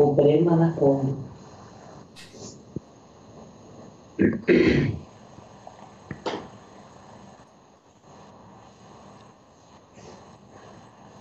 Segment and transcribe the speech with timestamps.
[0.00, 1.14] Problema na fome.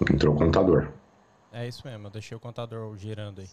[0.09, 0.93] Entrou o contador.
[1.51, 3.49] É isso mesmo, eu deixei o contador girando aí.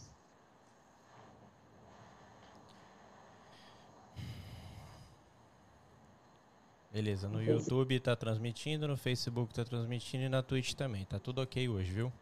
[6.93, 11.05] Beleza, no YouTube tá transmitindo, no Facebook tá transmitindo e na Twitch também.
[11.05, 12.13] Tá tudo ok hoje, viu?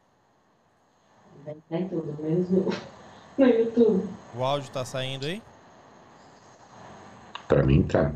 [1.44, 2.66] Vai estar em tudo, menos no,
[3.38, 4.08] no YouTube.
[4.36, 5.42] O áudio tá saindo aí?
[7.48, 8.12] Pra mim tá.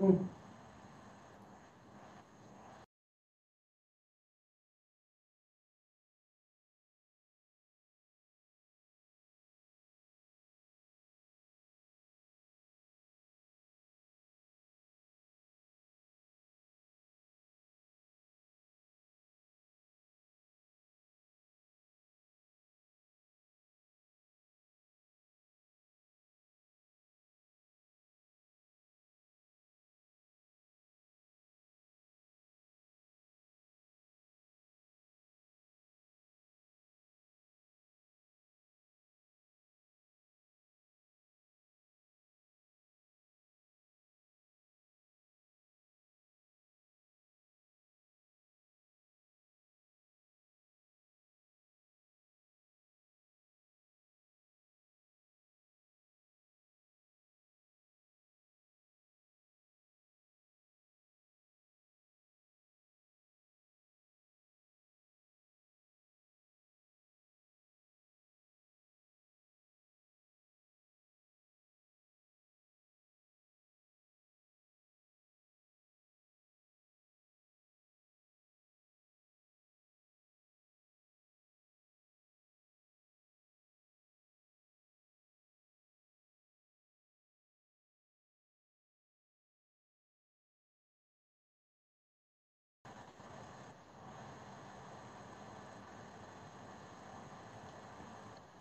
[0.00, 0.33] Hum.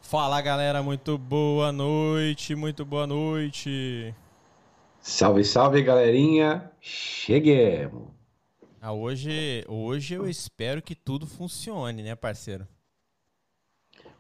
[0.03, 4.14] Fala galera, muito boa noite, muito boa noite.
[5.02, 6.72] Salve, salve, galerinha.
[6.81, 8.12] Cheguemos.
[8.80, 12.68] Ah, hoje, hoje eu espero que tudo funcione, né, parceiro?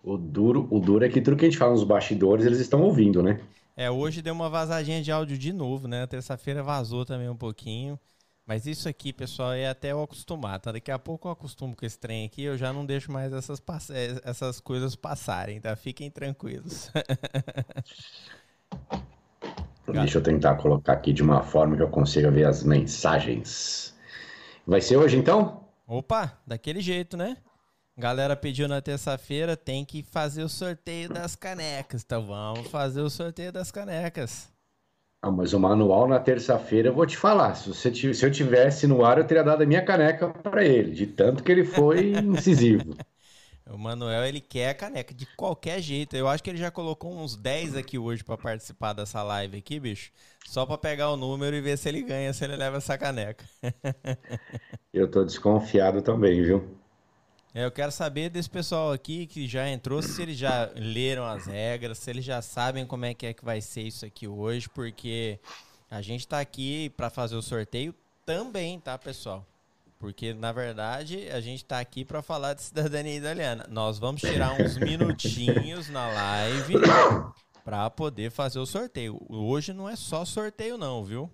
[0.03, 2.81] O duro, o duro é que tudo que a gente fala nos bastidores, eles estão
[2.83, 3.41] ouvindo, né?
[3.75, 6.05] É, hoje deu uma vazadinha de áudio de novo, né?
[6.07, 7.99] Terça-feira vazou também um pouquinho.
[8.45, 10.71] Mas isso aqui, pessoal, é até eu acostumar, tá?
[10.73, 13.57] Daqui a pouco eu acostumo com esse trem aqui, eu já não deixo mais essas,
[13.59, 15.73] pass- eh, essas coisas passarem, tá?
[15.77, 16.91] Fiquem tranquilos.
[19.87, 23.93] Deixa eu tentar colocar aqui de uma forma que eu consiga ver as mensagens.
[24.67, 25.63] Vai ser hoje então?
[25.87, 27.37] Opa, daquele jeito, né?
[27.97, 32.03] Galera pediu na terça-feira, tem que fazer o sorteio das canecas.
[32.03, 34.52] Então vamos fazer o sorteio das canecas.
[35.23, 37.55] Ah, mas o manual na terça-feira eu vou te falar.
[37.55, 40.91] Se, você se eu tivesse no ar, eu teria dado a minha caneca para ele,
[40.91, 42.95] de tanto que ele foi incisivo.
[43.65, 46.15] O Manuel, ele quer a caneca de qualquer jeito.
[46.15, 49.79] Eu acho que ele já colocou uns 10 aqui hoje pra participar dessa live aqui,
[49.79, 50.11] bicho.
[50.45, 53.45] Só pra pegar o número e ver se ele ganha, se ele leva essa caneca.
[54.91, 56.82] Eu tô desconfiado também, viu?
[57.53, 61.45] É, Eu quero saber desse pessoal aqui que já entrou, se eles já leram as
[61.45, 64.67] regras, se eles já sabem como é que é que vai ser isso aqui hoje,
[64.69, 65.39] porque
[65.89, 67.93] A gente tá aqui para fazer o sorteio
[68.25, 69.45] também, tá, pessoal?
[69.99, 73.67] Porque, na verdade, a gente tá aqui para falar de cidadania italiana.
[73.69, 76.73] Nós vamos tirar uns minutinhos na live
[77.63, 79.21] para poder fazer o sorteio.
[79.29, 81.29] Hoje não é só sorteio, não, viu?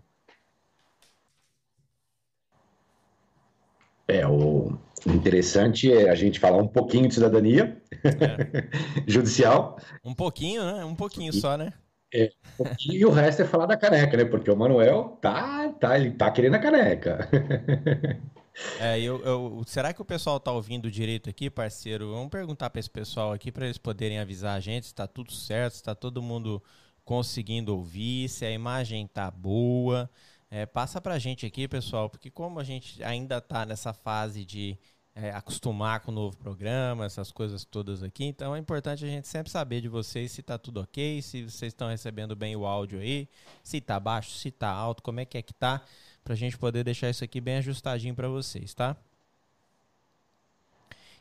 [4.09, 4.77] É, o
[5.07, 7.81] interessante é a gente falar um pouquinho de cidadania
[9.07, 9.77] judicial.
[10.03, 10.83] Um pouquinho, né?
[10.85, 11.73] Um pouquinho só, né?
[12.13, 12.31] É,
[12.79, 14.25] e o resto é falar da caneca, né?
[14.25, 17.29] Porque o Manuel tá, tá, ele tá querendo a caneca.
[18.77, 22.11] É, eu, eu- será que o pessoal tá ouvindo direito aqui, parceiro?
[22.11, 25.33] Vamos perguntar para esse pessoal aqui para eles poderem avisar a gente se tá tudo
[25.33, 26.63] certo, se tá todo mundo
[27.03, 30.09] conseguindo ouvir, se a imagem tá boa.
[30.51, 34.77] É, passa pra gente aqui, pessoal, porque como a gente ainda tá nessa fase de
[35.13, 39.27] é, acostumar com o novo programa, essas coisas todas aqui, então é importante a gente
[39.27, 42.99] sempre saber de vocês se tá tudo ok, se vocês estão recebendo bem o áudio
[42.99, 43.27] aí,
[43.61, 45.83] se tá baixo, se tá alto, como é que é que tá,
[46.23, 48.97] pra gente poder deixar isso aqui bem ajustadinho pra vocês, tá?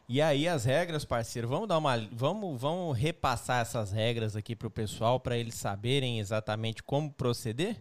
[0.08, 4.70] E aí as regras, parceiro, vamos dar uma, vamos, vamos repassar essas regras aqui pro
[4.70, 7.76] pessoal para eles saberem exatamente como proceder?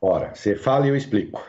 [0.00, 1.42] Ora, você fala e eu explico.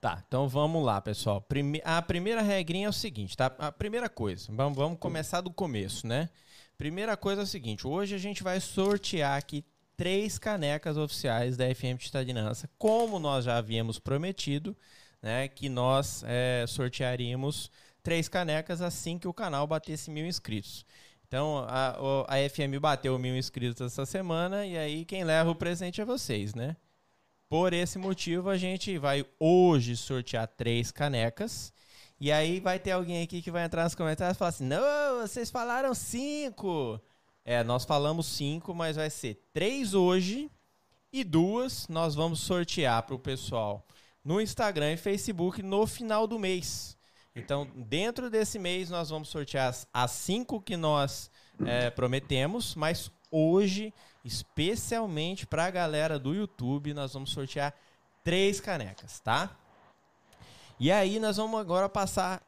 [0.00, 1.40] Tá, então vamos lá, pessoal.
[1.40, 1.80] Prime...
[1.84, 3.54] A primeira regrinha é o seguinte, tá?
[3.58, 6.28] A primeira coisa, vamos, vamos começar do começo, né?
[6.76, 9.64] Primeira coisa é o seguinte, hoje a gente vai sortear aqui
[9.96, 14.76] três canecas oficiais da FM Titadinança, como nós já havíamos prometido,
[15.22, 15.46] né?
[15.46, 17.70] Que nós é, sortearíamos
[18.02, 20.84] três canecas assim que o canal batesse mil inscritos.
[21.28, 21.96] Então, a,
[22.26, 26.54] a FM bateu mil inscritos essa semana e aí quem leva o presente é vocês,
[26.54, 26.76] né?
[27.52, 31.70] Por esse motivo, a gente vai hoje sortear três canecas.
[32.18, 35.20] E aí vai ter alguém aqui que vai entrar nos comentários e falar assim: Não,
[35.20, 36.98] vocês falaram cinco.
[37.44, 40.50] É, nós falamos cinco, mas vai ser três hoje
[41.12, 43.86] e duas nós vamos sortear para o pessoal
[44.24, 46.96] no Instagram e Facebook no final do mês.
[47.36, 51.30] Então, dentro desse mês, nós vamos sortear as, cinco que nós
[51.66, 53.92] é, prometemos, mas hoje,
[54.24, 57.74] especialmente para a galera do YouTube, nós vamos sortear
[58.22, 59.56] três canecas, tá?
[60.78, 62.42] E aí nós vamos agora passar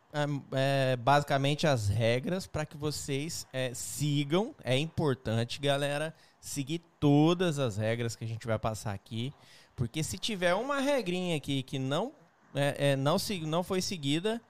[0.53, 4.55] é, basicamente as regras para que vocês é, sigam.
[4.63, 9.33] É importante, galera, seguir todas as regras que a gente vai passar aqui,
[9.75, 12.13] porque se tiver uma regrinha aqui que não
[12.55, 14.41] é, não, não foi seguida,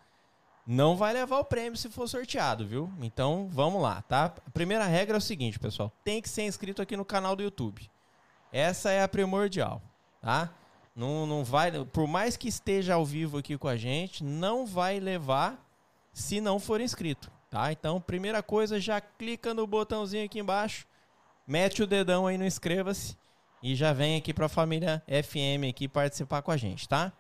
[0.67, 2.91] não vai levar o prêmio se for sorteado, viu?
[3.01, 4.27] Então vamos lá, tá?
[4.47, 7.43] A primeira regra é o seguinte, pessoal: tem que ser inscrito aqui no canal do
[7.43, 7.91] YouTube.
[8.53, 9.83] Essa é a primordial,
[10.21, 10.51] tá?
[10.95, 15.01] Não, não vai, por mais que esteja ao vivo aqui com a gente, não vai
[15.01, 15.61] levar
[16.13, 17.73] se não for inscrito, tá?
[17.73, 20.87] Então, primeira coisa, já clica no botãozinho aqui embaixo,
[21.45, 23.17] mete o dedão aí no inscreva-se
[23.61, 27.13] e já vem aqui para a família FM aqui participar com a gente, tá?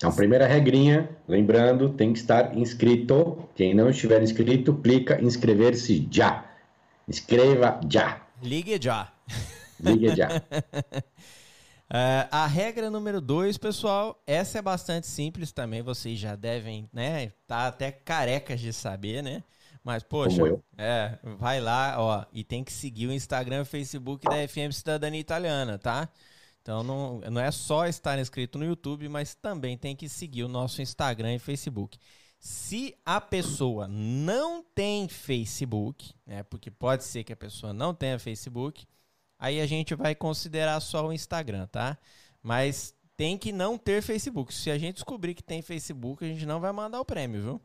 [0.00, 3.46] Então, primeira regrinha, lembrando, tem que estar inscrito.
[3.54, 6.46] Quem não estiver inscrito, clica em inscrever-se já.
[7.06, 8.22] Inscreva já.
[8.42, 9.12] Ligue já.
[9.78, 10.28] Ligue já.
[11.92, 17.32] É, a regra número dois, pessoal, essa é bastante simples também, vocês já devem, né,
[17.48, 19.42] tá até carecas de saber, né?
[19.82, 20.40] Mas, poxa,
[20.78, 24.70] é, vai lá, ó, e tem que seguir o Instagram e o Facebook da FM
[24.70, 26.08] Cidadania Italiana, tá?
[26.62, 30.48] Então não, não é só estar inscrito no YouTube, mas também tem que seguir o
[30.48, 31.98] nosso Instagram e Facebook.
[32.38, 38.18] Se a pessoa não tem Facebook, né, porque pode ser que a pessoa não tenha
[38.18, 38.86] Facebook,
[39.38, 41.98] aí a gente vai considerar só o Instagram, tá?
[42.42, 44.54] Mas tem que não ter Facebook.
[44.54, 47.60] Se a gente descobrir que tem Facebook, a gente não vai mandar o prêmio, viu?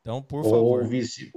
[0.00, 0.84] Então, por Ou favor.
[0.86, 1.30] vice-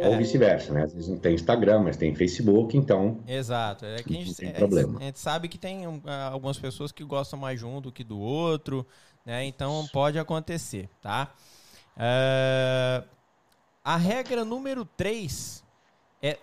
[0.00, 0.08] É.
[0.08, 0.84] ou vice-versa, né?
[0.84, 3.84] Às vezes não tem Instagram, mas tem Facebook, então Exato.
[3.86, 4.98] É que a Não gente, tem é, problema.
[4.98, 8.04] a gente sabe que tem ah, algumas pessoas que gostam mais de um do que
[8.04, 8.86] do outro,
[9.24, 9.44] né?
[9.44, 11.32] Então pode acontecer, tá?
[11.96, 13.02] É,
[13.84, 15.64] a regra número 3
[16.22, 16.38] é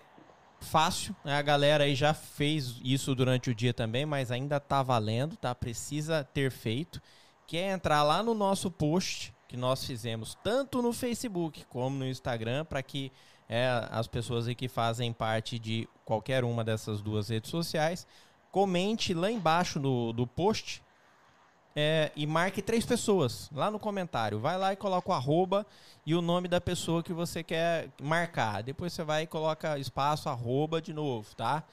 [0.59, 1.35] fácil, né?
[1.37, 5.53] A galera aí já fez isso durante o dia também, mas ainda tá valendo, tá?
[5.53, 6.99] Precisa ter feito,
[7.45, 12.07] que é entrar lá no nosso post que nós fizemos tanto no Facebook como no
[12.07, 13.11] Instagram para que
[13.49, 18.05] é, as pessoas que fazem parte de qualquer uma dessas duas redes sociais
[18.51, 20.81] comente lá embaixo do, do post
[21.75, 24.39] é, e marque três pessoas lá no comentário.
[24.39, 25.65] Vai lá e coloca o arroba
[26.05, 28.63] e o nome da pessoa que você quer marcar.
[28.63, 31.63] Depois você vai e coloca espaço, arroba de novo, tá?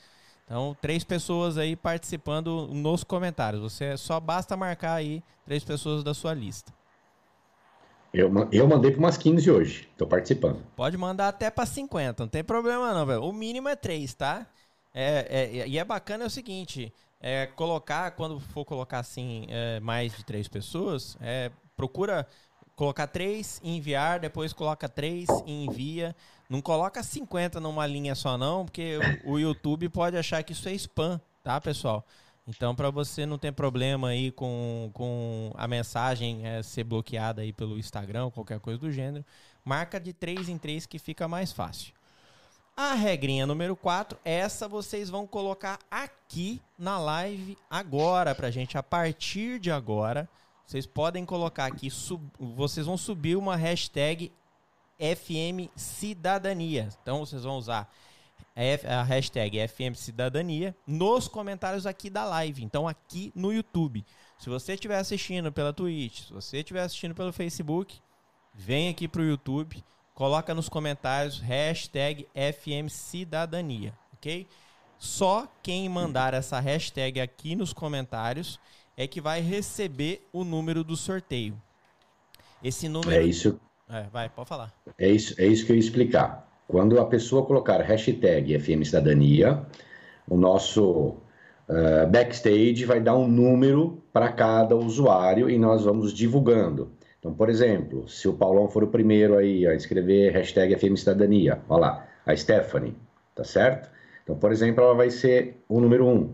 [0.44, 3.62] Então, três pessoas aí participando nos comentários.
[3.62, 6.70] Você só basta marcar aí três pessoas da sua lista.
[8.14, 9.88] Eu, eu mandei para umas 15 hoje.
[9.90, 10.62] Estou participando.
[10.76, 13.22] Pode mandar até pra 50, não tem problema não, velho.
[13.22, 14.46] O mínimo é 3, tá?
[14.94, 19.80] É, é- e é bacana é o seguinte, é colocar, quando for colocar assim, é,
[19.80, 22.26] mais de três pessoas, é, procura
[22.76, 26.14] colocar três e enviar, depois coloca três e envia.
[26.48, 30.72] Não coloca 50 numa linha só não, porque o YouTube pode achar que isso é
[30.74, 32.04] spam, tá, pessoal?
[32.46, 37.52] Então, para você não ter problema aí com, com a mensagem é, ser bloqueada aí
[37.52, 39.24] pelo Instagram, qualquer coisa do gênero,
[39.64, 41.94] marca de três em três que fica mais fácil.
[42.76, 48.82] A regrinha número 4, essa vocês vão colocar aqui na live agora pra gente, a
[48.82, 50.28] partir de agora.
[50.66, 54.30] Vocês podem colocar aqui, sub- vocês vão subir uma hashtag
[54.98, 56.88] FM Cidadania.
[57.02, 57.90] Então vocês vão usar
[58.56, 62.62] a F- a hashtag FM Cidadania nos comentários aqui da live.
[62.64, 64.04] Então aqui no YouTube.
[64.38, 67.98] Se você estiver assistindo pela Twitch, se você estiver assistindo pelo Facebook,
[68.52, 69.82] vem aqui pro YouTube,
[70.14, 74.46] coloca nos comentários hashtag FM Cidadania, ok?
[74.98, 78.58] Só quem mandar essa hashtag aqui nos comentários
[78.96, 81.60] é que vai receber o número do sorteio.
[82.62, 83.10] Esse número.
[83.12, 84.72] É isso, É, vai, pode falar.
[84.98, 86.48] é isso, é isso que eu ia explicar.
[86.66, 89.62] Quando a pessoa colocar hashtag FM Cidadania,
[90.28, 91.16] o nosso
[91.68, 96.90] eh, backstage vai dar um número para cada usuário e nós vamos divulgando.
[97.18, 101.60] Então, por exemplo, se o Paulão for o primeiro aí a escrever hashtag FM Cidadania,
[101.68, 102.94] olha lá, a Stephanie,
[103.34, 103.90] tá certo?
[104.22, 106.32] Então, por exemplo, ela vai ser o número um.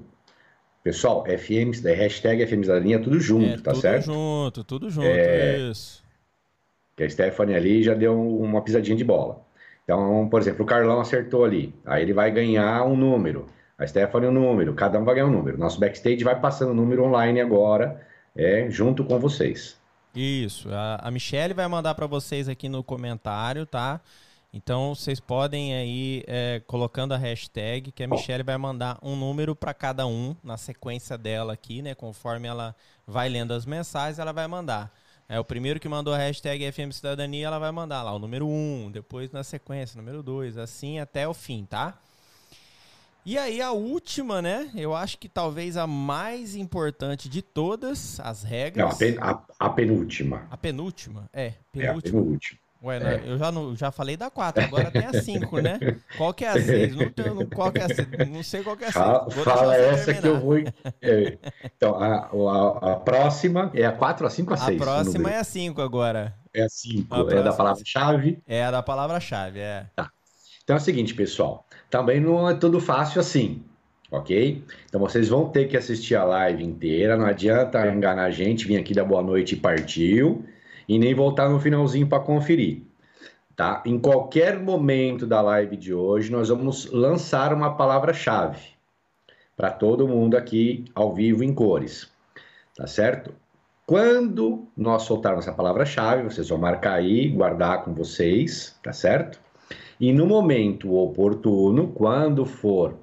[0.82, 4.04] Pessoal, FM, hashtag FM Cidadania, tudo junto, é, tá tudo certo?
[4.06, 5.58] junto, tudo junto, É.
[5.70, 6.02] isso.
[6.96, 9.40] que a Stephanie ali já deu uma pisadinha de bola.
[9.90, 14.28] Então, por exemplo, o Carlão acertou ali, aí ele vai ganhar um número, a Stephanie
[14.28, 15.58] um número, cada um vai ganhar um número.
[15.58, 18.00] Nosso backstage vai passando o número online agora,
[18.36, 19.76] é, junto com vocês.
[20.14, 20.72] Isso.
[20.72, 24.00] A, a Michelle vai mandar para vocês aqui no comentário, tá?
[24.54, 29.56] Então vocês podem aí é, colocando a hashtag que a Michelle vai mandar um número
[29.56, 31.96] para cada um na sequência dela aqui, né?
[31.96, 34.92] Conforme ela vai lendo as mensagens, ela vai mandar.
[35.32, 38.48] É o primeiro que mandou a hashtag FM Cidadania, ela vai mandar lá o número
[38.48, 38.50] 1,
[38.86, 41.96] um, depois na sequência, número 2, assim até o fim, tá?
[43.24, 44.68] E aí a última, né?
[44.74, 48.92] Eu acho que talvez a mais importante de todas as Não, regras.
[48.92, 50.48] a, pen- a- a penúltima.
[50.50, 51.30] A penúltima?
[51.32, 52.58] É, É, a penúltima.
[52.82, 55.78] Ué, né, eu já, não, já falei da 4, agora tem a 5, né?
[56.16, 56.96] Qual que é a 6?
[56.96, 58.08] Não, tenho- qual que é a 6?
[58.30, 59.04] Não sei qual que é a 6.
[59.04, 60.56] Fala, fala essa que eu vou.
[60.58, 61.38] é.
[61.76, 64.80] Então, a, a- a próxima é a 4, a 5, a 6.
[64.80, 66.34] A próxima é a 5 agora.
[66.54, 67.56] é a 5, a é da próxima.
[67.56, 68.38] palavra-chave.
[68.46, 69.86] É a da palavra-chave, é.
[70.64, 73.62] Então é o seguinte, pessoal, também não é tudo fácil assim,
[74.10, 74.62] ok?
[74.86, 78.78] Então vocês vão ter que assistir a live inteira, não adianta enganar a gente, vir
[78.78, 80.44] aqui dar boa noite e partiu,
[80.88, 82.82] e nem voltar no finalzinho para conferir,
[83.56, 83.82] tá?
[83.86, 88.60] Em qualquer momento da live de hoje, nós vamos lançar uma palavra-chave
[89.56, 92.10] para todo mundo aqui ao vivo em cores,
[92.76, 93.34] tá certo?
[93.86, 99.40] Quando nós soltarmos essa palavra-chave, vocês vão marcar aí, guardar com vocês, tá certo?
[99.98, 102.94] E no momento oportuno, quando for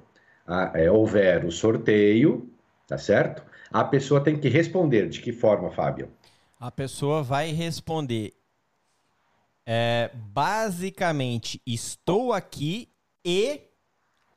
[0.74, 2.50] é, houver o sorteio,
[2.86, 3.42] tá certo?
[3.70, 5.08] A pessoa tem que responder.
[5.08, 6.08] De que forma, Fábio?
[6.58, 8.34] A pessoa vai responder
[9.70, 12.88] é, basicamente, estou aqui
[13.22, 13.60] e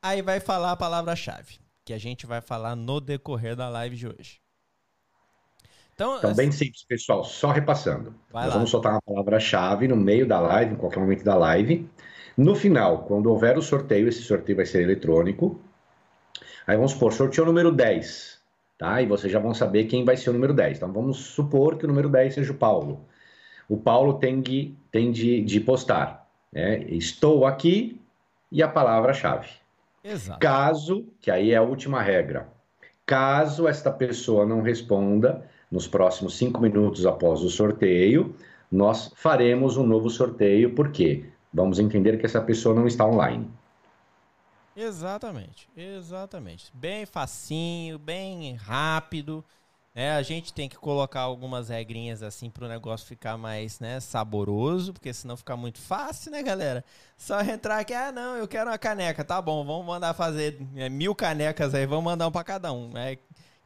[0.01, 4.07] aí vai falar a palavra-chave, que a gente vai falar no decorrer da live de
[4.07, 4.41] hoje.
[5.93, 7.23] Então, Então, bem simples, pessoal.
[7.23, 8.13] Só repassando.
[8.29, 11.89] Vamos soltar uma palavra-chave no meio da live, em qualquer momento da live.
[12.35, 15.61] No final, quando houver o sorteio, esse sorteio vai ser eletrônico.
[16.67, 18.40] Aí vamos supor, sorteio número 10,
[18.81, 18.99] tá?
[18.99, 20.77] E vocês já vão saber quem vai ser o número 10.
[20.77, 23.05] Então vamos supor que o número 10 seja o Paulo.
[23.69, 26.83] O Paulo tem de, tem de, de postar, né?
[26.85, 28.01] Estou aqui
[28.51, 29.49] e a palavra-chave.
[30.03, 30.39] exato.
[30.39, 32.49] Caso, que aí é a última regra,
[33.05, 38.35] caso esta pessoa não responda nos próximos cinco minutos após o sorteio,
[38.71, 43.47] nós faremos um novo sorteio, porque vamos entender que essa pessoa não está online.
[44.75, 46.71] Exatamente, exatamente.
[46.73, 49.43] Bem facinho, bem rápido.
[49.93, 50.11] né?
[50.13, 54.93] a gente tem que colocar algumas regrinhas assim para o negócio ficar mais né, saboroso,
[54.93, 56.85] porque senão fica muito fácil, né, galera?
[57.17, 60.87] Só entrar aqui, ah, não, eu quero uma caneca, tá bom, vamos mandar fazer é,
[60.89, 62.89] mil canecas aí, vamos mandar um para cada um.
[62.89, 63.17] né?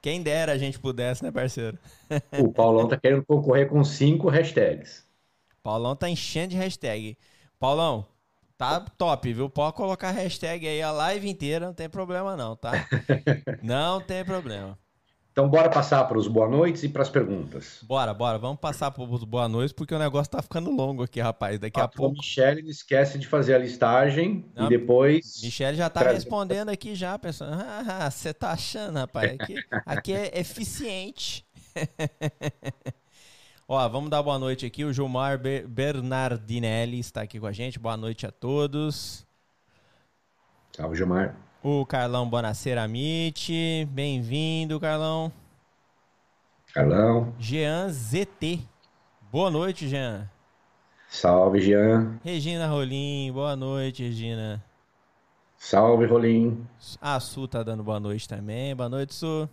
[0.06, 1.80] quem dera a gente pudesse, né, parceiro?
[2.38, 5.04] O Paulão está querendo concorrer com cinco hashtags.
[5.64, 7.18] Paulão tá enchendo de hashtag.
[7.58, 8.06] Paulão,
[8.70, 9.50] tá top, viu?
[9.50, 12.72] Pode colocar hashtag aí a live inteira, não tem problema não, tá?
[13.62, 14.78] não tem problema.
[15.36, 17.80] Então, bora passar para os boa noites e para as perguntas.
[17.84, 18.38] Bora, bora.
[18.38, 21.60] Vamos passar para os boa noites, porque o negócio tá ficando longo aqui, rapaz.
[21.60, 22.16] Daqui a, a pouco.
[22.16, 25.42] Michele não esquece de fazer a listagem Não, e depois.
[25.44, 29.56] Michele já tá Traz- respondendo aqui já, pensando, ah, você tá achando, rapaz, aqui,
[29.86, 31.46] aqui é eficiente.
[33.68, 37.80] Ó, vamos dar boa noite aqui, o Gilmar Ber- Bernardinelli está aqui com a gente,
[37.80, 39.26] boa noite a todos.
[40.72, 41.36] Salve, Gilmar.
[41.64, 45.32] O Carlão Bonacera Amit, bem-vindo, Carlão.
[46.76, 47.34] Carlão.
[47.40, 48.60] Jean ZT,
[49.32, 50.30] boa noite, Jean.
[51.10, 52.20] Salve, Jean.
[52.24, 54.64] Regina Rolim, boa noite, Regina.
[55.58, 56.68] Salve, Rolim.
[57.02, 59.50] A Su tá dando boa noite também, boa noite, Su.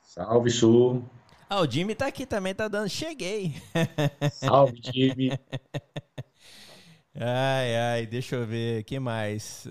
[0.00, 1.04] Salve, Sul.
[1.48, 2.88] Ah, o Jimmy tá aqui também, tá dando.
[2.88, 3.54] Cheguei.
[4.32, 5.30] Salve, time.
[7.16, 9.68] Ai, ai, deixa eu ver, que mais?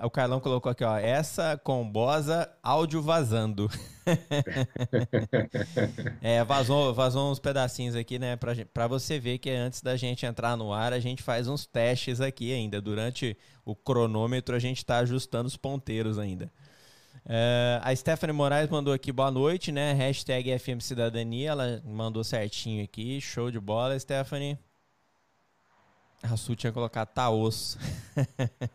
[0.00, 0.96] Ah, o Carlão colocou aqui, ó.
[0.96, 3.70] Essa combosa áudio vazando.
[6.20, 8.34] é, vazou, vazou uns pedacinhos aqui, né?
[8.34, 11.66] Pra, pra você ver que antes da gente entrar no ar, a gente faz uns
[11.66, 12.80] testes aqui ainda.
[12.80, 16.50] Durante o cronômetro, a gente tá ajustando os ponteiros ainda.
[17.28, 19.92] É, a Stephanie Moraes mandou aqui boa noite, né?
[19.94, 21.50] Hashtag FM Cidadania.
[21.50, 23.20] Ela mandou certinho aqui.
[23.20, 24.56] Show de bola, Stephanie.
[26.22, 27.78] A Su tinha colocado tá osso.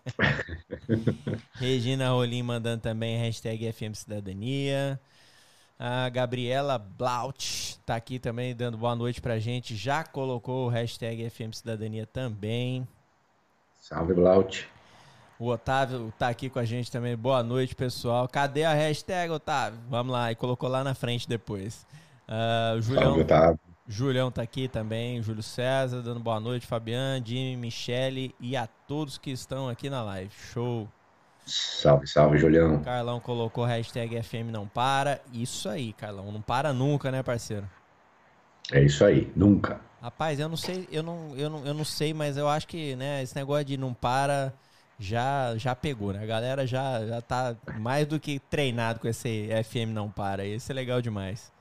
[1.55, 4.99] Regina Rolim mandando também hashtag FM Cidadania.
[5.79, 9.75] A Gabriela Blaut tá aqui também dando boa noite pra gente.
[9.75, 12.87] Já colocou o hashtag FM Cidadania também.
[13.79, 14.69] Salve, Blaut.
[15.41, 17.17] O Otávio tá aqui com a gente também.
[17.17, 18.27] Boa noite, pessoal.
[18.27, 19.79] Cadê a hashtag, Otávio?
[19.89, 21.83] Vamos lá, e colocou lá na frente depois.
[22.77, 23.59] O Julião, Salve, Otávio.
[23.87, 25.19] Julião tá aqui também.
[25.23, 26.67] Júlio César dando boa noite.
[26.67, 30.31] Fabiano, Jimmy, Michele e a todos que estão aqui na live.
[30.53, 30.87] Show.
[31.43, 32.79] Salve, salve, Julião.
[32.83, 35.21] Carlão colocou hashtag FM não para.
[35.33, 36.31] Isso aí, Carlão.
[36.31, 37.67] Não para nunca, né, parceiro?
[38.71, 39.81] É isso aí, nunca.
[40.03, 42.95] Rapaz, eu não sei, eu não, eu não, eu não sei, mas eu acho que,
[42.95, 44.53] né, esse negócio de não para
[45.01, 46.21] já já pegou, né?
[46.21, 50.45] A galera já, já tá mais do que treinado com esse FM não para.
[50.45, 51.51] Esse é legal demais.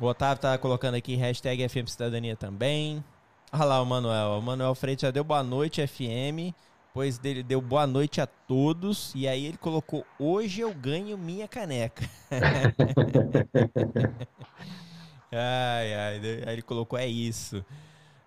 [0.00, 3.04] O Otávio tá colocando aqui hashtag FM Cidadania também.
[3.52, 4.38] Olha lá o Manuel.
[4.38, 6.52] O Manuel Freitas já deu boa noite FM.
[6.88, 9.12] Depois dele deu boa noite a todos.
[9.14, 12.04] E aí ele colocou: Hoje eu ganho minha caneca.
[15.30, 16.20] ai, ai.
[16.46, 17.64] Aí ele colocou: É isso.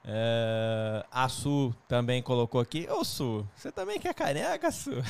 [0.08, 2.88] É, a Su também colocou aqui.
[2.90, 4.92] Ô Su, você também quer caneca, Su?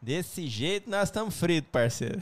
[0.00, 2.20] Desse jeito nós estamos fritos, parceiro.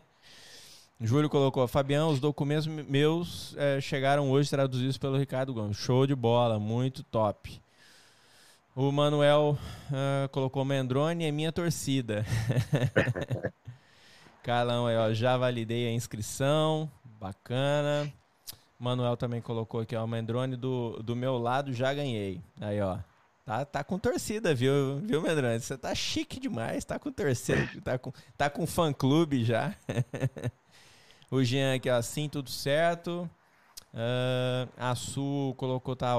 [1.00, 5.76] Júlio colocou, Fabião, os documentos meus eh, chegaram hoje traduzidos pelo Ricardo Gomes.
[5.76, 7.60] Show de bola, muito top.
[8.74, 9.58] O Manuel
[9.90, 12.24] ah, colocou Mendrone é minha torcida.
[14.42, 16.90] Carlão aí, ó, já validei a inscrição.
[17.18, 18.12] Bacana.
[18.78, 22.40] Manuel também colocou aqui, ó, o Mendrone do, do meu lado já ganhei.
[22.60, 22.98] Aí, ó.
[23.44, 25.60] Tá, tá com torcida, viu, viu, Mendrone?
[25.60, 29.74] Você tá chique demais, tá com torcida, tá com, tá com fã clube já.
[31.30, 33.30] o Jean aqui, ó, sim, tudo certo.
[33.98, 36.14] Ah, a Su colocou, tá,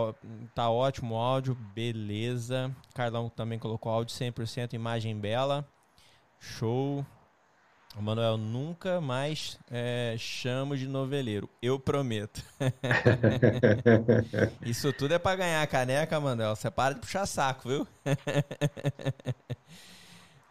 [0.55, 2.75] tá ótimo o áudio, beleza.
[2.95, 5.67] Carlão também colocou áudio 100%, imagem bela.
[6.39, 7.05] Show.
[7.97, 11.49] O Manuel nunca mais é, chamo de noveleiro.
[11.59, 12.43] Eu prometo.
[14.61, 16.55] Isso tudo é pra ganhar a caneca, Manuel.
[16.55, 17.87] Você para de puxar saco, viu?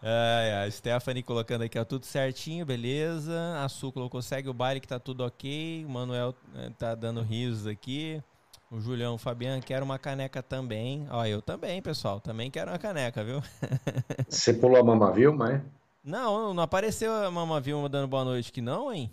[0.08, 3.34] Ai, ai, Stephanie colocando aqui, ó, tudo certinho, beleza.
[3.64, 5.84] A Su colocou, segue o baile que tá tudo ok.
[5.84, 8.22] O Manuel eh, tá dando risos aqui.
[8.70, 11.08] O Julião, o Fabiano, quero uma caneca também.
[11.10, 12.20] Ó, eu também, pessoal.
[12.20, 13.42] Também quero uma caneca, viu?
[14.28, 15.62] Você pulou a mama Vilma, é?
[16.06, 19.10] Não, não apareceu a Mama Vilma dando boa noite aqui, não, hein?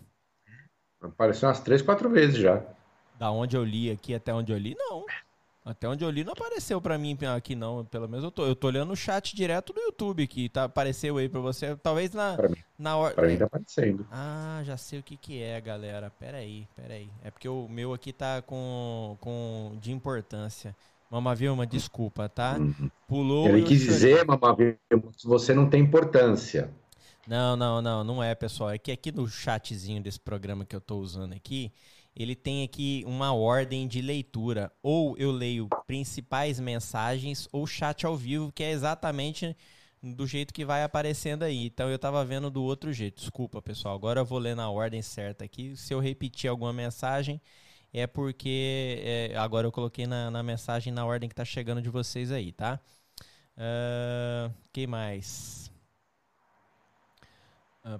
[1.01, 2.62] Apareceu umas três, quatro vezes já.
[3.17, 5.03] Da onde eu li aqui até onde eu li, não.
[5.65, 7.84] Até onde eu li não apareceu pra mim aqui, não.
[7.86, 8.45] Pelo menos eu tô.
[8.45, 10.49] Eu tô olhando o chat direto do YouTube aqui.
[10.49, 11.75] Tá, apareceu aí pra você.
[11.77, 13.15] Talvez na, Pra mim, na hora.
[13.15, 14.06] pra mim tá aparecendo.
[14.12, 16.12] Ah, já sei o que que é, galera.
[16.19, 17.10] Pera aí, pera aí.
[17.23, 20.75] É porque o meu aqui tá com, com de importância.
[21.10, 22.58] Mama Vilma, desculpa, tá?
[23.08, 26.69] Pulou Ele quis dizer, mama Vilma, que você não tem importância.
[27.27, 28.69] Não, não, não, não é, pessoal.
[28.69, 31.71] É que aqui no chatzinho desse programa que eu tô usando aqui,
[32.15, 34.71] ele tem aqui uma ordem de leitura.
[34.81, 39.55] Ou eu leio principais mensagens ou chat ao vivo, que é exatamente
[40.01, 41.65] do jeito que vai aparecendo aí.
[41.67, 43.21] Então eu tava vendo do outro jeito.
[43.21, 43.95] Desculpa, pessoal.
[43.95, 45.75] Agora eu vou ler na ordem certa aqui.
[45.77, 47.41] Se eu repetir alguma mensagem,
[47.93, 51.89] é porque é, agora eu coloquei na, na mensagem na ordem que tá chegando de
[51.89, 52.79] vocês aí, tá?
[53.57, 55.72] Ah, que mais?
[57.84, 58.00] Ah.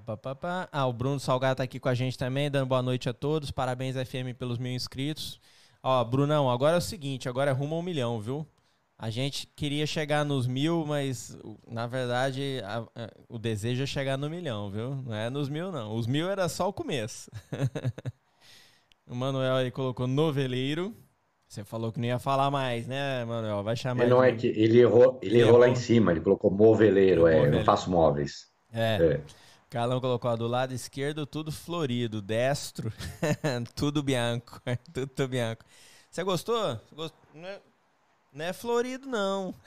[0.72, 3.52] Ah, o Bruno Salgado tá aqui com a gente também, dando boa noite a todos.
[3.52, 5.40] Parabéns, FM, pelos mil inscritos.
[5.82, 8.48] Ó, Brunão, agora é o seguinte, agora é rumo a um milhão, viu?
[8.98, 14.18] A gente queria chegar nos mil, mas na verdade a- a- o desejo é chegar
[14.18, 14.96] no milhão, viu?
[14.96, 15.94] Não é nos mil, não.
[15.96, 17.30] Os mil era só o começo.
[19.06, 20.96] o Manuel aí colocou noveleiro.
[21.46, 23.62] Você falou que não ia falar mais, né, Manuel?
[23.64, 26.22] Vai chamar Ele não de- é que ele errou, ele errou lá em cima, ele
[26.22, 28.48] colocou moveleiro, é, eu não faço móveis.
[28.72, 28.96] É.
[29.02, 29.43] É.
[29.74, 32.94] Carlão colocou do lado esquerdo tudo florido, destro,
[33.74, 34.62] tudo bianco,
[34.94, 35.66] tudo bianco.
[36.12, 36.80] Você gostou?
[36.92, 37.60] Gost- Não, é,
[38.32, 39.56] não é florido, não.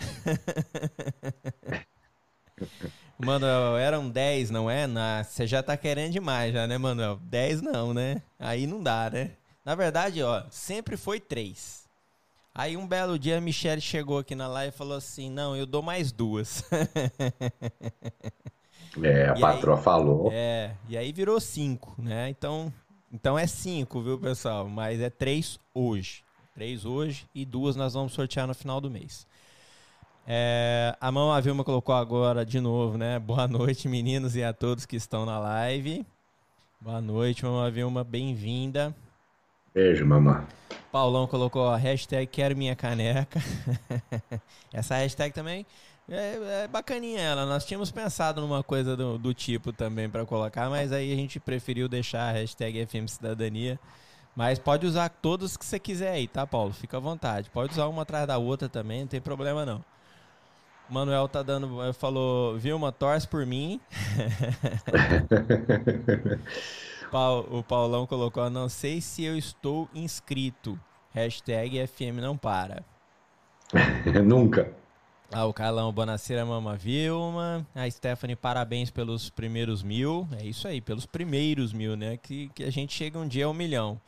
[3.19, 4.87] Manuel, eram 10, não é?
[5.25, 7.17] Você já tá querendo demais, já, né, Manuel?
[7.25, 8.23] 10 não, né?
[8.39, 9.33] Aí não dá, né?
[9.65, 11.85] Na verdade, ó, sempre foi 3.
[12.55, 15.67] Aí um belo dia a Michelle chegou aqui na live e falou assim: Não, eu
[15.67, 16.63] dou mais duas.
[19.03, 20.31] É, a E patroa falou.
[20.33, 22.29] É, e aí virou 5, né?
[22.31, 22.73] Então,
[23.13, 24.69] então é 5, viu, pessoal?
[24.69, 26.25] Mas é 3 hoje.
[26.55, 29.27] 3 hoje e duas nós vamos sortear no final do mês.
[30.27, 33.19] É, a mão a Vilma colocou agora de novo, né?
[33.21, 36.05] Boa noite, meninos, e a todos que estão na live.
[36.81, 38.95] Boa noite, mão Vilma, bem-vinda.
[39.75, 40.43] Beijo, mamãe.
[40.91, 43.41] Paulão colocou a hashtag quero minha caneca.
[44.73, 45.67] Essa hashtag também
[46.09, 47.47] é, é bacaninha ela.
[47.47, 51.41] Nós tínhamos pensado numa coisa do, do tipo também para colocar, mas aí a gente
[51.41, 53.79] preferiu deixar a hashtag FM Cidadania.
[54.35, 56.73] Mas pode usar todas que você quiser aí, tá, Paulo?
[56.73, 57.49] Fica à vontade.
[57.51, 59.83] Pode usar uma atrás da outra também, não tem problema não.
[60.89, 63.81] O Manuel tá dando, eh, falou, Vilma, torce por mim.
[67.51, 70.79] O Paulão colocou, não sei se eu estou inscrito.
[71.15, 72.85] Hashtag FM não para.
[74.25, 74.71] Nunca.
[75.33, 77.67] Ah, o Carlão, Bonaceira Mama Vilma.
[77.75, 80.27] A Stephanie, parabéns pelos primeiros mil.
[80.41, 82.17] É isso aí, pelos primeiros mil, né?
[82.17, 84.01] Que, que a gente chega um dia ao milhão.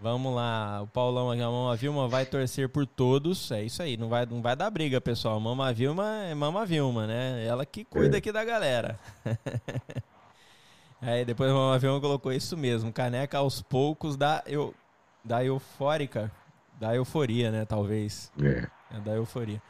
[0.00, 3.50] Vamos lá, o Paulão, a Mama Vilma vai torcer por todos.
[3.50, 5.38] É isso aí, não vai, não vai dar briga, pessoal.
[5.40, 7.44] Mama Vilma é Mama Vilma, né?
[7.46, 8.18] Ela que cuida É.
[8.18, 8.98] aqui da galera.
[11.00, 14.74] Aí depois a Mama Vilma colocou isso mesmo, caneca aos poucos da, eu,
[15.22, 16.32] da eufórica,
[16.80, 17.64] da euforia, né?
[17.66, 18.32] Talvez.
[18.42, 18.66] É.
[18.96, 19.60] É da euforia.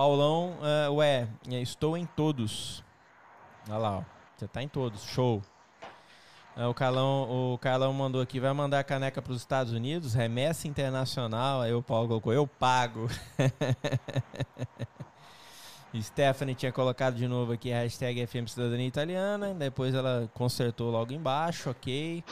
[0.00, 2.82] Paulão, é, ué, estou em todos.
[3.68, 4.02] Olha lá, ó.
[4.34, 5.02] Você tá em todos.
[5.04, 5.42] Show.
[6.56, 10.14] É, o, Carlão, o Carlão mandou aqui, vai mandar a caneca para os Estados Unidos,
[10.14, 11.60] remessa internacional.
[11.60, 13.10] Aí o Paulo colocou, eu pago.
[15.98, 19.52] Stephanie tinha colocado de novo aqui a hashtag FM Cidadania Italiana.
[19.52, 22.22] Depois ela consertou logo embaixo, ok.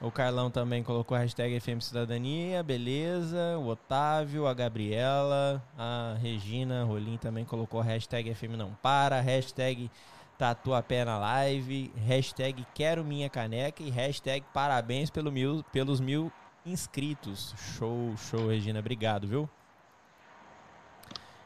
[0.00, 3.58] O Carlão também colocou a hashtag FM Cidadania, beleza.
[3.58, 9.90] O Otávio, a Gabriela, a Regina Rolim também colocou a hashtag FM Não Para, hashtag
[10.38, 16.30] Tatuapé na Live, hashtag Quero Minha Caneca e hashtag Parabéns pelo mil, pelos mil
[16.64, 17.54] inscritos.
[17.56, 19.48] Show, show, Regina, obrigado, viu?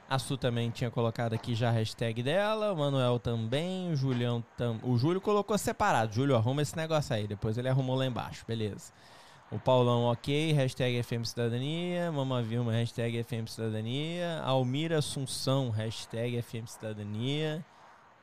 [0.09, 4.45] A Su também tinha colocado aqui já a hashtag dela, o Manuel também, o Julião
[4.57, 4.79] tam...
[4.83, 6.13] O Júlio colocou separado.
[6.13, 7.27] Júlio, arruma esse negócio aí.
[7.27, 8.93] Depois ele arrumou lá embaixo, beleza.
[9.51, 12.13] O Paulão, ok, hashtag FM Cidadania.
[12.13, 14.41] Mama Vilma, hashtag FM Cidadania.
[14.45, 17.65] Almira Assunção, hashtag FM Cidadania.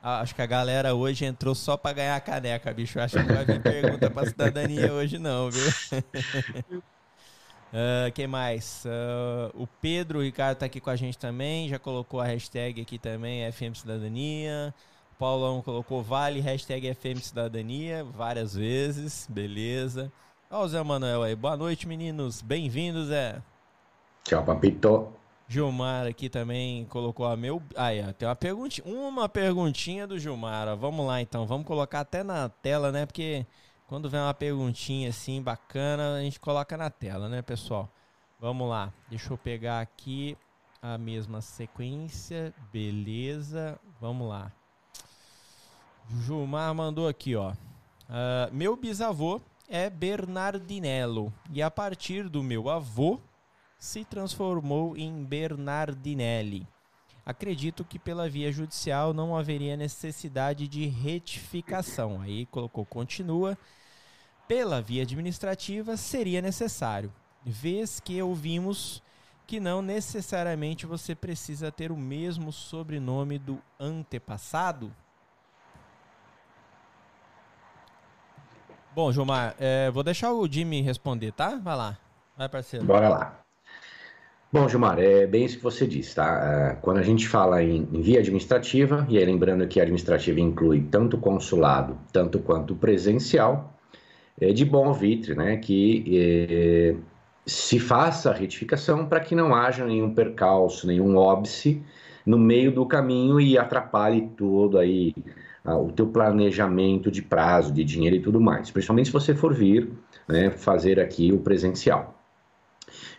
[0.04, 3.00] Acho que a galera hoje entrou só pra ganhar a caneca, bicho.
[3.00, 5.62] Acho que não vai vir pergunta pra cidadania hoje não, viu?
[7.74, 8.84] Ah, quem mais?
[8.86, 11.70] Ah, o Pedro o Ricardo tá aqui com a gente também.
[11.70, 14.74] Já colocou a hashtag aqui também, FM Cidadania.
[15.14, 19.28] O Paulão colocou Vale, hashtag FM Cidadania, várias vezes.
[19.30, 20.12] Beleza.
[20.50, 21.36] Ó o Zé Manuel aí.
[21.36, 22.42] Boa noite, meninos.
[22.42, 23.42] Bem-vindos, Zé.
[24.24, 25.14] Tchau, papito.
[25.48, 27.62] Gilmar aqui também colocou a meu.
[27.76, 30.68] Aí, ó, tem uma perguntinha, uma perguntinha do Gilmar.
[30.68, 30.76] Ó.
[30.76, 33.06] Vamos lá então, vamos colocar até na tela, né?
[33.06, 33.46] Porque
[33.92, 37.90] quando vem uma perguntinha assim bacana, a gente coloca na tela, né, pessoal?
[38.40, 40.38] Vamos lá, deixa eu pegar aqui
[40.82, 43.78] a mesma sequência, beleza?
[44.00, 44.50] Vamos lá.
[46.22, 47.52] Gilmar mandou aqui, ó.
[48.08, 53.20] Ah, meu bisavô é Bernardinello e a partir do meu avô
[53.78, 56.66] se transformou em Bernardinelli.
[57.26, 62.22] Acredito que pela via judicial não haveria necessidade de retificação.
[62.22, 63.58] Aí colocou continua.
[64.48, 67.14] Pela via administrativa seria necessário,
[67.46, 69.02] vez que ouvimos
[69.48, 74.94] que não necessariamente você precisa ter o mesmo sobrenome do antepassado.
[78.94, 81.56] Bom, Gilmar, é, vou deixar o Jimmy responder, tá?
[81.56, 81.98] Vai lá.
[82.36, 82.86] Vai, parceiro.
[82.86, 83.42] Bora lá.
[84.54, 86.78] Bom, Gilmar, é bem isso que você disse, tá?
[86.82, 90.82] Quando a gente fala em, em via administrativa, e aí lembrando que a administrativa inclui
[90.92, 93.74] tanto consulado, tanto quanto presencial,
[94.40, 95.56] é de bom vitre, né?
[95.56, 96.96] Que é,
[97.46, 101.82] se faça a retificação para que não haja nenhum percalço, nenhum óbice
[102.26, 105.16] no meio do caminho e atrapalhe todo aí
[105.64, 109.92] o teu planejamento de prazo, de dinheiro e tudo mais, principalmente se você for vir
[110.28, 112.21] né, fazer aqui o presencial.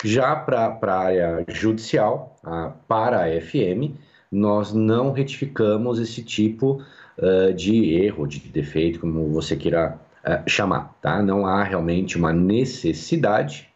[0.04, 3.94] Já para a área judicial, a, para a FM,
[4.30, 6.82] nós não retificamos esse tipo
[7.18, 11.22] uh, de erro, de defeito, como você queira uh, chamar, tá?
[11.22, 13.68] Não há realmente uma necessidade,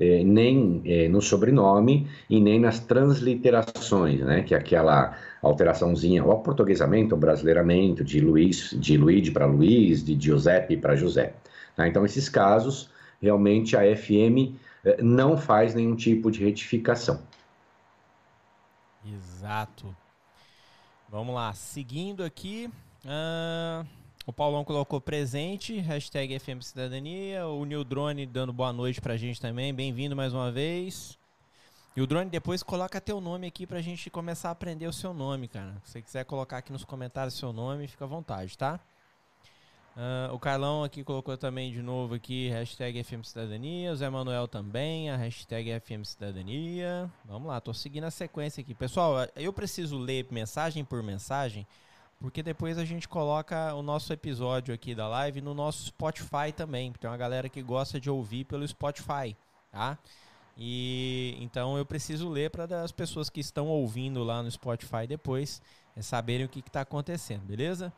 [0.00, 4.42] eh, nem eh, no sobrenome e nem nas transliterações, né?
[4.42, 10.18] Que é aquela alteraçãozinha, o aportuguesamento, o brasileiramento de Luiz, de Luigi para Luiz, de
[10.18, 11.34] Giuseppe para José.
[11.76, 11.86] Tá?
[11.86, 14.56] Então, esses casos, realmente a FM
[15.02, 17.22] não faz nenhum tipo de retificação.
[19.04, 19.94] Exato.
[21.08, 22.70] Vamos lá, seguindo aqui.
[23.04, 23.86] Uh,
[24.26, 27.46] o Paulão colocou presente, hashtag FM Cidadania.
[27.46, 29.74] O Nil Drone dando boa noite pra gente também.
[29.74, 31.18] Bem-vindo mais uma vez.
[31.96, 35.12] E o Drone, depois coloca teu nome aqui pra gente começar a aprender o seu
[35.12, 35.74] nome, cara.
[35.84, 38.78] Se você quiser colocar aqui nos comentários seu nome, fica à vontade, tá?
[39.96, 43.92] Uh, o Carlão aqui colocou também de novo aqui, hashtag FM Cidadania.
[43.92, 47.10] O Zé Manuel também, a hashtag FM Cidadania.
[47.24, 48.72] Vamos lá, tô seguindo a sequência aqui.
[48.74, 51.66] Pessoal, eu preciso ler mensagem por mensagem,
[52.20, 56.92] porque depois a gente coloca o nosso episódio aqui da live no nosso Spotify também.
[56.92, 59.36] Tem uma galera que gosta de ouvir pelo Spotify,
[59.72, 59.98] tá?
[60.56, 65.60] E então eu preciso ler para as pessoas que estão ouvindo lá no Spotify depois
[65.96, 67.92] é, saberem o que está acontecendo, beleza?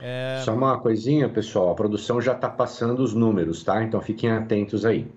[0.00, 0.40] É...
[0.44, 1.70] Só uma coisinha, pessoal.
[1.70, 3.82] A produção já está passando os números, tá?
[3.82, 5.10] Então fiquem atentos aí.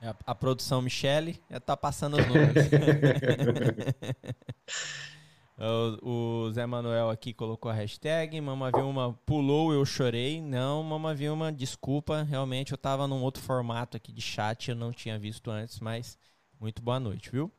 [0.00, 2.54] É, a, a produção Michele está passando os números.
[6.02, 8.38] o, o, Zé Manuel aqui colocou a hashtag.
[8.40, 10.42] Mama Vilma pulou, eu chorei.
[10.42, 12.22] Não, Mama Vilma, desculpa.
[12.22, 16.18] Realmente eu estava num outro formato aqui de chat, eu não tinha visto antes, mas
[16.60, 17.50] muito boa noite, viu?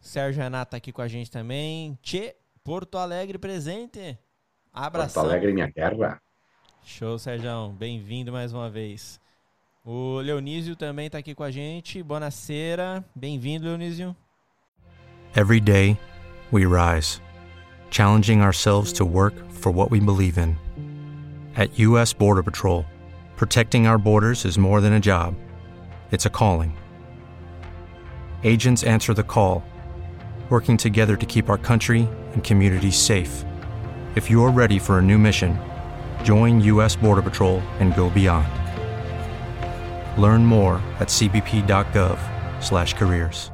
[0.00, 1.98] Sérgio Renato tá aqui com a gente também.
[2.02, 4.18] Tchê, Porto Alegre presente.
[4.74, 5.22] Abração.
[5.22, 6.20] Porto Alegre, minha terra.
[6.82, 7.68] Show, Sérgio.
[7.78, 9.20] Bem-vindo mais uma vez.
[9.84, 12.02] O Leonísio também está aqui com a gente.
[12.02, 13.04] Bonaceira.
[13.14, 14.16] Bem-vindo, Leonísio.
[15.36, 15.96] Every day,
[16.50, 17.20] we rise,
[17.90, 20.56] challenging ourselves to work for what we believe in.
[21.56, 22.12] At U.S.
[22.12, 22.84] Border Patrol,
[23.36, 25.34] protecting our borders is more than a job,
[26.10, 26.76] it's a calling.
[28.42, 29.62] Agents answer the call,
[30.50, 33.44] working together to keep our country and communities safe.
[34.14, 35.58] If you're ready for a new mission,
[36.22, 36.94] join U.S.
[36.94, 38.46] Border Patrol and go beyond.
[40.16, 43.50] Learn more at cbp.gov/careers.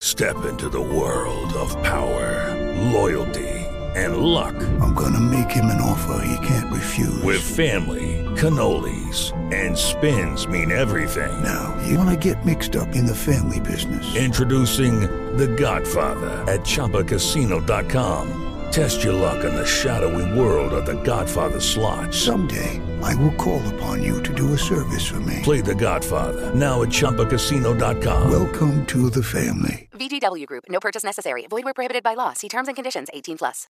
[0.00, 2.54] Step into the world of power,
[2.92, 3.48] loyalty,
[3.96, 4.54] and luck.
[4.80, 7.20] I'm gonna make him an offer he can't refuse.
[7.24, 11.42] With family, cannolis, and spins mean everything.
[11.42, 14.14] Now you wanna get mixed up in the family business?
[14.14, 15.00] Introducing
[15.36, 18.45] the Godfather at ChumbaCasino.com.
[18.76, 22.12] Test your luck in the shadowy world of the Godfather slot.
[22.12, 25.40] Someday, I will call upon you to do a service for me.
[25.42, 28.30] Play the Godfather, now at Chumpacasino.com.
[28.30, 29.88] Welcome to the family.
[29.94, 31.46] VGW Group, no purchase necessary.
[31.48, 32.34] Void where prohibited by law.
[32.34, 33.66] See terms and conditions 18 plus.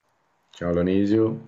[0.53, 1.41] Tchau, Lonísio.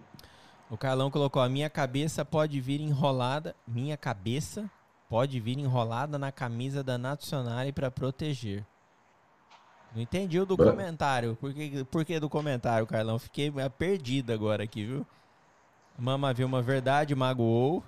[0.70, 4.70] O Carlão colocou, a minha cabeça pode vir enrolada, minha cabeça
[5.10, 8.64] pode vir enrolada na camisa da Nacional para proteger.
[9.94, 11.37] Não entendi o do comentário.
[11.37, 13.18] Por que, por que do comentário, Carlão?
[13.18, 15.07] Fiquei perdido agora aqui, viu?
[15.98, 17.83] Mama Vilma, verdade, magoou.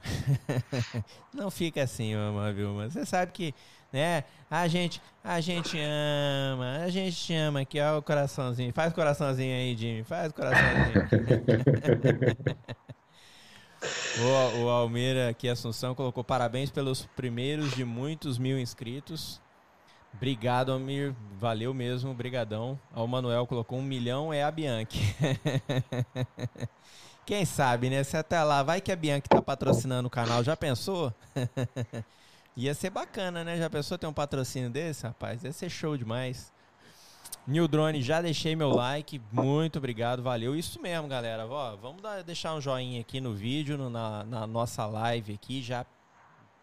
[1.33, 2.91] Não fica assim, Mama Vilma.
[2.91, 3.55] Você sabe que,
[3.93, 4.25] né?
[4.51, 8.73] A gente, a gente ama, a gente ama aqui, ó o coraçãozinho.
[8.73, 10.03] Faz coraçãozinho aí, Jimmy.
[10.03, 11.07] Faz coraçãozinho.
[14.59, 19.41] o, o Almeida aqui, Assunção, colocou parabéns pelos primeiros de muitos mil inscritos.
[20.15, 21.15] Obrigado, Amir.
[21.39, 22.79] Valeu mesmo, brigadão.
[22.95, 25.17] O Manuel colocou um milhão, é a Bianchi.
[27.25, 28.03] Quem sabe, né?
[28.03, 30.43] Se até lá, vai que a Bianchi tá patrocinando o canal.
[30.43, 31.15] Já pensou?
[32.57, 33.57] Ia ser bacana, né?
[33.57, 35.45] Já pensou ter um patrocínio desse, rapaz?
[35.45, 36.53] Ia ser show demais.
[37.47, 39.21] New Drone, já deixei meu like.
[39.33, 40.55] Muito obrigado, valeu.
[40.55, 41.47] Isso mesmo, galera.
[41.47, 45.63] Ó, vamos dar, deixar um joinha aqui no vídeo, no, na, na nossa live aqui.
[45.63, 45.87] Já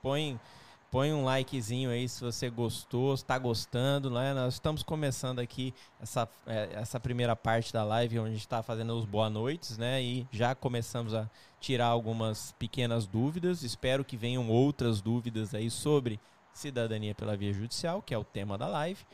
[0.02, 0.40] põe
[0.90, 4.34] Põe um likezinho aí se você gostou, está gostando, né?
[4.34, 8.64] Nós estamos começando aqui essa, é, essa primeira parte da live onde a gente está
[8.64, 10.02] fazendo os boa noites, né?
[10.02, 13.64] E já começamos a tirar algumas pequenas dúvidas.
[13.64, 16.22] Espero que venham outras dúvidas aí sobre
[16.54, 19.06] cidadania pela via judicial, que é o tema da live,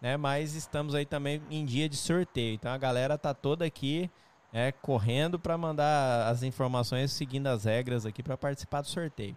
[0.00, 0.16] né?
[0.16, 2.54] Mas estamos aí também em dia de sorteio.
[2.54, 4.10] Então a galera tá toda aqui
[4.52, 9.36] é, correndo para mandar as informações seguindo as regras aqui para participar do sorteio.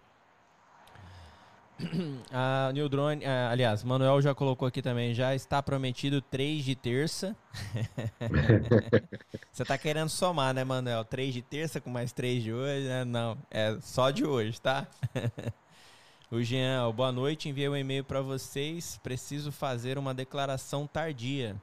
[2.32, 6.74] A New Drone, ah, aliás, Manuel já colocou aqui também, já está prometido 3 de
[6.74, 7.36] terça.
[9.52, 11.04] Você tá querendo somar, né, Manuel?
[11.04, 13.04] 3 de terça com mais 3 de hoje, né?
[13.04, 14.86] Não, é só de hoje, tá?
[16.30, 18.98] o Jean, boa noite, enviei um e-mail para vocês.
[19.02, 21.56] Preciso fazer uma declaração tardia.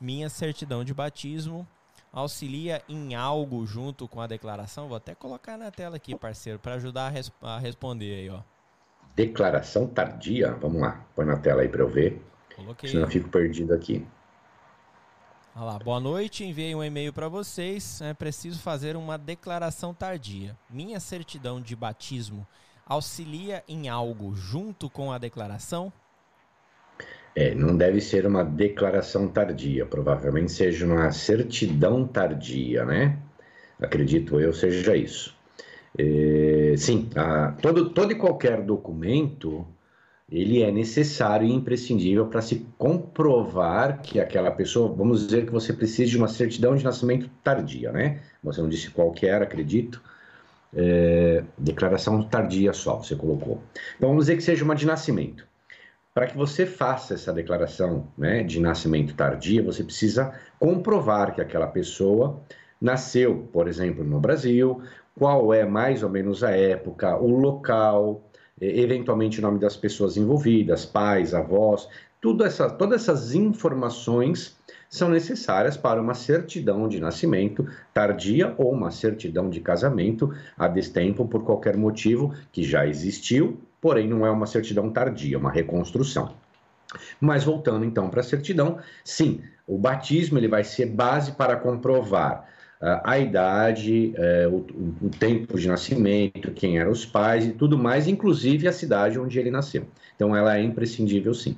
[0.00, 1.66] Minha certidão de batismo
[2.12, 4.88] auxilia em algo junto com a declaração?
[4.88, 8.40] Vou até colocar na tela aqui, parceiro, para ajudar a, res a responder aí, ó.
[9.16, 10.52] Declaração tardia?
[10.60, 12.22] Vamos lá, põe na tela aí para eu ver.
[12.54, 12.90] Coloquei.
[12.90, 14.06] Senão eu fico perdido aqui.
[15.54, 18.02] Olha lá, boa noite, enviei um e-mail para vocês.
[18.02, 20.54] É preciso fazer uma declaração tardia.
[20.68, 22.46] Minha certidão de batismo
[22.84, 25.90] auxilia em algo junto com a declaração?
[27.34, 33.18] É, não deve ser uma declaração tardia, provavelmente seja uma certidão tardia, né?
[33.80, 35.35] Acredito eu seja isso.
[35.98, 39.66] É, sim, a, todo, todo e qualquer documento
[40.30, 45.72] ele é necessário e imprescindível para se comprovar que aquela pessoa, vamos dizer que você
[45.72, 48.20] precisa de uma certidão de nascimento tardia, né?
[48.42, 50.02] Você não disse qualquer, acredito.
[50.74, 53.62] É, declaração tardia só, você colocou.
[53.96, 55.46] Então vamos dizer que seja uma de nascimento.
[56.12, 61.66] Para que você faça essa declaração né, de nascimento tardia, você precisa comprovar que aquela
[61.66, 62.42] pessoa
[62.80, 64.82] nasceu, por exemplo, no Brasil,
[65.16, 68.22] qual é mais ou menos a época, o local,
[68.60, 71.88] eventualmente o nome das pessoas envolvidas, pais, avós,
[72.20, 74.56] tudo essa, todas essas informações
[74.90, 81.26] são necessárias para uma certidão de nascimento tardia ou uma certidão de casamento a destempo
[81.26, 86.34] por qualquer motivo que já existiu, porém não é uma certidão tardia, é uma reconstrução.
[87.20, 92.46] Mas voltando então para a certidão, sim, o batismo ele vai ser base para comprovar
[92.80, 94.64] a idade, é, o,
[95.18, 99.50] tempo de nascimento, quem eram os pais e tudo mais, inclusive a cidade onde ele
[99.50, 99.86] nasceu.
[100.14, 101.56] Então ela é imprescindível sim.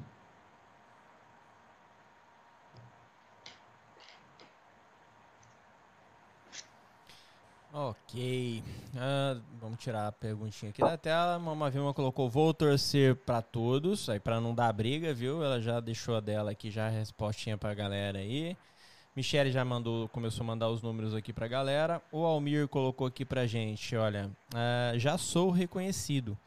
[7.72, 8.62] Ok.
[8.94, 11.38] Uh, vamos tirar a perguntinha aqui da tela.
[11.38, 15.44] Mama Vilma colocou: vou torcer para todos, aí para não dar briga, viu?
[15.44, 18.57] Ela já deixou a dela aqui, já a respostinha para a galera aí.
[19.18, 22.00] Michele já mandou, começou a mandar os números aqui pra galera.
[22.12, 26.38] O Almir colocou aqui pra gente, olha, uh, já sou reconhecido.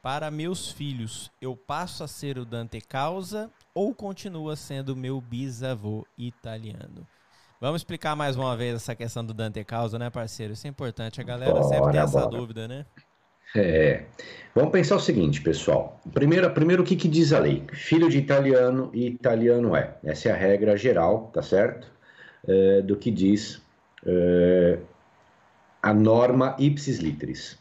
[0.00, 6.06] Para meus filhos, eu passo a ser o Dante Causa ou continua sendo meu bisavô
[6.16, 7.04] italiano?
[7.60, 10.52] Vamos explicar mais uma vez essa questão do Dante Causa, né, parceiro?
[10.52, 11.20] Isso é importante.
[11.20, 12.86] A galera bora, sempre tem essa dúvida, né?
[13.56, 14.04] É.
[14.54, 16.00] Vamos pensar o seguinte, pessoal.
[16.14, 17.64] Primeiro, primeiro o que, que diz a lei?
[17.72, 19.96] Filho de italiano e italiano é.
[20.04, 21.98] Essa é a regra geral, tá certo?
[22.48, 23.60] Eh, do que diz
[24.06, 24.78] eh,
[25.82, 27.58] a norma ipsis literis.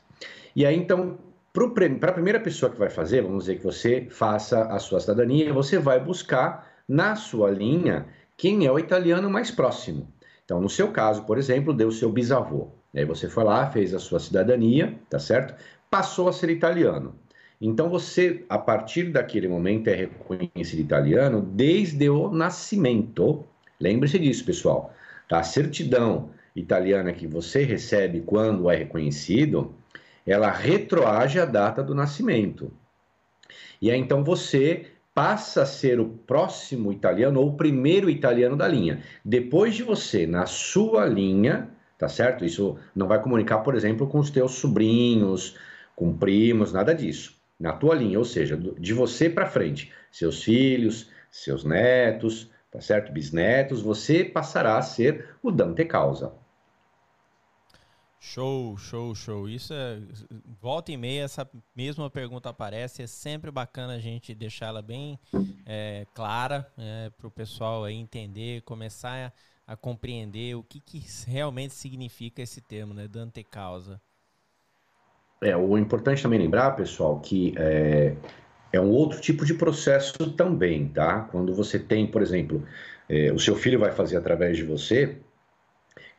[0.55, 1.17] E aí, então,
[1.51, 5.53] para a primeira pessoa que vai fazer, vamos dizer que você faça a sua cidadania,
[5.53, 10.07] você vai buscar na sua linha quem é o italiano mais próximo.
[10.45, 12.69] Então, no seu caso, por exemplo, deu seu bisavô.
[12.95, 15.61] Aí você foi lá, fez a sua cidadania, tá certo?
[15.89, 17.15] Passou a ser italiano.
[17.61, 23.45] Então você, a partir daquele momento, é reconhecido italiano desde o nascimento
[23.79, 24.93] Lembre-se disso, pessoal.
[25.27, 25.39] Tá?
[25.39, 29.73] A certidão italiana que você recebe quando é reconhecido,
[30.25, 32.71] ela retroage a data do nascimento.
[33.81, 38.67] E aí então você passa a ser o próximo italiano ou o primeiro italiano da
[38.67, 39.01] linha.
[39.23, 42.45] Depois de você, na sua linha, tá certo?
[42.45, 45.57] Isso não vai comunicar, por exemplo, com os teus sobrinhos,
[45.95, 47.35] com primos, nada disso.
[47.59, 53.11] Na tua linha, ou seja, de você para frente, seus filhos, seus netos, tá certo?
[53.11, 56.33] Bisnetos, você passará a ser o Dante Causa.
[58.21, 59.47] Show, show, show.
[59.47, 59.97] Isso é.
[60.61, 63.01] Volta e meia, essa mesma pergunta aparece.
[63.01, 65.17] É sempre bacana a gente deixar ela bem
[65.65, 69.31] é, clara é, para o pessoal aí entender, começar
[69.65, 73.07] a, a, compreender o que, que realmente significa esse termo, né?
[73.07, 74.01] Dante causa.
[75.41, 78.17] É, o importante também lembrar, pessoal, que é,
[78.71, 81.27] é um outro tipo de processo também, tá?
[81.31, 82.63] Quando você tem, por exemplo,
[83.07, 85.17] é, o seu filho vai fazer através de você,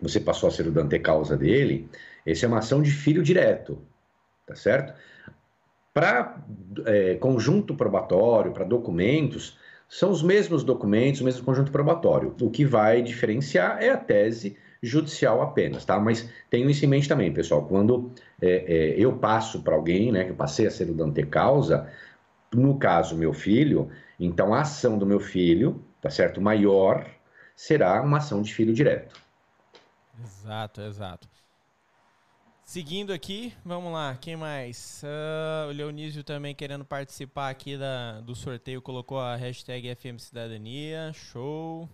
[0.00, 1.88] você passou a ser o Dante causa dele,
[2.26, 3.78] essa é uma ação de filho direto,
[4.46, 4.94] tá certo?
[5.92, 6.42] Para
[6.86, 12.34] é, conjunto probatório, para documentos, são os mesmos documentos, o mesmo conjunto probatório.
[12.40, 15.98] O que vai diferenciar é a tese judicial apenas, tá?
[15.98, 17.66] Mas tenho isso em mente também, pessoal.
[17.66, 21.24] Quando é, é, eu passo para alguém, né, que eu passei a ser o Dante
[21.24, 21.88] causa,
[22.52, 26.40] no caso, meu filho, então a ação do meu filho, tá certo?
[26.40, 27.08] Maior
[27.54, 29.20] será uma ação de filho direto.
[30.22, 31.28] Exato, exato.
[32.64, 35.02] Seguindo aqui, vamos lá, quem mais?
[35.02, 41.12] Uh, o Leonísio também querendo participar aqui da, do sorteio, colocou a hashtag FM Cidadania,
[41.12, 41.88] show.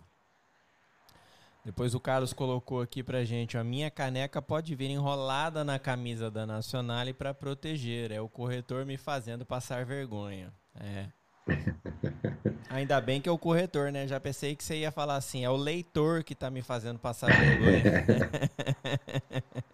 [1.66, 6.30] Depois o Carlos colocou aqui pra gente, a minha caneca pode vir enrolada na camisa
[6.30, 10.52] da Nacional para proteger, é o corretor me fazendo passar vergonha.
[10.78, 11.06] É.
[12.70, 14.06] Ainda bem que é o corretor, né?
[14.06, 17.32] Já pensei que você ia falar assim, é o leitor que tá me fazendo passar
[17.36, 17.82] vergonha.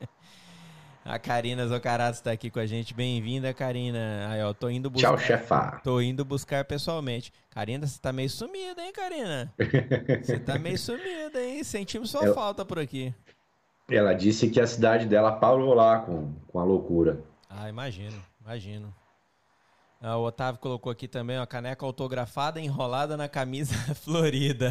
[1.05, 2.95] A Karina Zocarato está aqui com a gente.
[2.95, 4.29] Bem-vinda, Karina.
[4.31, 5.09] Aí, ó, tô indo buscar.
[5.09, 5.81] Tchau, chefa.
[5.83, 7.33] Tô indo buscar pessoalmente.
[7.51, 9.53] Karina, você tá meio sumida, hein, Karina?
[10.23, 11.65] Você tá meio sumida, hein?
[11.65, 12.35] Sentimos sua Eu...
[12.35, 13.13] falta por aqui.
[13.91, 17.21] Ela disse que a cidade dela parou lá com, com a loucura.
[17.51, 18.95] Ah, imagino, imagino.
[20.01, 24.71] Ah, o Otávio colocou aqui também a caneca autografada enrolada na camisa florida.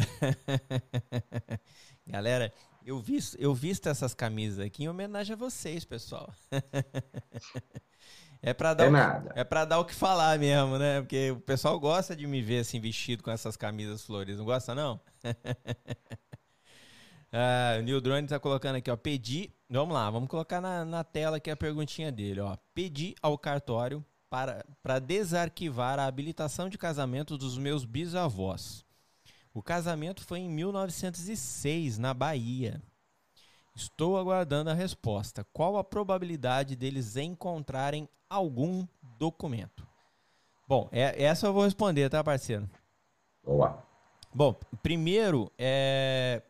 [2.06, 2.52] Galera,
[2.84, 6.32] eu visto, eu visto essas camisas aqui em homenagem a vocês, pessoal.
[8.42, 11.00] é para dar, é, o, é pra dar o que falar mesmo, né?
[11.00, 14.38] Porque o pessoal gosta de me ver assim vestido com essas camisas flores.
[14.38, 15.00] Não gosta, não?
[17.32, 18.96] ah, o Neil Drone tá colocando aqui, ó.
[18.96, 19.52] Pedi.
[19.70, 22.56] Vamos lá, vamos colocar na, na tela aqui a perguntinha dele, ó.
[22.74, 28.84] Pedi ao cartório para, para desarquivar a habilitação de casamento dos meus bisavós.
[29.54, 32.82] O casamento foi em 1906, na Bahia.
[33.74, 35.46] Estou aguardando a resposta.
[35.52, 38.86] Qual a probabilidade deles encontrarem algum
[39.18, 39.86] documento?
[40.66, 42.68] Bom, é, essa eu vou responder, tá, parceiro?
[43.44, 43.82] Boa.
[44.34, 46.42] Bom, primeiro, é,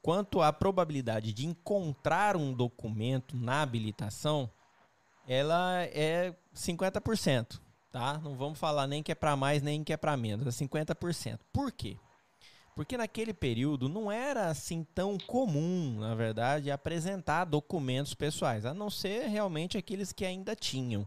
[0.00, 4.48] quanto à probabilidade de encontrar um documento na habilitação,
[5.26, 8.18] ela é 50%, tá?
[8.18, 11.40] Não vamos falar nem que é para mais, nem que é para menos, é 50%.
[11.52, 11.96] Por quê?
[12.74, 18.90] Porque naquele período não era assim tão comum, na verdade, apresentar documentos pessoais, a não
[18.90, 21.06] ser realmente aqueles que ainda tinham.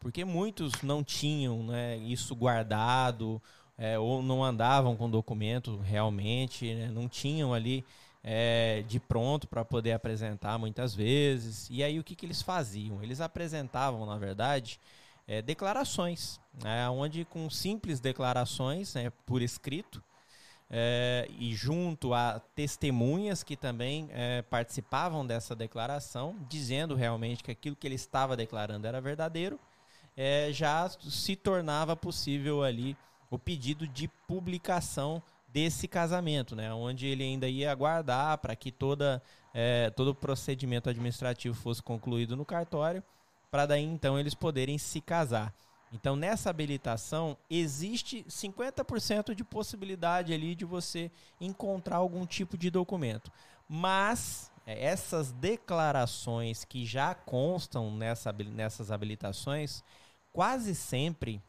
[0.00, 3.40] Porque muitos não tinham né, isso guardado,
[3.78, 7.84] é, ou não andavam com documento realmente, né, não tinham ali
[8.22, 11.68] é, de pronto para poder apresentar muitas vezes.
[11.70, 13.02] E aí o que, que eles faziam?
[13.02, 14.80] Eles apresentavam, na verdade,
[15.28, 20.02] é, declarações, né, onde com simples declarações né, por escrito,
[20.76, 27.76] é, e junto a testemunhas que também é, participavam dessa declaração, dizendo realmente que aquilo
[27.76, 29.56] que ele estava declarando era verdadeiro,
[30.16, 32.96] é, já se tornava possível ali
[33.30, 39.22] o pedido de publicação desse casamento, né, onde ele ainda ia aguardar para que toda,
[39.54, 43.00] é, todo o procedimento administrativo fosse concluído no cartório,
[43.48, 45.54] para daí então eles poderem se casar.
[45.94, 51.08] Então, nessa habilitação, existe 50% de possibilidade ali de você
[51.40, 53.30] encontrar algum tipo de documento.
[53.68, 59.84] Mas é, essas declarações que já constam nessa, nessas habilitações,
[60.32, 61.40] quase sempre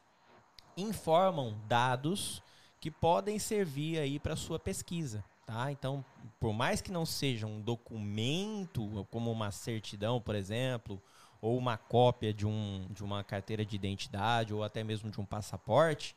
[0.77, 2.43] informam dados
[2.79, 5.23] que podem servir aí para sua pesquisa.
[5.43, 5.71] Tá?
[5.71, 6.05] Então,
[6.39, 11.01] por mais que não seja um documento, como uma certidão, por exemplo,
[11.41, 15.25] ou uma cópia de, um, de uma carteira de identidade ou até mesmo de um
[15.25, 16.15] passaporte,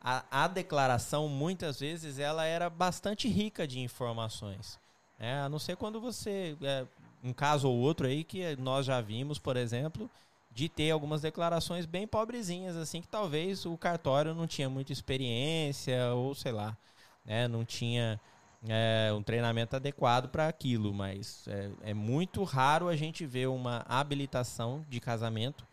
[0.00, 4.78] a, a declaração muitas vezes ela era bastante rica de informações.
[5.18, 5.40] Né?
[5.40, 6.84] A não ser quando você, é,
[7.22, 10.10] um caso ou outro aí que nós já vimos, por exemplo,
[10.50, 16.12] de ter algumas declarações bem pobrezinhas, assim, que talvez o cartório não tinha muita experiência
[16.14, 16.76] ou sei lá,
[17.24, 17.46] né?
[17.48, 18.20] não tinha
[18.68, 23.84] é, um treinamento adequado para aquilo, mas é, é, muito raro a gente ver uma
[23.88, 25.66] habilitação de casamento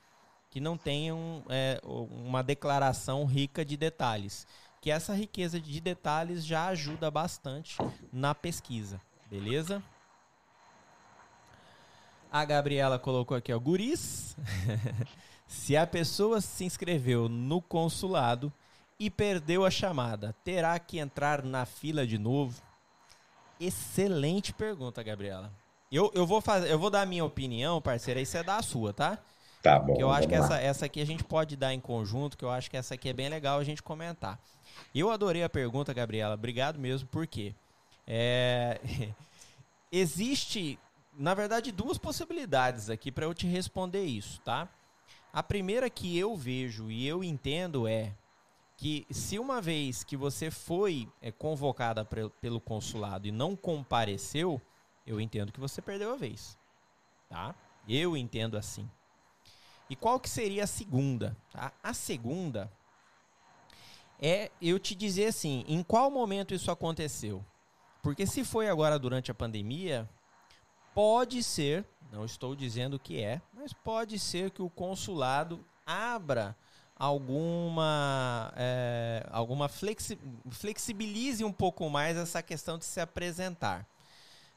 [0.50, 4.48] que não tenha um, é, uma declaração rica de detalhes.
[4.82, 7.78] Que essa riqueza de detalhes já ajuda bastante
[8.12, 9.84] na pesquisa, beleza?
[12.32, 14.36] A Gabriela colocou aqui, ó, guris.
[15.46, 18.52] se a pessoa se inscreveu no consulado
[19.00, 22.68] e perdeu a chamada, terá que entrar na fila de novo?
[23.60, 25.51] Excelente pergunta, Gabriela.
[25.91, 28.62] Eu, eu, vou fazer, eu vou dar a minha opinião, parceira, e você dá a
[28.62, 29.18] sua, tá?
[29.62, 29.95] Tá bom.
[29.99, 32.72] eu acho que essa, essa aqui a gente pode dar em conjunto, que eu acho
[32.72, 34.39] que essa aqui é bem legal a gente comentar.
[34.95, 36.36] Eu adorei a pergunta, Gabriela.
[36.36, 37.53] Obrigado mesmo, porque
[38.07, 38.80] é,
[39.91, 40.80] existe,
[41.14, 44.70] na verdade, duas possibilidades aqui para eu te responder isso, tá?
[45.34, 48.14] A primeira que eu vejo e eu entendo é
[48.80, 52.05] que se uma vez que você foi é, convocada
[52.39, 54.61] pelo consulado e não compareceu,
[55.05, 56.57] eu entendo que você perdeu a vez,
[57.27, 57.53] tá?
[57.89, 58.89] Eu entendo assim.
[59.89, 61.36] E qual que seria a segunda?
[61.51, 61.73] Tá?
[61.84, 62.71] A segunda
[64.17, 67.43] é eu te dizer assim, em qual momento isso aconteceu?
[68.01, 70.09] Porque se foi agora durante a pandemia,
[70.93, 76.55] pode ser, não estou dizendo que é, mas pode ser que o consulado abra
[77.00, 80.20] alguma é, alguma flexi
[80.52, 83.88] flexibilize um pouco mais essa questão de se apresentar.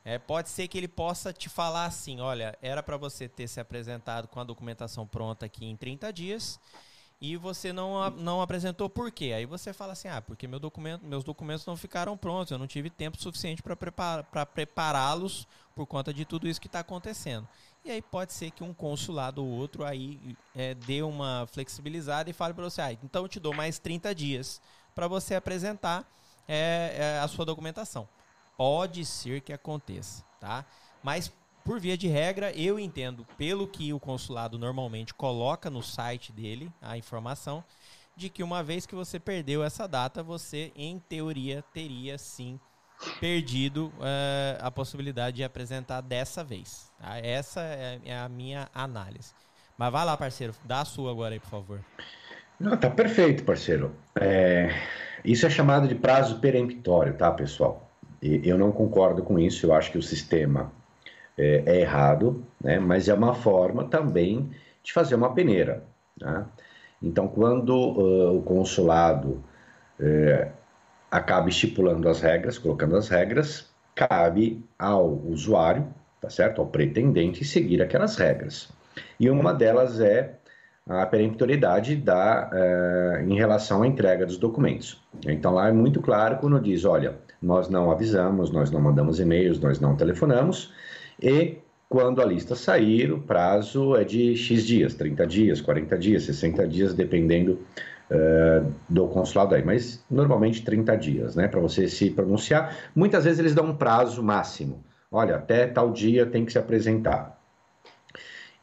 [0.05, 3.61] É, pode ser que ele possa te falar assim, olha, era para você ter se
[3.61, 6.59] apresentado com a documentação pronta aqui em 30 dias
[7.23, 9.33] e você não, não apresentou por quê?
[9.33, 12.67] Aí você fala assim, ah, porque meu documento, meus documentos não ficaram prontos, eu não
[12.67, 17.49] tive tempo suficiente para prepar, prepará-los por conta de tudo isso que está acontecendo.
[17.85, 22.33] E aí pode ser que um consulado ou outro aí é, dê uma flexibilizada e
[22.33, 24.61] fale para você, ah, então eu te dou mais 30 dias
[24.93, 26.05] para você apresentar
[26.49, 28.09] é, é, a sua documentação.
[28.57, 30.65] Pode ser que aconteça, tá?
[31.05, 31.33] Mas
[31.65, 36.73] por via de regra, eu entendo, pelo que o consulado normalmente coloca no site dele,
[36.81, 37.65] a informação,
[38.17, 42.59] de que uma vez que você perdeu essa data, você, em teoria, teria sim
[43.21, 46.93] perdido uh, a possibilidade de apresentar dessa vez.
[47.01, 47.19] Tá?
[47.19, 49.33] Essa é, é a minha análise.
[49.77, 51.81] Mas vai lá, parceiro, dá a sua agora aí, por favor.
[52.61, 53.95] Não, tá perfeito, parceiro.
[54.21, 54.71] É,
[55.25, 57.91] isso é chamado de prazo peremptório, tá, pessoal?
[58.21, 60.71] Eu não concordo com isso, eu acho que o sistema
[61.37, 62.79] é, é errado, né?
[62.79, 64.51] mas é uma forma também
[64.83, 65.83] de fazer uma peneira.
[66.19, 66.47] Tá?
[67.03, 69.43] Então, quando uh, o consulado
[69.99, 70.51] uh,
[71.11, 75.87] acaba estipulando as regras, colocando as regras, cabe ao usuário,
[76.21, 76.61] tá certo?
[76.61, 78.69] Ao pretendente seguir aquelas regras.
[79.19, 80.35] E uma delas é
[80.89, 85.01] a peremptoriedade da, uh, em relação à entrega dos documentos.
[85.27, 89.61] Então lá é muito claro quando diz, olha, nós não avisamos, nós não mandamos e-mails,
[89.61, 90.73] nós não telefonamos,
[91.23, 91.59] e
[91.89, 96.67] quando a lista sair, o prazo é de X dias, 30 dias, 40 dias, 60
[96.67, 97.61] dias, dependendo
[98.11, 102.77] uh, do consulado aí, mas normalmente 30 dias, né, para você se pronunciar.
[102.97, 104.83] Muitas vezes eles dão um prazo máximo.
[105.11, 107.39] Olha, até tal dia tem que se apresentar.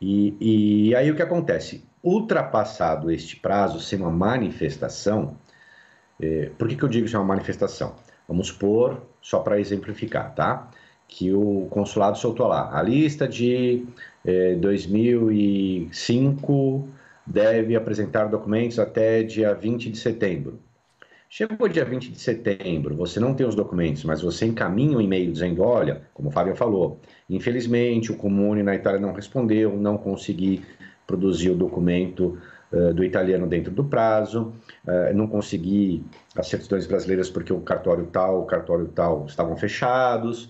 [0.01, 1.85] E, e aí o que acontece?
[2.01, 5.37] Ultrapassado este prazo, sem uma manifestação,
[6.19, 7.95] eh, por que, que eu digo que é uma manifestação?
[8.27, 10.71] Vamos supor, só para exemplificar, tá?
[11.09, 13.85] Que o consulado soltou lá a lista de
[14.23, 16.87] eh, 2005
[17.25, 20.57] deve apresentar documentos até dia 20 de setembro.
[21.31, 25.31] Chegou dia 20 de setembro, você não tem os documentos, mas você encaminha um e-mail
[25.31, 26.99] dizendo: olha, como o Fábio falou,
[27.29, 30.65] infelizmente o Comune na Itália não respondeu, não consegui
[31.05, 32.39] produzir o documento
[32.71, 34.51] uh, do italiano dentro do prazo,
[34.87, 36.03] uh, não consegui
[36.35, 40.49] as certidões brasileiras porque o cartório tal, o cartório tal estavam fechados.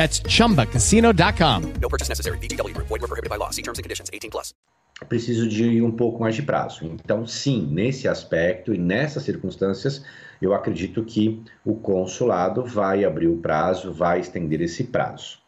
[0.00, 1.74] That's chumbacasino.com.
[1.78, 2.38] No purchase necessary.
[2.38, 2.88] Group.
[2.88, 3.50] Void were prohibited by law.
[3.50, 4.08] See terms and conditions.
[4.10, 4.54] 18 plus.
[5.10, 6.86] Preciso de um pouco mais de prazo.
[6.86, 10.02] Então, sim, nesse aspecto e nessas circunstâncias,
[10.40, 15.38] eu acredito que o consulado vai abrir o prazo, vai estender esse prazo.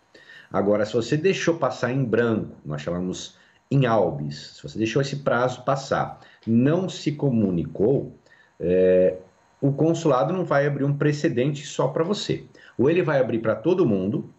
[0.52, 3.36] Agora, se você deixou passar em branco, nós chamamos
[3.70, 8.14] em albis, se você deixou esse prazo passar, não se comunicou,
[8.60, 9.16] é,
[9.62, 12.44] o consulado não vai abrir um precedente só para você.
[12.76, 14.30] Ou ele vai abrir para todo mundo,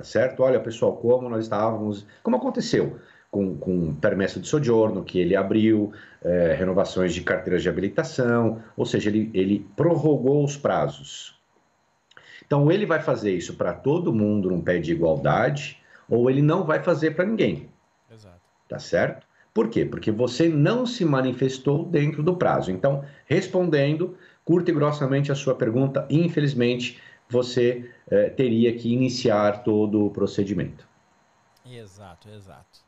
[0.00, 0.42] tá certo?
[0.42, 2.06] Olha, pessoal, como nós estávamos.
[2.22, 2.98] Como aconteceu
[3.30, 5.92] com, com permesso de sojourno, que ele abriu,
[6.24, 11.38] é, renovações de carteiras de habilitação, ou seja, ele, ele prorrogou os prazos.
[12.44, 15.78] Então, ele vai fazer isso para todo mundo num pé de igualdade,
[16.08, 17.68] ou ele não vai fazer para ninguém.
[18.10, 18.40] Exato.
[18.68, 19.26] Tá certo?
[19.52, 19.84] Por quê?
[19.84, 22.70] Porque você não se manifestou dentro do prazo.
[22.70, 26.98] Então, respondendo curta e grossamente a sua pergunta, infelizmente,
[27.30, 30.86] você eh, teria que iniciar todo o procedimento.
[31.64, 32.80] Exato, exato.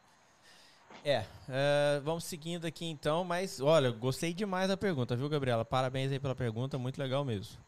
[1.05, 5.65] É, uh, vamos seguindo aqui então, mas olha, gostei demais da pergunta, viu, Gabriela?
[5.65, 7.59] Parabéns aí pela pergunta, muito legal mesmo.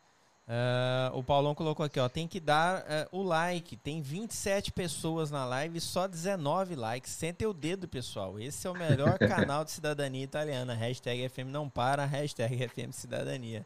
[0.47, 3.77] Uh, o Paulão colocou aqui, ó, tem que dar uh, o like.
[3.79, 7.13] Tem 27 pessoas na live, só 19 likes.
[7.13, 8.39] Sentem o dedo, pessoal.
[8.39, 10.75] Esse é o melhor canal de cidadania italiana.
[10.75, 13.65] Hashtag FM não para, hashtag FM cidadania.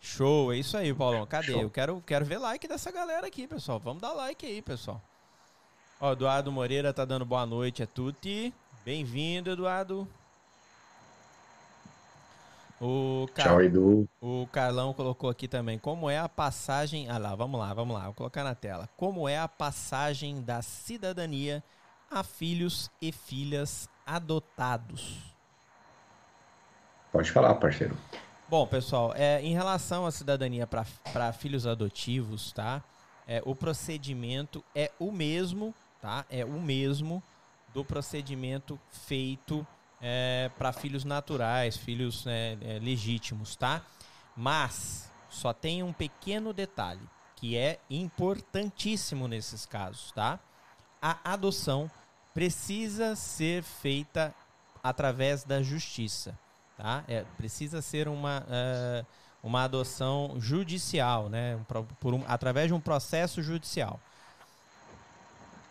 [0.00, 1.26] Show, é isso aí, Paulão.
[1.26, 1.52] Cadê?
[1.52, 1.62] Show.
[1.62, 3.78] Eu quero, quero ver like dessa galera aqui, pessoal.
[3.78, 5.00] Vamos dar like aí, pessoal.
[6.00, 8.52] Ó, Eduardo Moreira tá dando boa noite a tutti.
[8.84, 10.06] Bem-vindo, Eduardo.
[12.80, 13.46] O Car...
[13.46, 14.08] Tchau, Edu.
[14.20, 17.08] O Carlão colocou aqui também como é a passagem.
[17.08, 18.88] Ah lá, vamos lá, vamos lá, vou colocar na tela.
[18.96, 21.64] Como é a passagem da cidadania
[22.10, 25.34] a filhos e filhas adotados?
[27.10, 27.96] Pode falar, parceiro.
[28.48, 32.80] Bom, pessoal, é, em relação à cidadania para filhos adotivos, tá?
[33.26, 36.24] É, o procedimento é o mesmo, tá?
[36.30, 37.20] É o mesmo
[37.74, 39.66] do procedimento feito
[40.00, 43.82] é, para filhos naturais, filhos é, é, legítimos, tá?
[44.36, 47.02] Mas só tem um pequeno detalhe
[47.34, 50.38] que é importantíssimo nesses casos, tá?
[51.02, 51.90] A adoção
[52.32, 54.32] precisa ser feita
[54.84, 56.38] através da justiça,
[56.76, 57.04] tá?
[57.08, 59.06] É, precisa ser uma, uh,
[59.42, 61.58] uma adoção judicial, né?
[62.00, 64.00] Por um, através de um processo judicial.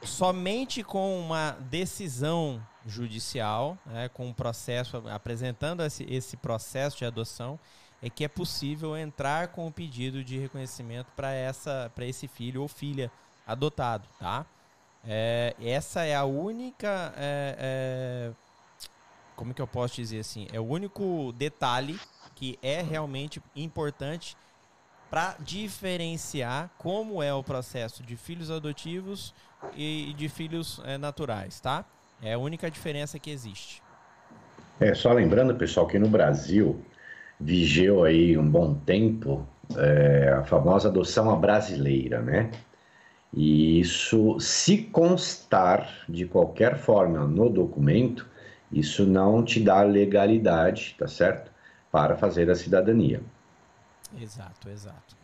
[0.04, 7.60] Somente com uma decisão judicial, né, com um processo, apresentando esse, esse processo de adoção,
[8.02, 12.62] é que é possível entrar com o pedido de reconhecimento para essa para esse filho
[12.62, 13.12] ou filha
[13.48, 14.46] adotado, tá?
[15.04, 18.32] É, essa é a única é,
[19.36, 22.00] como que eu posso dizer assim é o único detalhe
[22.36, 24.36] que é realmente importante
[25.10, 29.34] para diferenciar como é o processo de filhos adotivos
[29.76, 31.86] e de filhos é, naturais, tá?
[32.22, 33.82] É a única diferença que existe.
[34.80, 36.84] É, só lembrando, pessoal, que no Brasil
[37.40, 42.52] vigeu aí um bom tempo é, a famosa adoção à brasileira, né?
[43.34, 48.28] E isso, se constar de qualquer forma no documento,
[48.72, 51.52] isso não te dá legalidade, tá certo?
[51.92, 53.22] Para fazer a cidadania.
[54.12, 55.18] Exato, exato.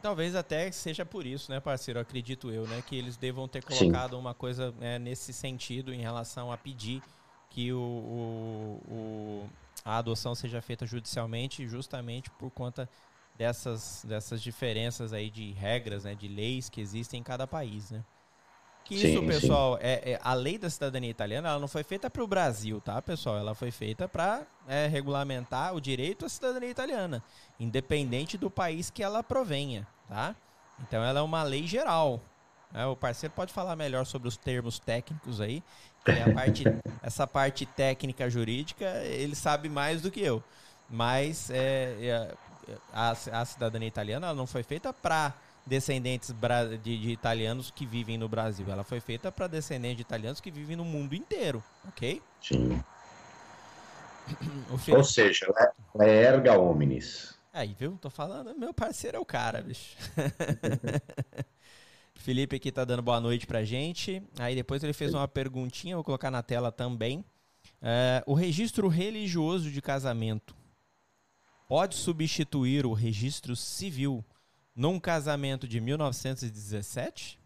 [0.00, 2.00] Talvez até seja por isso, né, parceiro?
[2.00, 2.82] Acredito eu, né?
[2.82, 4.20] Que eles devam ter colocado Sim.
[4.20, 7.04] uma coisa né, nesse sentido em relação a pedir
[7.48, 9.50] que o, o, o,
[9.84, 12.88] a adoção seja feita judicialmente, justamente por conta
[13.34, 18.04] dessas, dessas diferenças aí de regras, né, de leis que existem em cada país, né?
[18.84, 22.10] Que sim, isso, pessoal, é, é, a lei da cidadania italiana ela não foi feita
[22.10, 23.38] para o Brasil, tá, pessoal?
[23.38, 27.22] Ela foi feita para é, regulamentar o direito à cidadania italiana,
[27.60, 30.34] independente do país que ela provenha, tá?
[30.80, 32.20] Então ela é uma lei geral.
[32.72, 32.84] Né?
[32.86, 35.62] O parceiro pode falar melhor sobre os termos técnicos aí,
[36.04, 36.64] que parte,
[37.02, 40.42] essa parte técnica jurídica ele sabe mais do que eu.
[40.90, 42.34] Mas é, é
[42.92, 45.32] a, a cidadania italiana ela não foi feita para
[45.64, 46.34] descendentes
[46.82, 48.66] de, de, italianos que vivem no Brasil.
[48.68, 52.20] Ela foi feita para descendentes de italianos que vivem no mundo inteiro, ok?
[52.40, 52.82] Sim.
[54.90, 55.46] Ou seja,
[55.94, 57.38] ela é erga omnes.
[57.52, 57.98] Aí, viu?
[58.00, 59.96] Tô falando, meu parceiro é o cara, bicho.
[62.14, 64.22] Felipe aqui tá dando boa noite pra gente.
[64.38, 67.24] Aí depois ele fez uma perguntinha, vou colocar na tela também.
[67.82, 70.54] Uh, o registro religioso de casamento
[71.68, 74.24] pode substituir o registro civil
[74.74, 77.38] num casamento de 1917?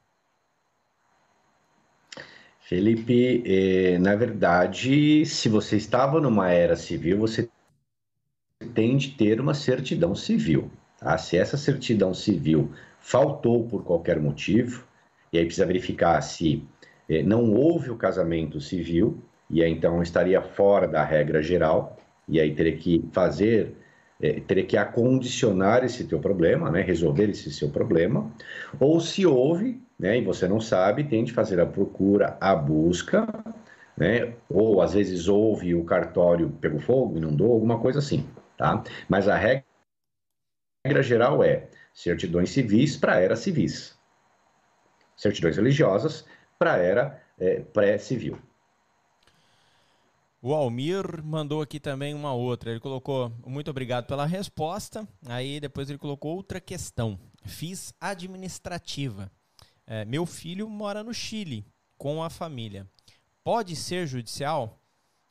[2.61, 7.49] Felipe, eh, na verdade, se você estava numa era civil, você
[8.74, 10.70] tem de ter uma certidão civil.
[10.99, 11.16] Tá?
[11.16, 14.85] Se essa certidão civil faltou por qualquer motivo,
[15.33, 16.66] e aí precisa verificar se
[17.09, 21.97] eh, não houve o casamento civil, e aí então estaria fora da regra geral,
[22.29, 23.77] e aí teria que fazer
[24.20, 28.30] é, teria que acondicionar esse teu problema, né, resolver esse seu problema,
[28.80, 33.26] ou se houve, né, e você não sabe, tem de fazer a procura, a busca,
[33.96, 38.82] né, ou às vezes houve o cartório pegou fogo, inundou, alguma coisa assim, tá?
[39.08, 39.64] Mas a regra,
[41.02, 43.98] geral é certidões civis para era civis,
[45.16, 46.26] certidões religiosas
[46.58, 48.38] para era é, pré-civil.
[50.41, 52.70] O Almir mandou aqui também uma outra.
[52.70, 55.09] Ele colocou muito obrigado pela resposta.
[55.26, 57.18] Aí depois ele colocou outra questão.
[57.45, 59.30] Fiz administrativa.
[59.87, 61.64] É, meu filho mora no Chile
[61.97, 62.87] com a família.
[63.43, 64.80] Pode ser judicial?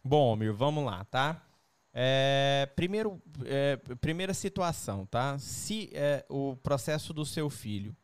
[0.04, 1.42] Bom, Almir, vamos lá, tá?
[1.94, 5.38] É, primeiro, é, primeira situação, tá?
[5.40, 7.96] Se é, o processo do seu filho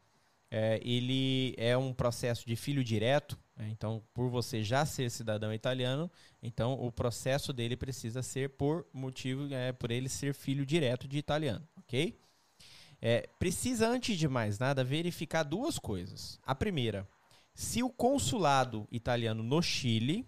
[0.49, 3.39] é, ele é um processo de filho direto?
[3.59, 6.09] Então, por você já ser cidadão italiano,
[6.41, 11.17] então o processo dele precisa ser por motivo, é, por ele ser filho direto de
[11.17, 12.17] italiano, ok?
[13.01, 16.39] é, precisa, antes de mais nada, verificar duas coisas.
[16.45, 17.07] A primeira,
[17.53, 20.25] se o consulado italiano no Chile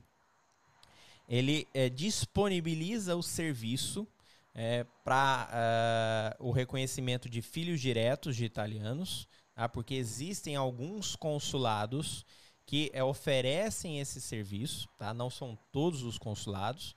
[1.30, 4.07] ele é, disponibiliza o serviço
[4.53, 9.69] é, para uh, o reconhecimento de filhos diretos de italianos, tá?
[9.69, 12.26] porque existem alguns consulados
[12.66, 15.14] que é, oferecem esse serviço, tá?
[15.14, 16.95] não são todos os consulados,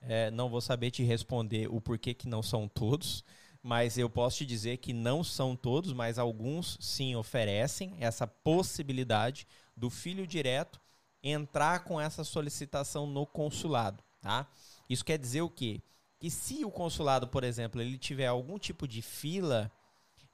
[0.00, 3.24] é, não vou saber te responder o porquê que não são todos,
[3.62, 9.46] mas eu posso te dizer que não são todos, mas alguns sim oferecem essa possibilidade
[9.76, 10.80] do filho direto
[11.22, 14.46] entrar com essa solicitação no consulado, tá?
[14.88, 15.82] Isso quer dizer o quê?
[16.18, 19.70] Que se o consulado, por exemplo, ele tiver algum tipo de fila,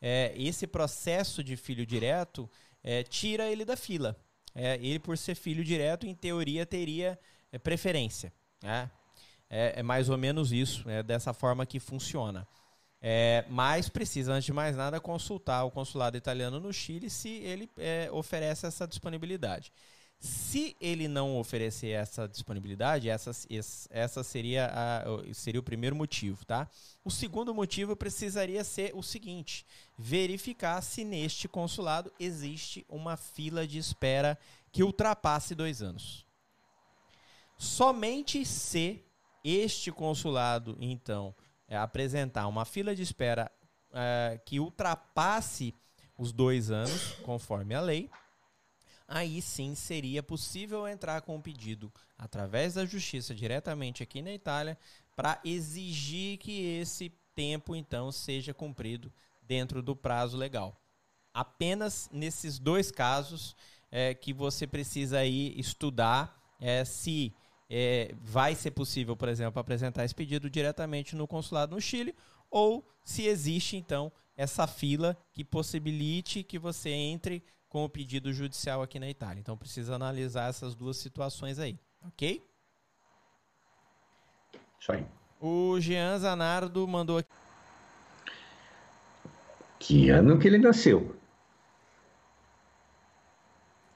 [0.01, 2.49] é, esse processo de filho direto
[2.83, 4.17] é, tira ele da fila.
[4.55, 7.19] É, ele, por ser filho direto, em teoria, teria
[7.53, 8.33] é, preferência.
[8.63, 8.91] Né?
[9.51, 12.47] É, é, mais ou menos isso, é dessa forma que funciona.
[13.01, 17.71] É, mas precisa, antes de mais nada, consultar o consulado italiano no Chile se ele
[17.77, 19.73] é, oferece essa disponibilidade.
[20.25, 23.31] Se ele não oferecer essa disponibilidade, essa,
[23.91, 26.67] essa seria, a, seria o primeiro motivo, tá?
[27.05, 29.67] O segundo motivo precisaria ser o seguinte:
[29.99, 34.39] verificar se neste consulado existe uma fila de espera
[34.73, 36.27] que ultrapasse dois anos.
[37.59, 39.05] Somente se
[39.45, 41.35] este consulado, então,
[41.69, 43.53] é, apresentar uma fila de espera
[43.93, 45.75] é, que ultrapasse
[46.17, 48.09] os dois anos, conforme a lei,
[49.07, 54.79] aí sim seria possível entrar com um pedido através da justiça diretamente aqui na Itália
[55.15, 60.81] para exigir que esse tempo então seja cumprido dentro do prazo legal.
[61.33, 63.57] Apenas nesses dois casos
[63.91, 67.35] é, que você precisa aí estudar é, se
[67.69, 72.15] é, vai ser possível, por exemplo, apresentar esse pedido diretamente no consulado no Chile
[72.51, 77.43] ou se existe então essa fila que possibilite que você entre
[77.75, 79.41] com o pedido judicial aqui na Itália.
[79.41, 82.41] Então precisa analisar essas duas situações aí, ok?
[84.79, 85.05] Isso aí.
[85.41, 87.29] O Jean Zanardo mandou aqui.
[89.81, 91.17] Que ano que ele nasceu?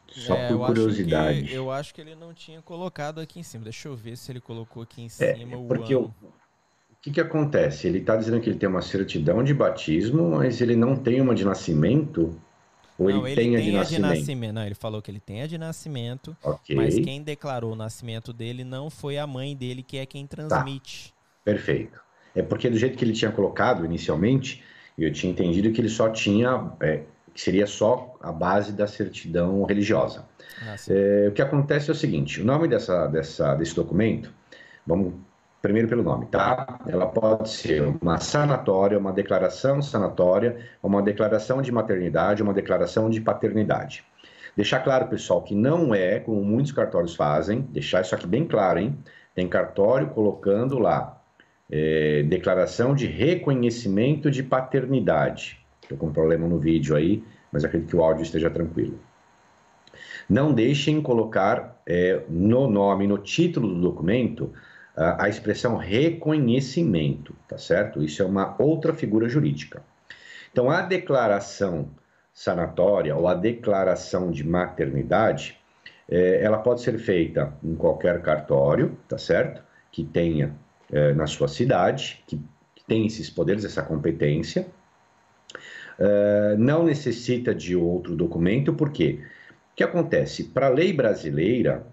[0.08, 1.38] Só é, por curiosidade.
[1.38, 3.62] Acho que, eu acho que ele não tinha colocado aqui em cima.
[3.62, 6.14] Deixa eu ver se ele colocou aqui em é, cima é, porque o ano.
[6.20, 6.28] Eu,
[6.90, 7.86] o que, que acontece?
[7.86, 11.32] Ele está dizendo que ele tem uma certidão de batismo, mas ele não tem uma
[11.32, 12.36] de nascimento.
[12.98, 14.12] Ou não, ele, ele tem, a de, a nascimento?
[14.12, 14.52] de nascimento?
[14.54, 16.74] Não, ele falou que ele tem a de nascimento, okay.
[16.74, 21.12] mas quem declarou o nascimento dele não foi a mãe dele, que é quem transmite.
[21.12, 21.18] Tá.
[21.44, 22.00] Perfeito.
[22.34, 24.62] É porque do jeito que ele tinha colocado inicialmente,
[24.98, 29.62] eu tinha entendido que ele só tinha, é, que seria só a base da certidão
[29.62, 30.26] religiosa.
[30.60, 34.32] Ah, é, o que acontece é o seguinte: o nome dessa, dessa, desse documento,
[34.84, 35.14] vamos
[35.60, 36.80] primeiro pelo nome, tá?
[36.86, 43.20] Ela pode ser uma sanatória, uma declaração sanatória, uma declaração de maternidade, uma declaração de
[43.20, 44.04] paternidade.
[44.56, 48.78] Deixar claro, pessoal, que não é como muitos cartórios fazem, deixar isso aqui bem claro,
[48.78, 48.98] hein?
[49.34, 51.20] Tem cartório colocando lá
[51.70, 55.64] é, declaração de reconhecimento de paternidade.
[55.82, 58.98] Estou com um problema no vídeo aí, mas acredito que o áudio esteja tranquilo.
[60.28, 64.52] Não deixem colocar é, no nome, no título do documento,
[64.98, 68.02] a expressão reconhecimento, tá certo?
[68.02, 69.82] Isso é uma outra figura jurídica.
[70.50, 71.90] Então, a declaração
[72.34, 75.56] sanatória ou a declaração de maternidade,
[76.08, 79.62] é, ela pode ser feita em qualquer cartório, tá certo?
[79.92, 80.54] Que tenha
[80.90, 82.36] é, na sua cidade, que,
[82.74, 84.66] que tem esses poderes, essa competência.
[85.98, 89.20] É, não necessita de outro documento, por quê?
[89.72, 90.44] O que acontece?
[90.44, 91.86] Para a lei brasileira,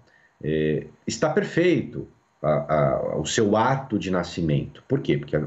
[1.06, 2.08] está perfeito
[2.46, 4.82] a, a, o seu ato de nascimento.
[4.86, 5.18] Por quê?
[5.18, 5.40] Porque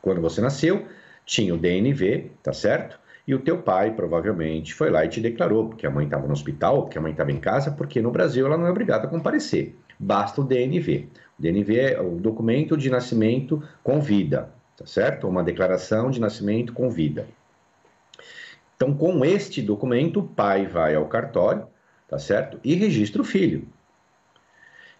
[0.00, 0.86] quando você nasceu,
[1.24, 2.98] tinha o DNV, tá certo?
[3.26, 6.32] E o teu pai provavelmente foi lá e te declarou, porque a mãe estava no
[6.32, 9.10] hospital, porque a mãe estava em casa, porque no Brasil ela não é obrigada a
[9.10, 9.74] comparecer.
[9.98, 11.08] Basta o DNV.
[11.38, 15.26] O DNV é o documento de nascimento com vida, tá certo?
[15.26, 17.26] Uma declaração de nascimento com vida.
[18.76, 21.66] Então, com este documento, o pai vai ao cartório,
[22.08, 22.58] tá certo?
[22.62, 23.66] E registra o filho.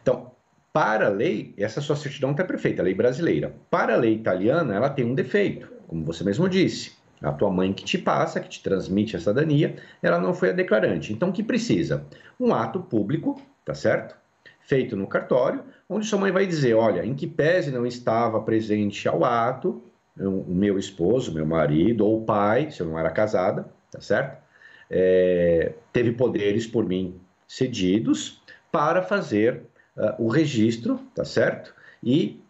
[0.01, 0.34] Então,
[0.75, 3.55] para a lei, essa sua certidão está perfeita, a lei brasileira.
[3.71, 6.97] Para a lei italiana, ela tem um defeito, como você mesmo disse.
[7.23, 10.53] A tua mãe que te passa, que te transmite a cidadania, ela não foi a
[10.53, 11.13] declarante.
[11.13, 12.05] Então, o que precisa?
[12.41, 14.17] Um ato público, tá certo?
[14.63, 19.07] Feito no cartório, onde sua mãe vai dizer: olha, em que pese não estava presente
[19.07, 19.81] ao ato,
[20.19, 24.43] o meu esposo, meu marido ou pai, se eu não era casada, tá certo?
[24.91, 29.63] É, teve poderes por mim cedidos para fazer
[29.97, 31.75] uh, o registro, tá certo?
[32.03, 32.43] E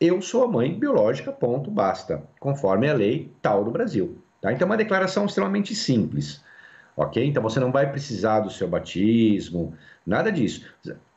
[0.00, 4.52] eu sou a mãe biológica, ponto, basta, conforme a lei tal do Brasil, Tá?
[4.52, 6.44] Então, é uma declaração extremamente simples.
[6.94, 7.24] Ok?
[7.24, 9.74] Então, você não vai precisar do seu batismo,
[10.06, 10.70] nada disso.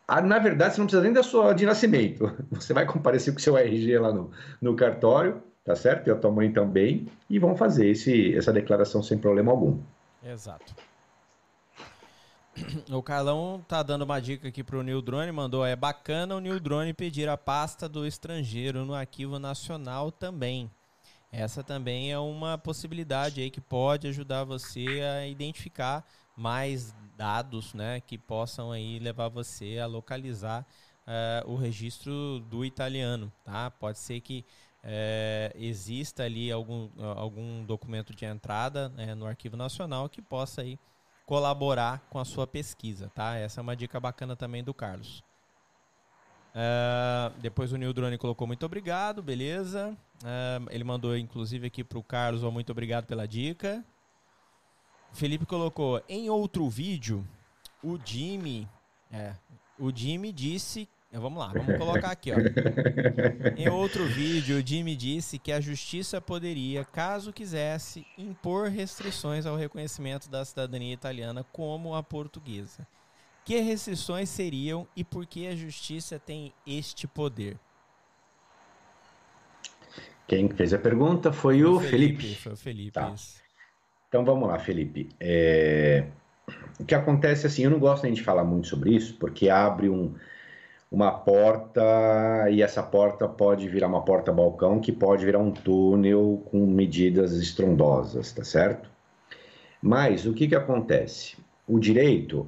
[0.07, 2.31] Ah, na verdade, você não precisa nem da sua de nascimento.
[2.51, 6.07] Você vai comparecer com o seu RG lá no, no cartório, tá certo?
[6.07, 9.77] E a tua mãe também, e vão fazer esse, essa declaração sem problema algum.
[10.23, 10.73] Exato.
[12.91, 16.59] O Carlão tá dando uma dica aqui pro New Drone, mandou, é bacana o New
[16.59, 20.69] Drone pedir a pasta do estrangeiro no arquivo nacional também.
[21.31, 26.05] Essa também é uma possibilidade aí que pode ajudar você a identificar
[26.35, 30.65] mais dados, né, que possam aí levar você a localizar
[31.07, 33.71] uh, o registro do italiano, tá?
[33.71, 34.45] Pode ser que
[34.83, 40.79] uh, exista ali algum, algum documento de entrada né, no Arquivo Nacional que possa aí
[41.27, 43.35] colaborar com a sua pesquisa, tá?
[43.35, 45.21] Essa é uma dica bacana também do Carlos.
[46.55, 49.95] Uh, depois o Nildrone colocou muito obrigado, beleza.
[50.23, 53.83] Uh, ele mandou inclusive aqui para o Carlos, ó, muito obrigado pela dica.
[55.11, 57.27] Felipe colocou em outro vídeo,
[57.83, 58.67] o Jimmy,
[59.11, 59.35] é,
[59.77, 62.31] o Jimmy disse Vamos lá, vamos colocar aqui.
[62.31, 62.35] Ó.
[63.55, 69.55] Em outro vídeo, o Jimmy disse que a justiça poderia, caso quisesse, impor restrições ao
[69.55, 72.85] reconhecimento da cidadania italiana como a portuguesa.
[73.45, 77.57] Que restrições seriam e por que a justiça tem este poder?
[80.27, 82.41] Quem fez a pergunta foi o, o Felipe, Felipe.
[82.41, 83.15] Foi o Felipe, tá.
[84.09, 85.07] Então vamos lá, Felipe.
[85.17, 86.05] É...
[86.77, 89.89] O que acontece assim, eu não gosto nem de falar muito sobre isso, porque abre
[89.89, 90.13] um
[90.91, 91.81] uma porta
[92.49, 97.33] e essa porta pode virar uma porta balcão que pode virar um túnel com medidas
[97.33, 98.89] estrondosas, tá certo?
[99.81, 101.37] Mas o que que acontece?
[101.67, 102.47] O direito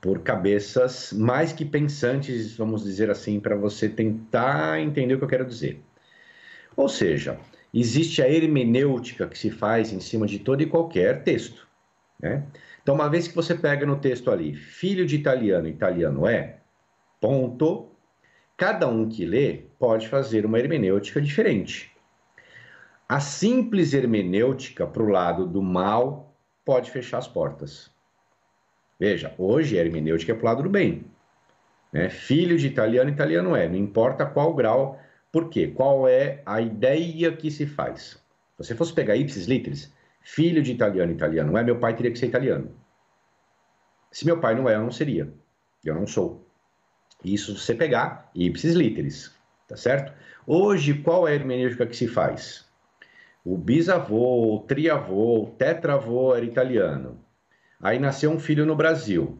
[0.00, 5.28] por cabeças mais que pensantes, vamos dizer assim, para você tentar entender o que eu
[5.28, 5.80] quero dizer.
[6.76, 7.38] Ou seja,
[7.72, 11.66] existe a hermenêutica que se faz em cima de todo e qualquer texto.
[12.20, 12.44] Né?
[12.82, 16.58] Então, uma vez que você pega no texto ali, filho de italiano, italiano é,
[17.20, 17.88] ponto,
[18.56, 21.90] cada um que lê pode fazer uma hermenêutica diferente.
[23.08, 27.90] A simples hermenêutica para o lado do mal pode fechar as portas.
[29.00, 31.06] Veja, hoje hermenêutica é para o lado do bem.
[31.90, 32.10] Né?
[32.10, 35.00] Filho de italiano, italiano é, não importa qual grau.
[35.32, 35.68] Por quê?
[35.68, 38.00] Qual é a ideia que se faz?
[38.02, 38.18] Se
[38.58, 39.90] você fosse pegar ipsis literis,
[40.20, 42.70] filho de italiano, italiano é, meu pai teria que ser italiano.
[44.12, 45.32] Se meu pai não é, eu não seria.
[45.82, 46.46] Eu não sou.
[47.24, 49.34] Isso se você pegar ipsis literis,
[49.66, 50.12] tá certo?
[50.46, 52.68] Hoje, qual é a hermenêutica que se faz?
[53.42, 57.18] O bisavô, o triavô, o tetravô era italiano.
[57.82, 59.38] Aí nasceu um filho no Brasil,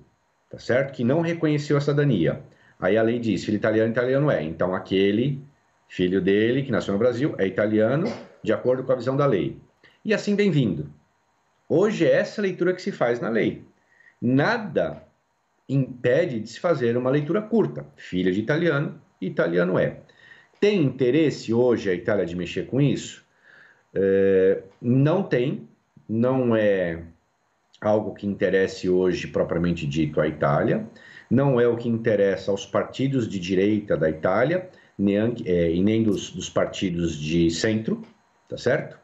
[0.48, 0.94] tá certo?
[0.94, 2.42] Que não reconheceu a cidadania.
[2.78, 4.42] Aí a lei diz, filho italiano, italiano é.
[4.42, 5.42] Então aquele
[5.88, 8.06] filho dele que nasceu no Brasil é italiano,
[8.42, 9.58] de acordo com a visão da lei.
[10.02, 10.90] E assim bem-vindo.
[11.68, 13.62] Hoje é essa leitura que se faz na lei.
[14.20, 15.04] Nada
[15.68, 17.86] impede de se fazer uma leitura curta.
[17.96, 19.98] Filho de italiano, italiano é.
[20.58, 23.24] Tem interesse hoje a Itália de mexer com isso?
[23.94, 25.68] É, não tem,
[26.08, 27.02] não é
[27.80, 30.86] algo que interesse hoje, propriamente dito, à Itália,
[31.30, 34.68] não é o que interessa aos partidos de direita da Itália,
[34.98, 38.02] nem, é, e nem dos, dos partidos de centro,
[38.48, 38.98] tá certo?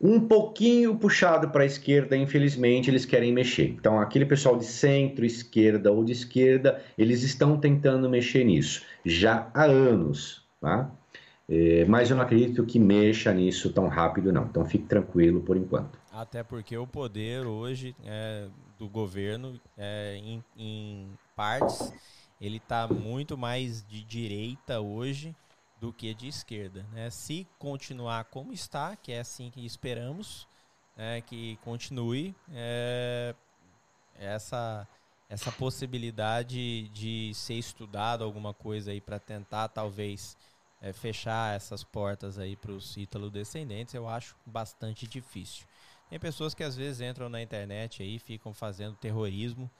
[0.00, 3.70] Um pouquinho puxado para a esquerda, infelizmente, eles querem mexer.
[3.70, 9.50] Então, aquele pessoal de centro, esquerda ou de esquerda, eles estão tentando mexer nisso já
[9.52, 10.88] há anos, tá?
[11.48, 14.44] É, mas eu não acredito que mexa nisso tão rápido, não.
[14.44, 15.98] Então, fique tranquilo por enquanto.
[16.18, 21.92] Até porque o poder hoje é, do governo, é, em, em, partes,
[22.40, 25.32] ele está muito mais de direita hoje
[25.80, 26.84] do que de esquerda.
[26.90, 27.08] Né?
[27.08, 30.48] Se continuar como está, que é assim que esperamos,
[30.96, 33.32] né, que continue, é,
[34.16, 34.88] essa,
[35.28, 40.36] essa possibilidade de ser estudado alguma coisa aí para tentar talvez
[40.80, 45.64] é, fechar essas portas aí para os ítalo-descendentes, eu acho bastante difícil.
[46.08, 49.70] Tem pessoas que às vezes entram na internet aí ficam fazendo terrorismo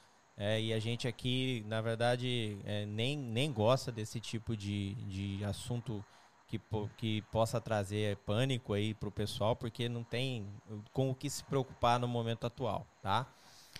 [0.40, 5.44] é, e a gente aqui, na verdade, é, nem, nem gosta desse tipo de, de
[5.44, 6.04] assunto
[6.46, 6.60] que,
[6.96, 10.46] que possa trazer pânico aí para o pessoal, porque não tem
[10.92, 13.26] com o que se preocupar no momento atual, tá?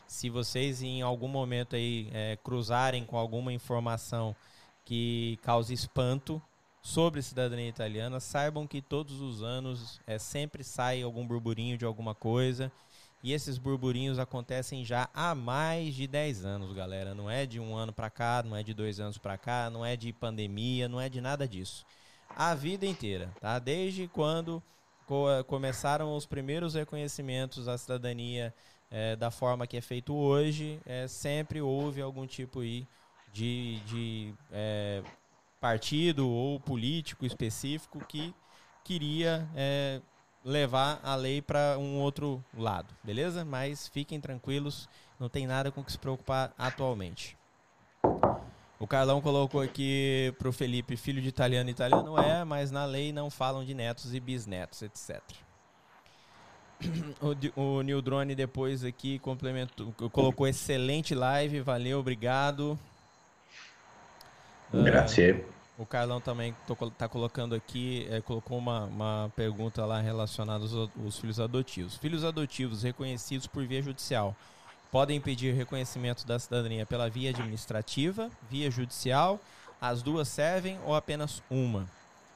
[0.09, 4.34] Se vocês em algum momento aí é, cruzarem com alguma informação
[4.84, 6.42] que cause espanto
[6.89, 12.14] sobre cidadania italiana, saibam que todos os anos é, sempre sai algum burburinho de alguma
[12.14, 12.72] coisa
[13.22, 17.14] e esses burburinhos acontecem já há mais de 10 anos, galera.
[17.14, 19.84] Não é de um ano para cá, não é de dois anos para cá, não
[19.84, 21.84] é de pandemia, não é de nada disso.
[22.34, 23.59] A vida inteira, tá?
[23.59, 24.62] Desde quando
[25.07, 28.55] co começaram os primeiros reconhecimentos à cidadania
[28.91, 32.86] é, da forma que é feito hoje, é, sempre houve algum tipo aí
[33.30, 35.03] de, de é,
[35.61, 38.35] partido ou político específico que
[38.85, 40.01] queria é,
[40.45, 43.45] levar a lei para um outro lado, beleza?
[43.45, 44.89] Mas fiquem tranquilos,
[45.19, 47.37] não tem nada com que se preocupar atualmente.
[48.81, 53.29] O Carlão colocou aqui pro Felipe, filho de italiano, italiano é, mas na lei não
[53.29, 55.21] falam de netos e bisnetos, etc.
[57.57, 62.79] O, o New Drone depois aqui complementou, colocou excelente live, valeu, obrigado.
[64.73, 65.33] Grazie.
[65.33, 66.55] Uh, o Carlão também
[66.91, 71.97] está colocando aqui, é, colocou uma, uma pergunta lá relacionada aos, aos, filhos adotivos.
[71.97, 74.35] Filhos adotivos reconhecidos por via judicial
[74.91, 79.39] podem pedir reconhecimento da cidadania pela via administrativa, via judicial,
[79.81, 81.87] as duas servem ou apenas uma?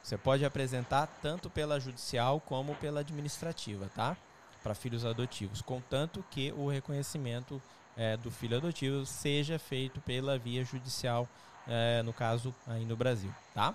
[0.03, 4.17] Você pode apresentar tanto pela judicial como pela administrativa, tá?
[4.63, 7.61] Para filhos adotivos, contanto que o reconhecimento
[7.97, 11.29] é, do filho adotivo seja feito pela via judicial
[11.67, 13.75] é, no caso aí no Brasil, tá?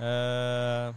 [0.00, 0.92] É,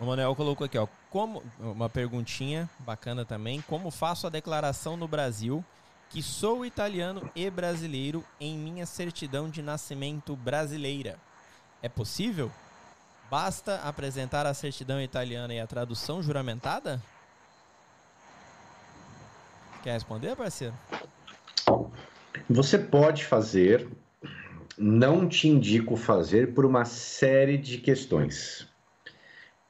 [0.00, 5.08] o Manuel colocou aqui, ó, como uma perguntinha bacana também, como faço a declaração no
[5.08, 5.64] Brasil
[6.10, 11.18] que sou italiano e brasileiro em minha certidão de nascimento brasileira?
[11.82, 12.50] É possível?
[13.30, 17.02] Basta apresentar a certidão italiana e a tradução juramentada?
[19.82, 20.74] Quer responder, parceiro?
[22.48, 23.86] Você pode fazer
[24.78, 28.68] não te indico fazer por uma série de questões,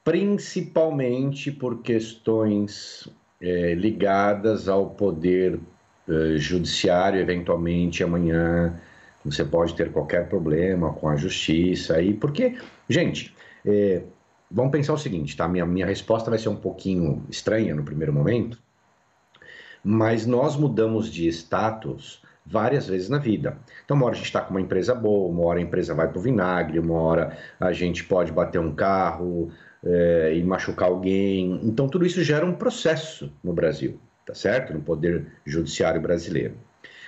[0.05, 3.09] principalmente por questões
[3.41, 5.59] é, ligadas ao poder
[6.09, 8.79] é, judiciário, eventualmente amanhã
[9.25, 12.57] você pode ter qualquer problema com a justiça aí, porque,
[12.89, 13.35] gente,
[13.65, 14.03] é,
[14.51, 15.49] vamos pensar o seguinte, tá?
[15.49, 18.59] Minha, minha resposta vai ser um pouquinho estranha no primeiro momento,
[19.83, 23.59] mas nós mudamos de status várias vezes na vida.
[23.85, 26.09] Então, uma hora a gente está com uma empresa boa, uma hora a empresa vai
[26.09, 29.51] para o vinagre, uma hora a gente pode bater um carro
[29.85, 31.61] é, e machucar alguém.
[31.63, 34.73] Então, tudo isso gera um processo no Brasil, tá certo?
[34.73, 36.55] No Poder Judiciário brasileiro.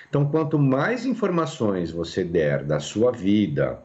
[0.09, 3.81] Então, quanto mais informações você der da sua vida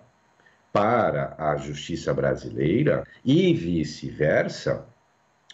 [0.73, 4.85] para a justiça brasileira e vice-versa,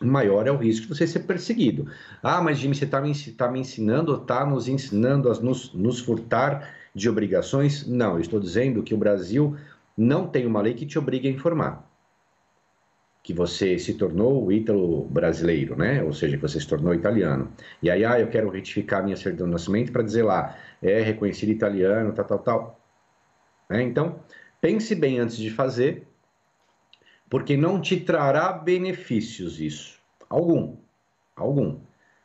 [0.06, 1.90] maior é o risco de você ser perseguido.
[2.22, 6.00] Ah, mas Jimmy, você está me, tá me ensinando, está nos ensinando a nos, nos
[6.00, 7.86] furtar de obrigações?
[7.86, 9.56] Não, eu estou dizendo que o Brasil
[9.96, 11.88] não tem uma lei que te obrigue a informar.
[13.22, 16.02] Que você se tornou ítalo brasileiro, né?
[16.02, 17.52] Ou seja, que você se tornou italiano.
[17.80, 21.50] E aí, ah, eu quero retificar minha certidão de nascimento para dizer lá, é reconhecido
[21.50, 22.80] italiano, tal, tal, tal.
[23.70, 23.82] Né?
[23.82, 24.16] Então,
[24.60, 26.06] pense bem antes de fazer,
[27.32, 29.98] porque não te trará benefícios isso.
[30.28, 30.76] Algum.
[31.34, 31.78] Algum.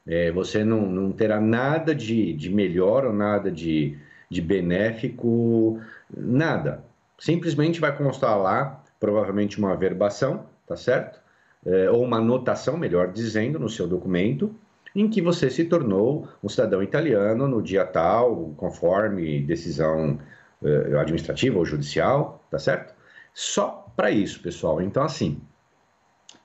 [0.05, 3.97] É, você não, não terá nada de, de melhor ou nada de,
[4.29, 5.79] de benéfico,
[6.13, 6.83] nada.
[7.17, 11.21] Simplesmente vai constar lá, provavelmente uma verbação, tá certo?
[11.65, 14.53] É, ou uma anotação, melhor dizendo, no seu documento,
[14.93, 20.19] em que você se tornou um cidadão italiano no dia tal, conforme decisão
[20.61, 22.93] é, administrativa ou judicial, tá certo?
[23.33, 24.79] Só para isso, pessoal.
[24.79, 25.41] Então, assim,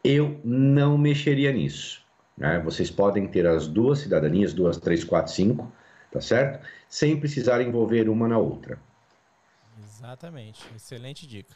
[0.03, 2.03] eu não mexeria nisso.
[2.35, 2.59] Né?
[2.61, 5.71] Vocês podem ter as duas cidadanias, duas, três, quatro, cinco,
[6.11, 6.67] tá certo?
[6.89, 8.79] Sem precisar envolver uma na outra.
[9.85, 10.65] Exatamente.
[10.75, 11.55] Excelente dica.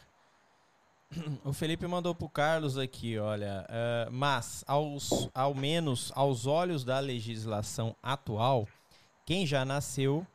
[1.43, 6.83] O Felipe mandou para o Carlos aqui, olha, uh, mas aos, ao menos aos olhos
[6.83, 8.67] da legislação atual,
[9.25, 10.27] quem já nasceu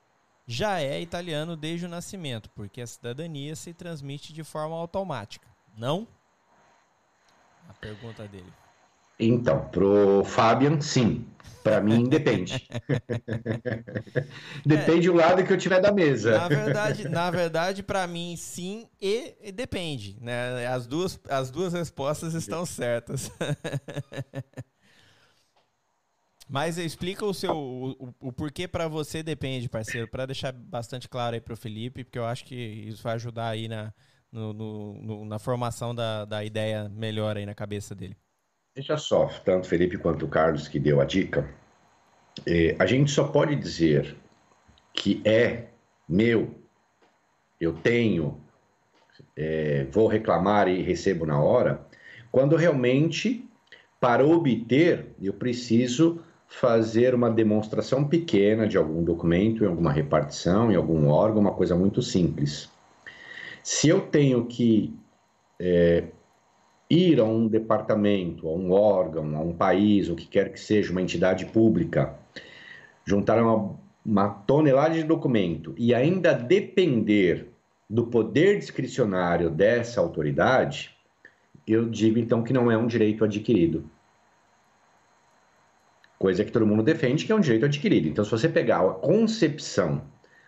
[0.47, 6.07] já é italiano desde o nascimento, porque a cidadania se transmite de forma automática Não?
[7.69, 8.53] A pergunta dele.
[9.19, 11.27] Então, pro Fabian, sim.
[11.63, 12.69] Para mim, depende.
[14.67, 16.33] depende do lado que eu tiver da mesa.
[16.33, 20.19] Na verdade, na verdade para mim, sim e, e, depende.
[20.21, 20.67] Né?
[20.67, 23.31] As, duas, as duas respostas estão certas.
[26.49, 31.35] Mas explica o seu o, o porquê para você depende, parceiro, para deixar bastante claro
[31.35, 33.95] aí para o Felipe, porque eu acho que isso vai ajudar aí na,
[34.33, 38.17] no, no, no, na formação da, da ideia melhor aí na cabeça dele.
[38.75, 41.49] Veja só, tanto Felipe quanto o Carlos que deu a dica,
[42.47, 44.17] é, a gente só pode dizer
[44.95, 45.67] que é
[46.09, 46.55] meu,
[47.61, 48.41] eu tenho,
[49.37, 51.87] é, vou reclamar e recebo na hora,
[52.31, 53.47] quando realmente,
[54.01, 60.77] para obter, eu preciso fazer uma demonstração pequena de algum documento, em alguma repartição, em
[60.77, 62.71] algum órgão, uma coisa muito simples.
[63.63, 64.95] Se eu tenho que
[65.59, 66.05] é,
[66.91, 70.91] ir a um departamento, a um órgão, a um país, o que quer que seja,
[70.91, 72.15] uma entidade pública,
[73.05, 77.49] juntar uma, uma tonelada de documento e ainda depender
[77.89, 80.97] do poder discricionário dessa autoridade,
[81.67, 83.89] eu digo então que não é um direito adquirido.
[86.19, 88.09] Coisa que todo mundo defende que é um direito adquirido.
[88.09, 90.03] Então, se você pegar a concepção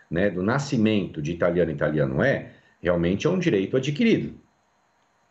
[0.09, 2.53] né, do nascimento de italiano italiano é,
[2.85, 4.35] realmente é um direito adquirido.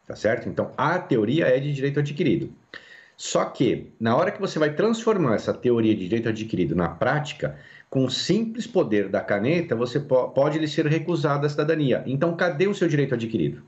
[0.06, 0.48] Tá certo?
[0.48, 2.52] Então, a teoria é de direito adquirido.
[3.16, 7.56] Só que, na hora que você vai transformar essa teoria de direito adquirido na prática,
[7.88, 12.02] com o simples poder da caneta, você po pode lhe ser recusado a cidadania.
[12.06, 13.62] Então, cadê o seu direito adquirido?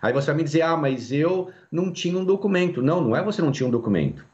[0.00, 2.80] Aí você vai me dizer, ah, mas eu não tinha um documento.
[2.80, 4.24] Não, não é você não tinha um documento.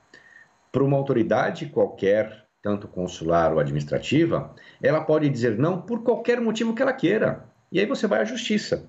[0.71, 6.75] Para uma autoridade qualquer, tanto consular ou administrativa, ela pode dizer não por qualquer motivo
[6.75, 7.52] que ela queira.
[7.73, 8.89] E aí você vai à justiça.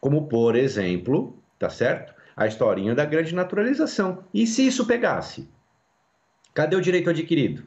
[0.00, 2.14] Como, por exemplo, tá certo?
[2.34, 4.24] A historinha da grande naturalização.
[4.32, 5.48] E se isso pegasse?
[6.54, 7.62] Cadê o direito adquirido?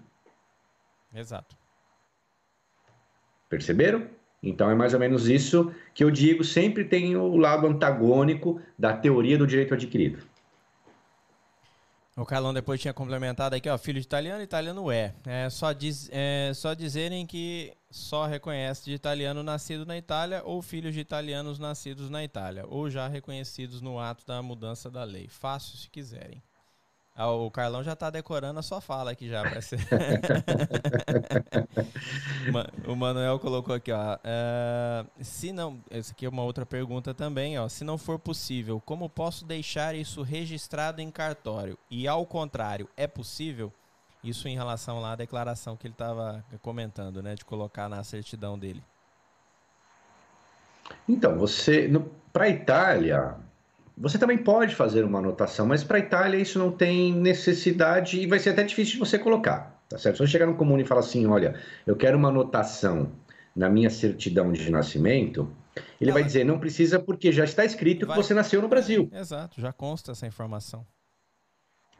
[1.13, 1.55] Exato.
[3.47, 4.09] Perceberam?
[4.41, 8.95] Então é mais ou menos isso que eu digo, sempre tem o lado antagônico da
[8.95, 10.19] teoria do direito adquirido.
[12.17, 15.13] O Carlão depois tinha complementado aqui, ó, filho de italiano, italiano é.
[15.25, 20.61] É só, diz, é só dizerem que só reconhece de italiano nascido na Itália ou
[20.61, 25.27] filhos de italianos nascidos na Itália, ou já reconhecidos no ato da mudança da lei.
[25.27, 26.41] Fácil se quiserem.
[27.17, 29.61] Ah, o Carlão já está decorando a sua fala aqui já.
[29.61, 29.79] Ser...
[32.85, 34.15] o Manuel colocou aqui, ó.
[34.15, 37.69] Uh, se não, essa aqui é uma outra pergunta também, ó.
[37.69, 41.77] Se não for possível, como posso deixar isso registrado em cartório?
[41.89, 43.71] E ao contrário, é possível?
[44.21, 47.35] Isso em relação lá à declaração que ele estava comentando, né?
[47.35, 48.83] De colocar na certidão dele.
[51.07, 51.89] Então, você,
[52.33, 53.37] para a Itália,
[53.97, 58.27] você também pode fazer uma anotação, mas para a Itália isso não tem necessidade e
[58.27, 60.17] vai ser até difícil de você colocar, tá certo?
[60.17, 61.55] Se você chegar no comune e falar assim, olha,
[61.87, 63.11] eu quero uma anotação
[63.55, 65.49] na minha certidão de nascimento,
[65.99, 68.17] ele vai dizer, não precisa porque já está escrito vai...
[68.17, 69.09] que você nasceu no Brasil.
[69.13, 70.85] Exato, já consta essa informação.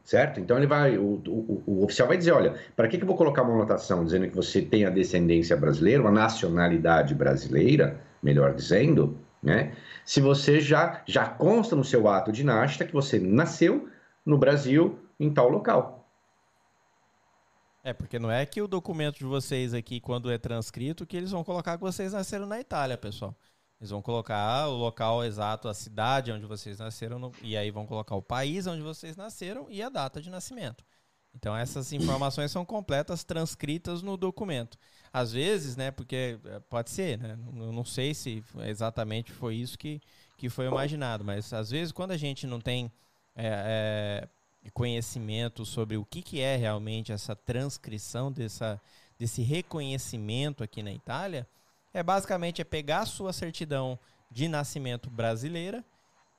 [0.04, 0.40] Certo?
[0.40, 3.18] Então ele vai, o, o, o oficial vai dizer, olha, para que, que eu vou
[3.18, 9.18] colocar uma anotação dizendo que você tem a descendência brasileira, uma nacionalidade brasileira, melhor dizendo,
[9.46, 9.76] né?
[10.04, 13.88] Se você já, já consta no seu ato de nascita que você nasceu
[14.26, 16.10] no Brasil em tal local.
[17.84, 21.30] É, porque não é que o documento de vocês aqui, quando é transcrito, que eles
[21.30, 23.36] vão colocar que vocês nasceram na Itália, pessoal.
[23.80, 27.86] Eles vão colocar o local exato, a cidade onde vocês nasceram, no, e aí vão
[27.86, 30.84] colocar o país onde vocês nasceram e a data de nascimento.
[31.36, 34.78] Então essas informações são completas, transcritas no documento.
[35.16, 39.78] Às vezes, né, porque eh, pode ser, né, eu não sei se exatamente foi isso
[39.78, 40.02] que,
[40.38, 42.92] que foi imaginado, mas às vezes quando a gente não tem
[43.34, 44.28] é,
[44.66, 48.78] é, conhecimento sobre o que, que é realmente essa transcrição dessa,
[49.18, 51.48] desse reconhecimento aqui na Itália,
[51.94, 53.98] é basicamente é pegar a sua certidão
[54.30, 55.82] de nascimento brasileira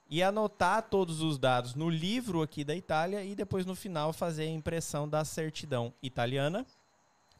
[0.06, 4.42] e anotar todos os dados no livro aqui da Itália e depois no final fazer
[4.42, 6.66] a impressão da certidão italiana,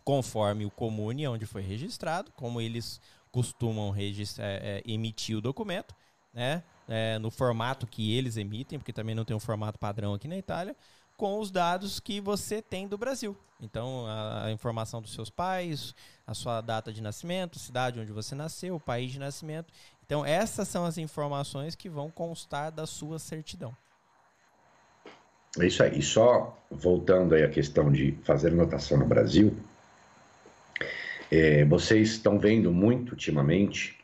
[0.07, 2.99] conforme o comune onde foi registrado, como eles
[3.31, 4.03] costumam é,
[4.39, 5.95] é, emitir o documento,
[6.33, 6.63] né?
[6.89, 10.39] É, no formato que eles emitem, porque também não tem um formato padrão aqui na
[10.39, 10.75] Itália,
[11.17, 13.37] com os dados que você tem do Brasil.
[13.61, 18.77] Então, a, informação dos seus pais, a sua data de nascimento, cidade onde você nasceu,
[18.77, 19.73] o país de nascimento
[20.07, 23.77] então, essas são as informações que vão constar da sua certidão.
[25.59, 25.99] É isso aí.
[25.99, 29.57] E só voltando aí à questão de fazer anotação no Brasil,
[31.37, 33.99] é, vocês estão vendo muito ultimamente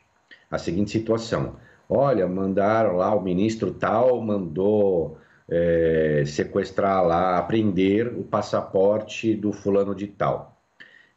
[0.49, 1.55] a seguinte situação.
[1.89, 5.17] Olha, mandaram lá, o ministro tal mandou
[5.49, 10.61] é, sequestrar lá, apreender o passaporte do fulano de tal.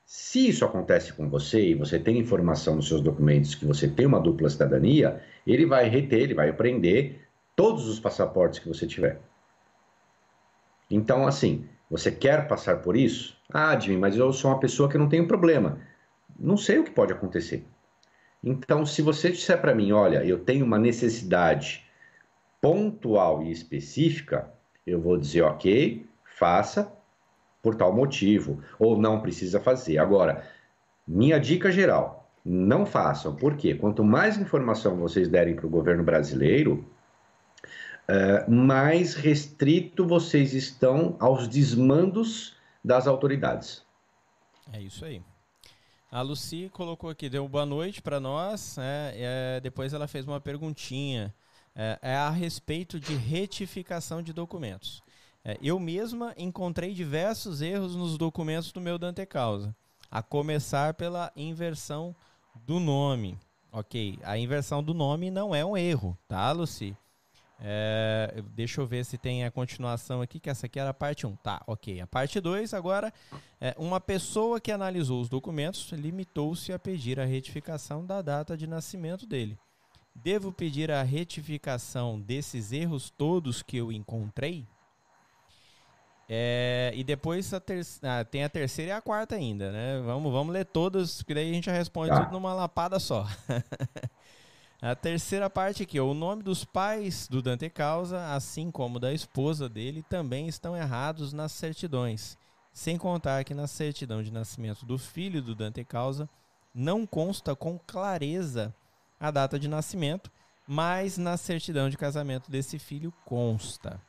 [0.04, 4.06] Se isso acontece com você e você tem informação nos seus documentos que você tem
[4.06, 7.26] uma dupla cidadania, ele vai reter, ele vai apreender
[7.56, 9.20] todos os passaportes que você tiver.
[10.88, 13.36] Então, assim, você quer passar por isso?
[13.52, 15.78] Ah, Jimmy, mas eu sou uma pessoa que não tem problema.
[16.38, 17.66] Não sei o que pode acontecer.
[18.42, 21.84] Então, se você disser para mim, olha, eu tenho uma necessidade
[22.60, 24.52] pontual e específica,
[24.86, 26.92] eu vou dizer, ok, faça
[27.62, 29.98] por tal motivo, ou não precisa fazer.
[29.98, 30.46] Agora,
[31.06, 36.84] minha dica geral, não façam, porque quanto mais informação vocês derem para o governo brasileiro,
[38.08, 43.84] uh, mais restrito vocês estão aos desmandos das autoridades.
[44.72, 45.20] É isso aí.
[46.16, 48.78] A Lucy colocou aqui, deu boa noite para nós.
[48.78, 49.12] É,
[49.58, 51.34] é, depois ela fez uma perguntinha.
[51.74, 55.02] É, é a respeito de retificação de documentos.
[55.44, 59.76] É, eu mesma encontrei diversos erros nos documentos do meu Dante Causa,
[60.10, 62.16] a começar pela inversão
[62.64, 63.38] do nome.
[63.70, 66.96] Ok, a inversão do nome não é um erro, tá, Lucy?
[67.58, 71.26] É, deixa eu ver se tem a continuação aqui, que essa aqui era a parte
[71.26, 71.36] 1.
[71.36, 72.00] Tá, ok.
[72.00, 73.12] A parte 2, agora,
[73.60, 78.66] é, uma pessoa que analisou os documentos limitou-se a pedir a retificação da data de
[78.66, 79.58] nascimento dele.
[80.14, 84.66] Devo pedir a retificação desses erros todos que eu encontrei?
[86.28, 90.02] É, e depois a ter, ah, tem a terceira e a quarta ainda, né?
[90.04, 92.24] Vamos, vamos ler todas, que daí a gente já responde tá.
[92.24, 93.26] tudo numa lapada só.
[94.88, 99.68] A terceira parte aqui, o nome dos pais do Dante Causa, assim como da esposa
[99.68, 102.38] dele, também estão errados nas certidões.
[102.72, 106.30] Sem contar que na certidão de nascimento do filho do Dante Causa
[106.72, 108.72] não consta com clareza
[109.18, 110.30] a data de nascimento,
[110.68, 114.00] mas na certidão de casamento desse filho consta.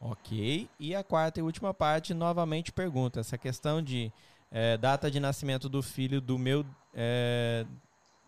[0.00, 0.68] Ok?
[0.80, 4.12] E a quarta e última parte novamente pergunta essa questão de
[4.50, 7.64] é, data de nascimento do filho do meu é,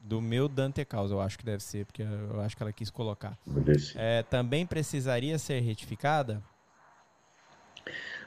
[0.09, 2.89] do meu Dante Causa, eu acho que deve ser, porque eu acho que ela quis
[2.89, 3.37] colocar.
[3.95, 6.43] É, também precisaria ser retificada?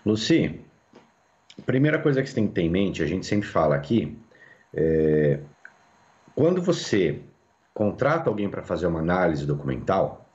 [0.06, 0.62] Luci,
[1.66, 4.16] primeira coisa que você tem que ter em mente, a gente sempre fala aqui,
[4.72, 5.40] é,
[6.36, 7.20] quando você
[7.74, 10.30] contrata alguém para fazer uma análise documental,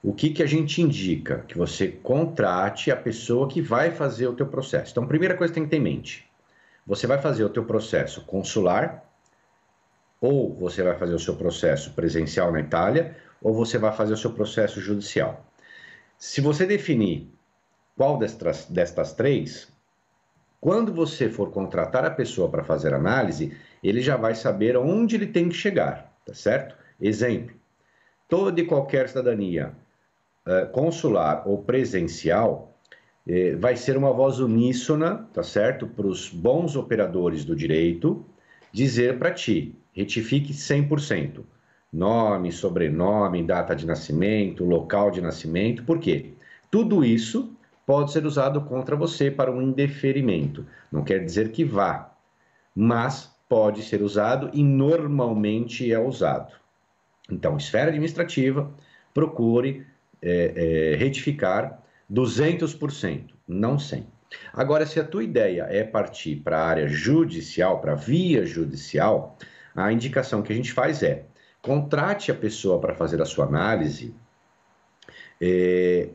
[0.00, 1.44] o que, que a gente indica?
[1.48, 4.92] Que você contrate a pessoa que vai fazer o teu processo.
[4.92, 6.28] Então, primeira coisa que tem que ter em mente,
[6.86, 9.11] você vai fazer o teu processo consular,
[10.22, 14.16] ou você vai fazer o seu processo presencial na Itália, ou você vai fazer o
[14.16, 15.44] seu processo judicial.
[16.16, 17.28] Se você definir
[17.96, 19.68] qual destas, destas três,
[20.60, 25.26] quando você for contratar a pessoa para fazer análise, ele já vai saber onde ele
[25.26, 26.76] tem que chegar, tá certo?
[27.00, 27.56] Exemplo:
[28.28, 29.74] toda e qualquer cidadania
[30.46, 32.78] uh, consular ou presencial
[33.26, 35.88] eh, vai ser uma voz uníssona, tá certo?
[35.88, 38.24] Para os bons operadores do direito
[38.72, 41.42] dizer para ti: retifique 100%.
[41.92, 45.84] Nome, sobrenome, data de nascimento, local de nascimento.
[45.84, 46.30] Por quê?
[46.70, 47.54] Tudo isso
[47.86, 50.66] pode ser usado contra você para um indeferimento.
[50.90, 52.10] Não quer dizer que vá,
[52.74, 56.54] mas pode ser usado e normalmente é usado.
[57.30, 58.72] Então, esfera administrativa,
[59.12, 59.86] procure
[60.22, 64.04] é, é, retificar 200%, não 100%.
[64.52, 69.36] Agora, se a tua ideia é partir para a área judicial, para a via judicial,
[69.74, 71.24] a indicação que a gente faz é
[71.60, 74.14] contrate a pessoa para fazer a sua análise,
[75.40, 76.08] é,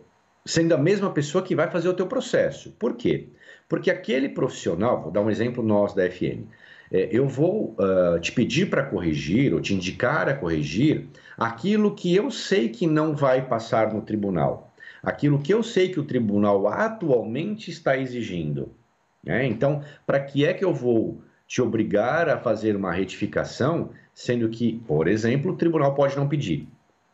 [0.45, 2.71] sendo a mesma pessoa que vai fazer o teu processo.
[2.77, 3.29] Por quê?
[3.67, 6.45] Porque aquele profissional, vou dar um exemplo nós da FN,
[6.91, 11.07] é, eu vou uh, te pedir para corrigir ou te indicar a corrigir
[11.37, 14.66] aquilo que eu sei que não vai passar no tribunal,
[15.01, 18.71] aquilo que eu sei que o tribunal atualmente está exigindo.
[19.23, 19.45] Né?
[19.45, 24.81] Então, para que é que eu vou te obrigar a fazer uma retificação, sendo que,
[24.87, 26.67] por exemplo, o tribunal pode não pedir.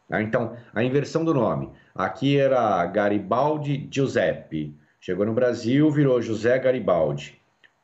[0.08, 0.22] Tá?
[0.22, 1.70] Então, a inversão do nome.
[1.94, 4.76] Aqui era Garibaldi Giuseppe.
[5.00, 7.40] Chegou no Brasil, virou José Garibaldi.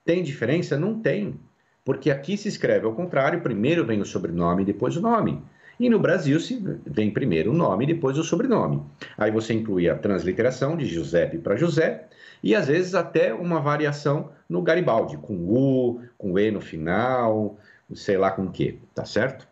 [0.06, 0.78] Tem diferença?
[0.78, 1.40] Não tem.
[1.84, 5.42] Porque aqui se escreve ao contrário, primeiro vem o sobrenome, depois o nome.
[5.80, 8.84] E no Brasil se vem primeiro o nome, depois o sobrenome.
[9.18, 12.08] Aí você inclui a transliteração de Giuseppe para José
[12.44, 17.58] e às vezes até uma variação no Garibaldi, com U, com E no final,
[17.94, 19.48] sei lá com que, tá certo?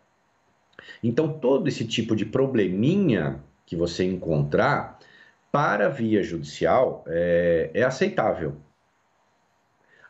[1.04, 5.00] Então, todo esse tipo de probleminha que você encontrar
[5.52, 8.56] para via judicial é, é aceitável.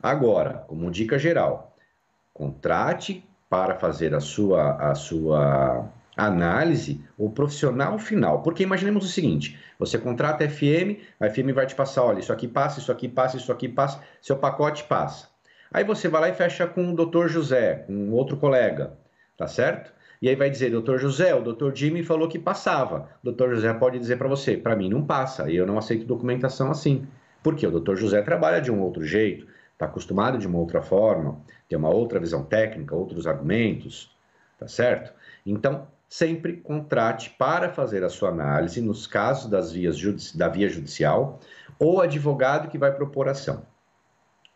[0.01, 1.75] Agora, como dica geral,
[2.33, 8.41] contrate para fazer a sua, a sua análise o profissional final.
[8.41, 12.33] Porque imaginemos o seguinte: você contrata a FM, a FM vai te passar, olha, isso
[12.33, 15.29] aqui passa, isso aqui passa, isso aqui passa, seu pacote passa.
[15.71, 18.93] Aí você vai lá e fecha com o doutor José, com outro colega,
[19.37, 19.91] tá certo?
[20.21, 23.09] E aí vai dizer, doutor José, o doutor Jimmy falou que passava.
[23.21, 26.05] O doutor José pode dizer para você, para mim não passa, e eu não aceito
[26.05, 27.05] documentação assim.
[27.43, 31.39] Porque o doutor José trabalha de um outro jeito, está acostumado de uma outra forma,
[31.69, 34.11] tem uma outra visão técnica, outros argumentos,
[34.57, 35.13] tá certo?
[35.45, 39.97] Então, sempre contrate para fazer a sua análise, nos casos das vias
[40.33, 41.39] da via judicial,
[41.79, 43.65] ou advogado que vai propor ação.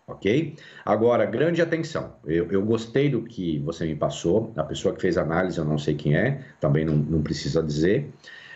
[0.07, 0.56] Ok?
[0.84, 2.15] Agora, grande atenção.
[2.26, 4.52] Eu, eu, gostei do que você me passou.
[4.57, 7.64] A pessoa que fez a análise, eu não sei quem é, também não, não precisa
[7.64, 8.11] dizer.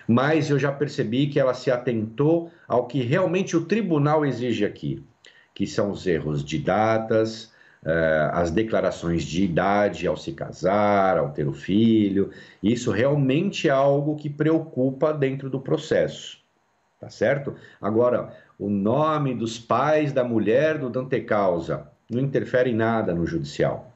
[0.07, 5.03] Mas eu já percebi que ela se atentou ao que realmente o tribunal exige aqui,
[5.53, 7.53] que são os erros de datas,
[8.31, 12.31] as declarações de idade ao se casar, ao ter o filho.
[12.61, 16.43] Isso realmente é algo que preocupa dentro do processo.
[16.99, 17.55] Tá certo?
[17.79, 23.25] Agora, o nome dos pais da mulher do Dante Causa não interfere em nada no
[23.25, 23.91] judicial.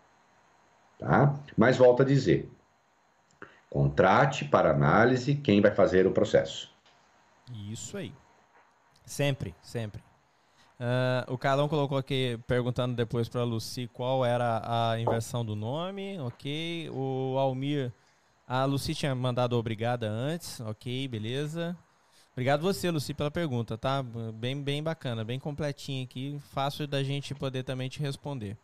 [0.99, 1.33] Tá?
[1.57, 2.49] Mas volto a dizer:
[3.69, 6.71] contrate para análise quem vai fazer o processo.
[7.71, 8.13] Isso aí.
[9.05, 10.08] Sempre, sempre.
[10.79, 15.53] Uh, o Carlão colocou aqui, perguntando depois para a Lucy qual era a inversão do
[15.53, 16.89] nome, ok.
[16.91, 17.91] O Almir,
[18.47, 21.77] a Lucy tinha mandado obrigada antes, ok, beleza.
[22.31, 24.01] Obrigado você, Luci, pela pergunta, tá?
[24.33, 28.57] Bem, bem bacana, bem completinho aqui, fácil da gente poder também te responder.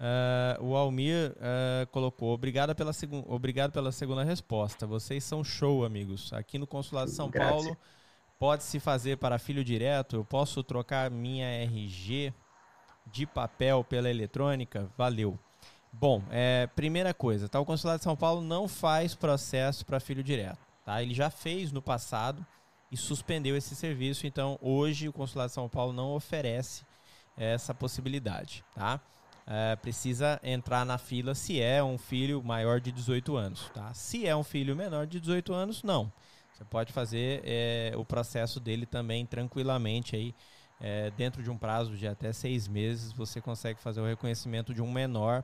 [0.00, 2.90] Uh, o Almir uh, colocou, obrigado pela,
[3.28, 4.84] obrigado pela segunda resposta.
[4.84, 6.32] Vocês são show, amigos.
[6.32, 7.52] Aqui no Consulado de São Grazie.
[7.52, 7.76] Paulo,
[8.42, 10.16] pode-se fazer para filho direto?
[10.16, 12.34] Eu posso trocar minha RG
[13.06, 14.90] de papel pela eletrônica?
[14.98, 15.38] Valeu.
[15.92, 17.60] Bom, é, primeira coisa, tá?
[17.60, 21.00] O Consulado de São Paulo não faz processo para filho direto, tá?
[21.00, 22.44] Ele já fez no passado,
[22.90, 24.26] e suspendeu esse serviço.
[24.26, 26.84] Então, hoje o Consulado de São Paulo não oferece
[27.36, 29.00] essa possibilidade, tá?
[29.46, 33.94] É, precisa entrar na fila se é um filho maior de 18 anos, tá?
[33.94, 36.12] Se é um filho menor de 18 anos, não.
[36.62, 40.32] Você pode fazer é, o processo dele também tranquilamente aí,
[40.80, 44.80] é, dentro de um prazo de até seis meses, você consegue fazer o reconhecimento de
[44.80, 45.42] um menor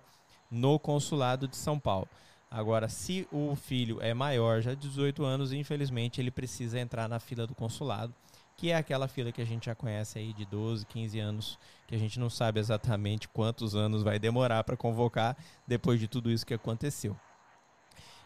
[0.48, 2.08] no consulado de São Paulo.
[2.48, 7.18] Agora, se o filho é maior, já de 18 anos, infelizmente ele precisa entrar na
[7.18, 8.14] fila do consulado,
[8.56, 11.58] que é aquela fila que a gente já conhece aí de 12, 15 anos,
[11.88, 15.36] que a gente não sabe exatamente quantos anos vai demorar para convocar
[15.66, 17.16] depois de tudo isso que aconteceu.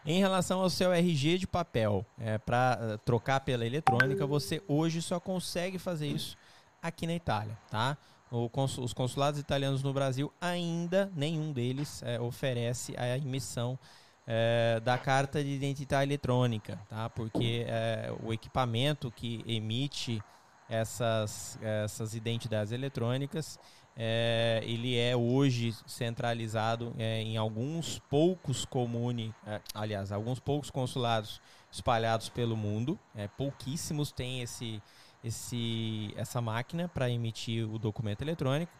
[0.05, 5.01] Em relação ao seu RG de papel, é, para eh, trocar pela eletrônica, você hoje
[5.01, 6.35] só consegue fazer isso
[6.81, 7.97] aqui na Itália, tá?
[8.29, 13.77] Os consulados italianos no Brasil ainda nenhum deles é, oferece a emissão
[14.25, 17.09] é, da carta de identidade eletrônica, tá?
[17.09, 20.21] Porque é, o equipamento que emite
[20.67, 23.59] essas, essas identidades eletrônicas,
[23.95, 31.39] é, ele é hoje centralizado é, em alguns poucos comune, é, aliás, alguns poucos consulados
[31.71, 34.81] espalhados pelo mundo, é, pouquíssimos têm esse,
[35.23, 38.71] esse, essa máquina para emitir o documento eletrônico.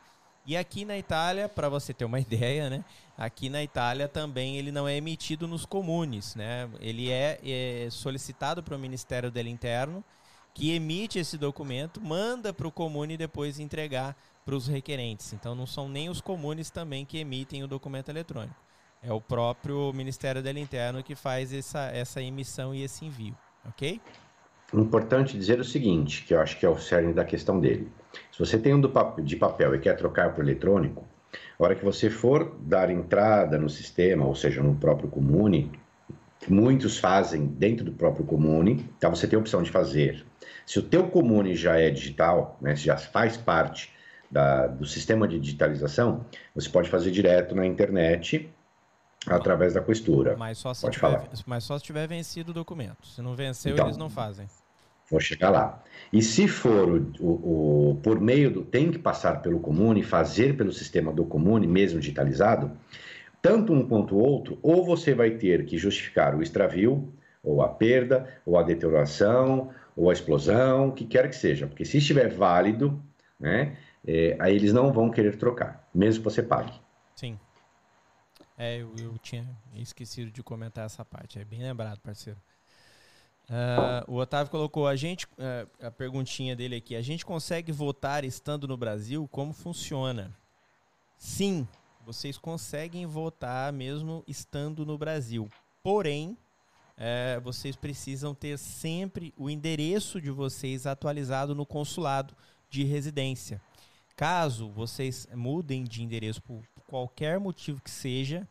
[0.45, 2.83] E aqui na Itália, para você ter uma ideia, né?
[3.17, 6.69] Aqui na Itália também ele não é emitido nos comunes, né?
[6.79, 10.03] Ele é, é solicitado para o Ministério do Interno,
[10.53, 14.15] que emite esse documento, manda para o comune depois entregar
[14.45, 15.33] para os requerentes.
[15.33, 18.55] Então não são nem os comunes também que emitem o documento eletrônico.
[19.01, 23.35] É o próprio Ministério do Interno que faz essa, essa emissão e esse envio,
[23.67, 23.99] ok?
[24.73, 27.91] Importante dizer o seguinte, que eu acho que é o cerne da questão dele.
[28.31, 28.81] Se você tem um
[29.21, 31.05] de papel e quer trocar o eletrônico,
[31.59, 35.71] a hora que você for dar entrada no sistema, ou seja, no próprio Comune,
[36.47, 40.25] muitos fazem dentro do próprio Comune, então você tem a opção de fazer.
[40.65, 43.92] Se o teu Comune já é digital, né, já faz parte
[44.33, 48.49] da, do sistema de digitalização, você pode fazer direto na internet
[49.27, 50.35] através da costura.
[50.35, 51.29] Mas só se, pode tiver, falar.
[51.45, 53.05] mas só se tiver vencido o documento.
[53.05, 54.47] Se não venceu, então, eles não fazem.
[55.09, 55.83] Vou chegar lá.
[56.11, 58.65] E se for o, o, o, por meio do.
[58.65, 62.71] tem que passar pelo comune, fazer pelo sistema do comune, mesmo digitalizado,
[63.39, 67.69] tanto um quanto o outro, ou você vai ter que justificar o extravio, ou a
[67.69, 71.67] perda, ou a deterioração, ou a explosão, o que quer que seja.
[71.67, 72.99] Porque se estiver válido,
[73.39, 76.73] né, é, aí eles não vão querer trocar, mesmo que você pague.
[77.15, 77.39] Sim.
[78.57, 81.39] É, eu, eu tinha esquecido de comentar essa parte.
[81.39, 82.39] É bem lembrado, parceiro.
[83.49, 86.95] Uh, o Otávio colocou a gente uh, a perguntinha dele aqui.
[86.95, 89.27] A gente consegue votar estando no Brasil?
[89.29, 90.31] Como funciona?
[91.17, 91.67] Sim,
[92.05, 95.49] vocês conseguem votar mesmo estando no Brasil.
[95.81, 96.37] Porém,
[96.97, 102.35] é, vocês precisam ter sempre o endereço de vocês atualizado no consulado
[102.69, 103.61] de residência.
[104.15, 108.47] Caso vocês mudem de endereço por qualquer motivo que seja,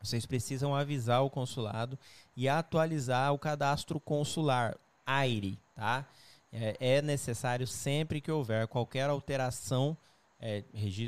[0.00, 1.98] vocês precisam avisar o consulado
[2.36, 4.76] e atualizar o cadastro consular,
[5.06, 6.06] AIRE, tá?
[6.52, 9.96] É, é necessário sempre que houver qualquer alteração
[10.40, 10.62] é,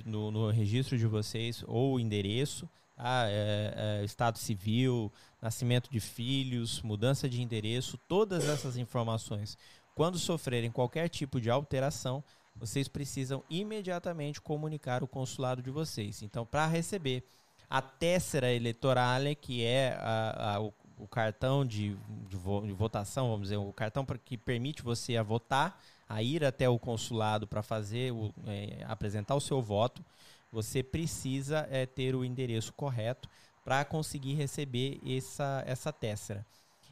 [0.04, 3.26] no, no, registro de vocês ou endereço, tá?
[3.28, 9.56] é, é, estado civil, nascimento de filhos, mudança de endereço, todas essas informações,
[9.94, 12.24] quando sofrerem qualquer tipo de alteração,
[12.58, 16.22] vocês precisam imediatamente comunicar o consulado de vocês.
[16.22, 17.24] Então, para receber
[17.68, 21.96] a tessera eletorale, que é a, a, o, o, cartão de,
[22.28, 26.44] de, vo, de, votação, vamos dizer, o cartão que permite você a votar, a ir
[26.44, 30.04] até o consulado para fazer o, é, apresentar o seu voto,
[30.50, 33.28] você precisa é, ter o endereço correto
[33.64, 36.46] para conseguir receber essa, essa tessera.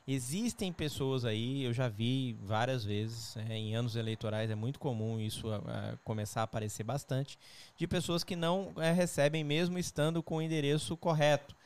[0.07, 5.19] Existem pessoas aí, eu já vi várias vezes, é, em anos eleitorais é muito comum
[5.19, 7.39] isso é, começar a aparecer bastante,
[7.75, 11.57] de pessoas que não é, recebem mesmo estando com o endereço correto.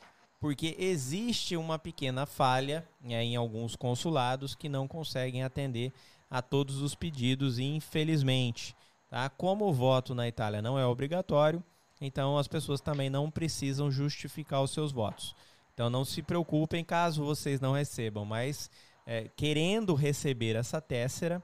[0.41, 5.93] Porque existe uma pequena falha né, em alguns consulados que não conseguem atender
[6.31, 8.77] a todos os pedidos, infelizmente.
[9.11, 9.29] Tá?
[9.31, 11.61] Como o voto na Itália não é obrigatório,
[12.01, 15.35] então as pessoas também não precisam justificar os seus votos.
[15.79, 18.69] Então não se preocupem caso vocês não recebam, mas
[19.07, 21.41] é, querendo receber essa tessera,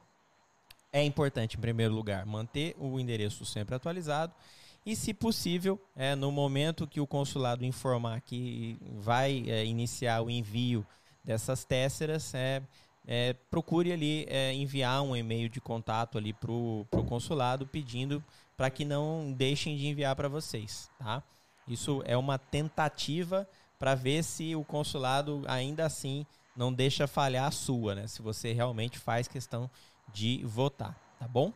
[0.92, 4.34] é importante, em primeiro lugar, manter o endereço sempre atualizado
[4.84, 10.28] e, se possível, é, no momento que o consulado informar que vai é, iniciar o
[10.28, 10.84] envio
[11.22, 12.60] dessas tesseras, é,
[13.06, 18.20] é procure ali é, enviar um e-mail de contato ali para o consulado pedindo
[18.56, 21.22] para que não deixem de enviar para vocês, tá?
[21.68, 23.48] Isso é uma tentativa
[23.84, 26.24] para ver se o consulado ainda assim
[26.56, 28.06] não deixa falhar a sua, né?
[28.06, 29.68] Se você realmente faz questão
[30.10, 31.52] de votar, tá bom?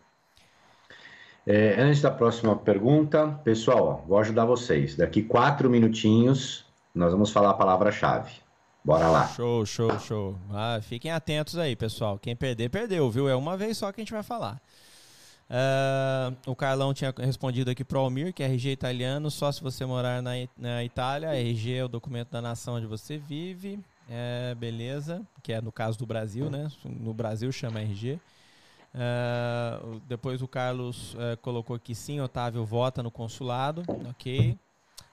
[1.46, 4.94] É, antes da próxima pergunta, pessoal, ó, vou ajudar vocês.
[4.94, 8.32] Daqui quatro minutinhos nós vamos falar a palavra-chave.
[8.84, 9.26] Bora lá.
[9.28, 10.38] Show, show, show.
[10.52, 12.18] Ah, fiquem atentos aí, pessoal.
[12.18, 13.26] Quem perder, perdeu, viu?
[13.26, 14.60] É uma vez só que a gente vai falar.
[15.51, 19.87] Uh, o Carlão tinha respondido aqui pro Almir, que é RG italiano, só se você
[19.87, 21.35] morar na, na Itália.
[21.35, 23.81] RG é o documento da nação onde você vive.
[24.11, 26.70] É, beleza, que é no caso do Brasil, né?
[26.85, 28.15] No Brasil chama RG.
[28.15, 28.20] Uh,
[28.95, 34.59] ah, depois o Carlos uh, colocou aqui sim, Otávio vota no consulado, ok.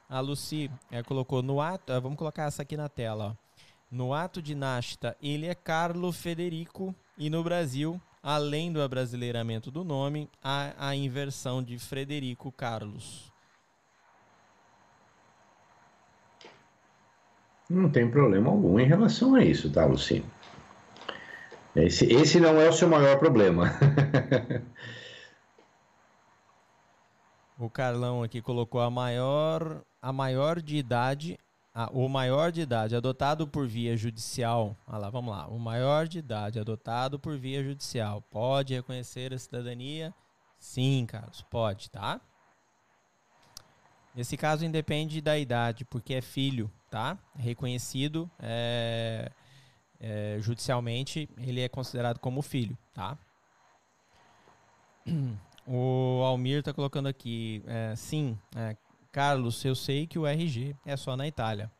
[0.09, 3.45] A Lucy uh, colocou no ato, vamos colocar essa aqui na tela, ó.
[3.91, 9.83] No ato de Nasta, ele é Carlo Federico e no Brasil além do abrasileiramento do
[9.83, 13.31] nome, há a inversão de Frederico Carlos.
[17.69, 20.25] Não tem problema algum em relação a isso, tá, Luci?
[21.75, 23.71] Esse, esse não é o seu maior problema.
[27.59, 31.37] o Carlão aqui colocou a maior, a maior de idade
[31.77, 34.77] ah, o maior de idade adotado por via judicial.
[34.87, 35.45] Ah lá, vamos lá.
[35.47, 40.13] O maior de idade adotado por via judicial pode reconhecer a cidadania?
[40.57, 42.21] Sim, Carlos, pode, tá?
[44.15, 47.17] Nesse caso, independe da idade, porque é filho, tá?
[47.35, 49.29] Reconhecido é,
[49.99, 53.17] é, judicialmente, ele é considerado como filho, tá?
[55.67, 58.77] O Almir está colocando aqui, é, sim, é,
[59.15, 61.71] Carlos, eu sei que o RG é só na Itália.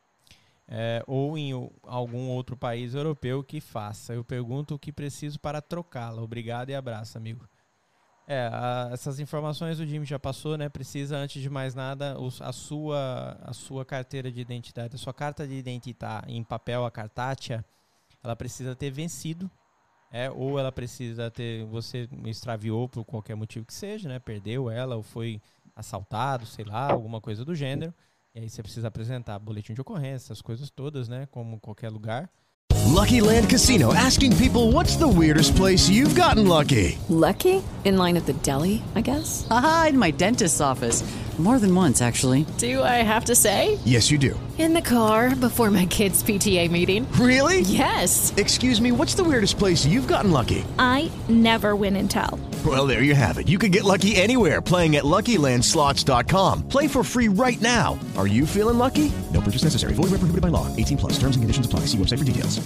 [0.66, 1.52] É, ou em
[1.82, 4.14] algum outro país europeu que faça.
[4.14, 6.22] Eu pergunto o que preciso para trocá-la.
[6.22, 7.46] Obrigado e abraço, amigo.
[8.26, 10.70] É, a, essas informações o Jimmy já passou, né?
[10.70, 15.12] Precisa, antes de mais nada, os, a, sua, a sua carteira de identidade, a sua
[15.12, 17.62] carta de identidade em papel, a cartácia,
[18.24, 19.50] ela precisa ter vencido,
[20.10, 24.18] é, ou ela precisa ter, você extraviou por qualquer motivo que seja, né?
[24.18, 25.38] Perdeu ela ou foi
[25.76, 27.94] assaltado, sei lá, alguma coisa do gênero.
[28.34, 31.26] E aí você precisa apresentar boletim de ocorrência, essas coisas todas, né?
[31.30, 32.30] Como qualquer lugar.
[32.86, 36.98] Lucky Land Casino asking people what's the weirdest place you've gotten lucky?
[37.08, 37.62] Lucky?
[37.84, 39.46] In line at the deli, I guess?
[39.50, 41.02] Aha, in my dentist's office.
[41.38, 42.46] More than once, actually.
[42.56, 43.78] Do I have to say?
[43.84, 44.40] Yes, you do.
[44.56, 47.06] In the car before my kids' PTA meeting.
[47.20, 47.60] Really?
[47.60, 48.32] Yes.
[48.38, 50.64] Excuse me, what's the weirdest place you've gotten lucky?
[50.78, 52.40] I never win and tell.
[52.64, 53.48] Well, there you have it.
[53.48, 56.68] You can get lucky anywhere playing at LuckyLandSlots.com.
[56.68, 57.98] Play for free right now.
[58.16, 59.12] Are you feeling lucky?
[59.34, 59.92] No purchase necessary.
[59.92, 60.74] Void where prohibited by law.
[60.74, 61.12] 18 plus.
[61.18, 61.80] Terms and conditions apply.
[61.80, 62.60] See website for details.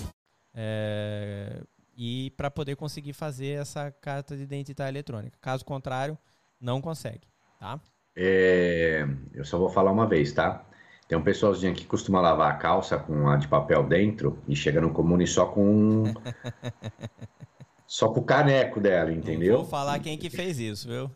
[0.54, 1.60] É...
[1.96, 5.36] E para poder conseguir fazer essa carta de identidade eletrônica.
[5.38, 6.16] Caso contrário,
[6.58, 7.28] não consegue,
[7.58, 7.78] tá?
[8.22, 10.62] É, eu só vou falar uma vez, tá?
[11.08, 14.78] Tem um pessoalzinho que costuma lavar a calça com a de papel dentro e chega
[14.78, 16.04] no comune só com
[17.88, 19.56] só com o caneco dela, entendeu?
[19.56, 21.10] Vou falar quem que fez isso, viu?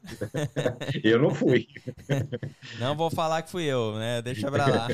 [1.05, 1.68] eu não fui.
[2.81, 4.22] Não vou falar que fui eu, né?
[4.22, 4.89] Deixa pra lá.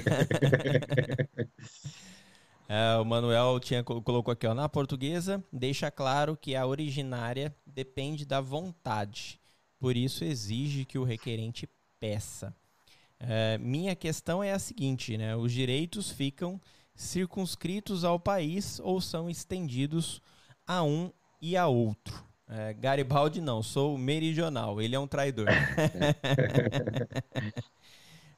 [2.69, 8.27] É, o Manuel tinha, colocou aqui, ó, na portuguesa, deixa claro que a originária depende
[8.27, 9.41] da vontade,
[9.79, 11.69] por isso exige que o requerente
[12.01, 12.53] peça.
[13.21, 15.37] É, minha questão é a seguinte, né?
[15.37, 16.59] Os direitos ficam
[16.95, 20.23] circunscritos ao país ou são estendidos
[20.67, 22.25] a um e a outro.
[22.49, 25.47] É, Garibaldi não, sou meridional, ele é um traidor.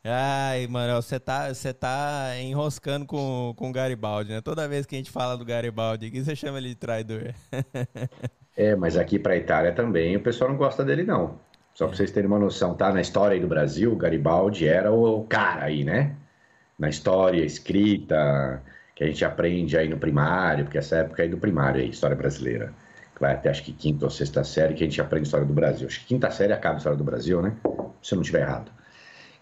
[0.05, 1.47] Ai, mano, você tá,
[1.78, 4.40] tá enroscando com, com o Garibaldi, né?
[4.40, 7.32] Toda vez que a gente fala do Garibaldi aqui, você chama ele de traidor.
[8.56, 11.39] é, mas aqui pra Itália também o pessoal não gosta dele, não.
[11.82, 12.92] Só pra vocês terem uma noção, tá?
[12.92, 16.14] Na história do Brasil, Garibaldi era o cara aí, né?
[16.78, 18.62] Na história escrita,
[18.94, 22.14] que a gente aprende aí no primário, porque essa época aí do primário aí, história
[22.14, 22.72] brasileira.
[23.16, 25.52] Que vai até acho que quinta ou sexta série que a gente aprende história do
[25.52, 25.88] Brasil.
[25.88, 27.52] Acho que quinta série acaba a história do Brasil, né?
[28.00, 28.70] Se eu não estiver errado.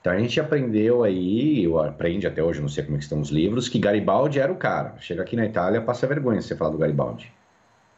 [0.00, 3.20] Então a gente aprendeu aí, ou aprende até hoje, não sei como é que estão
[3.20, 4.94] os livros, que Garibaldi era o cara.
[4.98, 7.30] Chega aqui na Itália, passa vergonha se você falar do Garibaldi.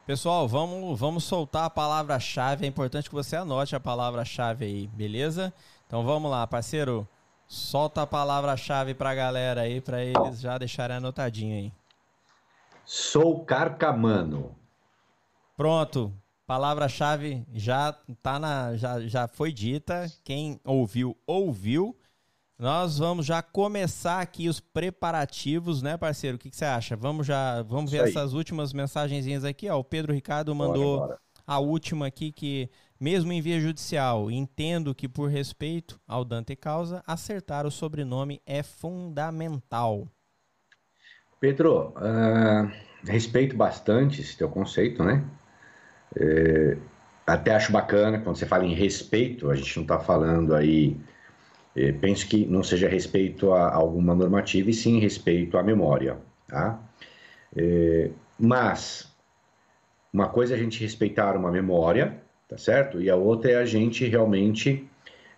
[0.05, 2.65] Pessoal, vamos, vamos soltar a palavra-chave.
[2.65, 5.55] É importante que você anote a palavra-chave aí, beleza?
[5.87, 7.07] Então vamos lá, parceiro.
[7.47, 11.73] Solta a palavra-chave pra galera aí, pra eles já deixarem anotadinho aí.
[12.85, 14.57] Sou carcamano.
[15.57, 16.13] Pronto.
[16.49, 20.11] Palavra-chave já tá na já, já foi dita.
[20.25, 21.97] Quem ouviu, ouviu.
[22.63, 26.37] Nós vamos já começar aqui os preparativos, né, parceiro?
[26.37, 26.95] O que, que você acha?
[26.95, 29.81] Vamos já, vamos ver essas últimas mensagenzinhas aqui, ó.
[29.81, 31.21] O Pedro Ricardo mandou bora, bora.
[31.45, 32.71] a última aqui que
[33.01, 38.63] mesmo em via judicial, entendo que por respeito ao Dante Causa, acertar o sobrenome é
[38.63, 40.07] fundamental.
[41.41, 42.71] Pedro, uh,
[43.05, 45.25] respeito bastante esse teu conceito, né?
[46.15, 46.77] É,
[47.27, 50.97] até acho bacana quando você fala em respeito, a gente não está falando aí.
[51.75, 56.79] É, penso que não seja respeito a, alguma normativa e sim respeito à memória, tá?
[57.57, 59.11] É, mas
[60.13, 63.01] uma coisa é a gente respeitar uma memória, tá certo?
[63.01, 64.87] E a outra é a gente realmente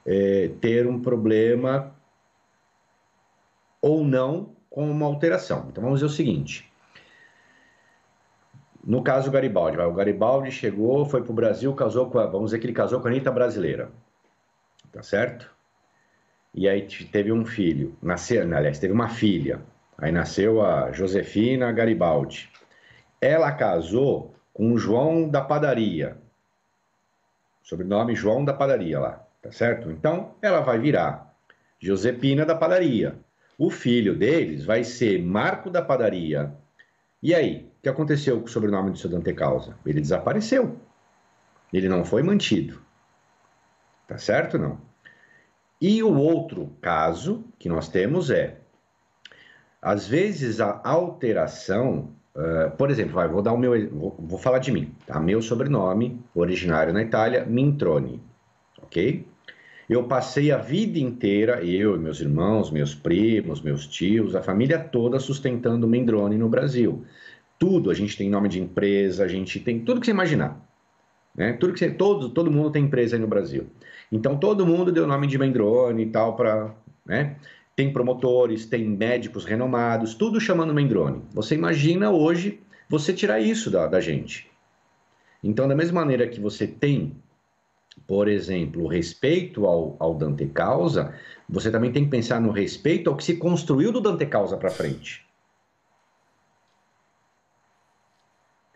[0.04, 1.94] é, ter um problema
[3.80, 5.68] ou não com uma alteração.
[5.70, 6.68] Então vamos dizer o seguinte:
[8.84, 12.58] no caso Garibaldi, o Garibaldi chegou, foi para o Brasil, casou com a, vamos dizer
[12.58, 13.92] que ele casou com a Anitta brasileira,
[14.90, 15.54] tá certo?
[16.54, 19.60] E aí teve um filho, nasceu, aliás, teve uma filha,
[19.98, 22.48] aí nasceu a Josefina Garibaldi.
[23.20, 26.16] Ela casou com o João da padaria,
[27.62, 29.90] sobrenome João da padaria lá, tá certo?
[29.90, 31.34] Então ela vai virar
[31.80, 33.18] Josepina da padaria.
[33.58, 36.52] O filho deles vai ser Marco da padaria.
[37.22, 39.76] E aí, que aconteceu com o sobrenome do seu Dante Causa?
[39.84, 40.80] Ele desapareceu.
[41.70, 42.80] Ele não foi mantido.
[44.08, 44.80] Tá certo não?
[45.86, 48.56] E o outro caso que nós temos é,
[49.82, 54.60] às vezes a alteração, uh, por exemplo, vai, vou dar o meu, vou, vou, falar
[54.60, 55.20] de mim, tá?
[55.20, 58.18] Meu sobrenome, originário na Itália, Mintroni,
[58.82, 59.26] ok?
[59.86, 65.20] Eu passei a vida inteira, eu, meus irmãos, meus primos, meus tios, a família toda
[65.20, 67.04] sustentando Mendrone no Brasil
[67.58, 70.60] tudo, a gente tem nome de empresa, a gente tem tudo que você imaginar.
[71.34, 71.54] Né?
[71.54, 73.66] Tudo que você, todo, todo mundo tem empresa aí no Brasil.
[74.14, 76.72] Então todo mundo deu nome de Mendrone e tal para,
[77.04, 77.36] né?
[77.74, 81.22] Tem promotores, tem médicos renomados, tudo chamando Mendrone.
[81.32, 84.48] Você imagina hoje você tirar isso da, da gente.
[85.42, 87.16] Então, da mesma maneira que você tem,
[88.06, 91.12] por exemplo, o respeito ao, ao Dante Causa,
[91.48, 94.70] você também tem que pensar no respeito ao que se construiu do Dante Causa para
[94.70, 95.26] frente.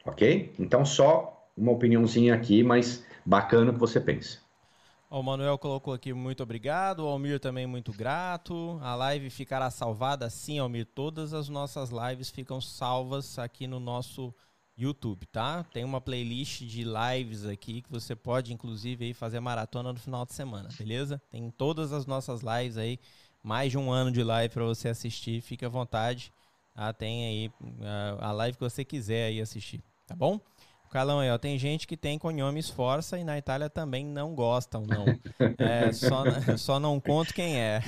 [0.04, 0.52] ok?
[0.58, 4.47] Então, só uma opiniãozinha aqui, mas bacana o que você pensa.
[5.10, 8.78] O Manuel colocou aqui muito obrigado, o Almir também muito grato.
[8.82, 10.84] A live ficará salvada sim, Almir.
[10.84, 14.34] Todas as nossas lives ficam salvas aqui no nosso
[14.76, 15.64] YouTube, tá?
[15.72, 20.26] Tem uma playlist de lives aqui que você pode, inclusive, aí, fazer maratona no final
[20.26, 21.20] de semana, beleza?
[21.30, 23.00] Tem todas as nossas lives aí,
[23.42, 25.40] mais de um ano de live para você assistir.
[25.40, 26.30] Fique à vontade.
[26.74, 26.92] Tá?
[26.92, 27.52] Tem aí
[28.20, 29.82] a live que você quiser aí assistir.
[30.06, 30.38] Tá bom?
[30.88, 34.84] Calão aí, ó, tem gente que tem conhomes força e na Itália também não gostam,
[34.86, 35.06] não.
[35.58, 36.24] É, só,
[36.56, 37.82] só não conto quem é.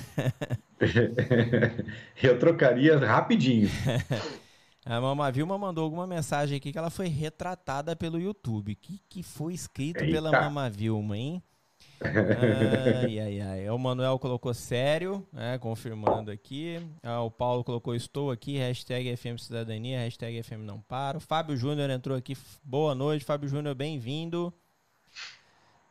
[2.23, 3.69] Eu trocaria rapidinho.
[4.85, 8.73] A Mama Vilma mandou alguma mensagem aqui que ela foi retratada pelo YouTube.
[8.73, 10.13] O que, que foi escrito Eita.
[10.13, 11.43] pela Mama Vilma, hein?
[12.03, 13.71] Ai, ai, ai.
[13.71, 15.59] O Manuel colocou sério, né?
[15.59, 16.81] Confirmando aqui.
[17.03, 20.81] Ah, o Paulo colocou estou aqui, hashtag FM Cidadania, hashtag FM não
[21.21, 22.37] Fábio Júnior entrou aqui.
[22.65, 24.53] Boa noite, Fábio Júnior, bem-vindo.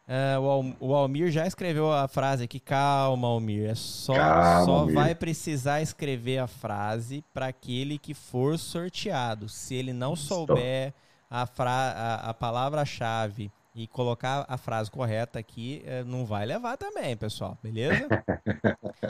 [0.08, 2.60] Ah, o, Al- o Almir já escreveu a frase aqui.
[2.60, 3.70] Calma, Almir.
[3.70, 4.96] É só, Calma, só Almir.
[4.96, 9.48] vai precisar escrever a frase para aquele que for sorteado.
[9.48, 10.92] Se ele não souber
[11.30, 13.52] a, a, a palavra-chave
[13.84, 17.58] e colocar a frase correta aqui, eh, não vai levar também, pessoal.
[17.64, 18.08] Beleza?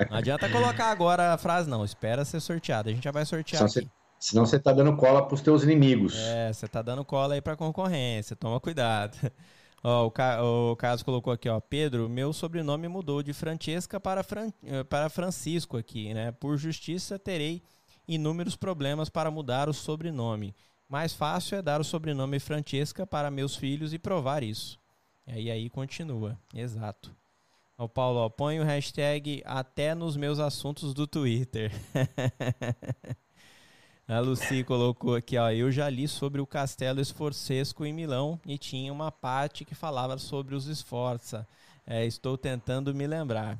[0.09, 1.83] Não adianta colocar agora a frase, não.
[1.83, 2.89] Espera ser sorteado.
[2.89, 3.89] A gente já vai sortear Senão aqui.
[4.19, 6.15] você, senão você tá dando cola pros teus inimigos.
[6.17, 9.17] É, você tá dando cola aí pra concorrência, toma cuidado.
[9.81, 14.21] Ó, o, Ca- o Carlos colocou aqui, ó, Pedro, meu sobrenome mudou de Francesca para,
[14.23, 16.33] Fran- eh, para Francisco aqui, né?
[16.33, 17.63] Por justiça terei
[18.05, 20.53] inúmeros problemas para mudar o sobrenome.
[20.89, 24.79] Mais fácil é dar o sobrenome Francesca para meus filhos e provar isso.
[25.27, 27.15] E aí, aí continua, exato.
[27.77, 31.71] O Paulo, ó, põe o hashtag até nos meus assuntos do Twitter.
[34.07, 35.51] A Lucy colocou aqui, ó.
[35.51, 40.17] Eu já li sobre o Castelo Esforcesco em Milão e tinha uma parte que falava
[40.17, 41.47] sobre os Sforza.
[41.85, 43.59] É, estou tentando me lembrar.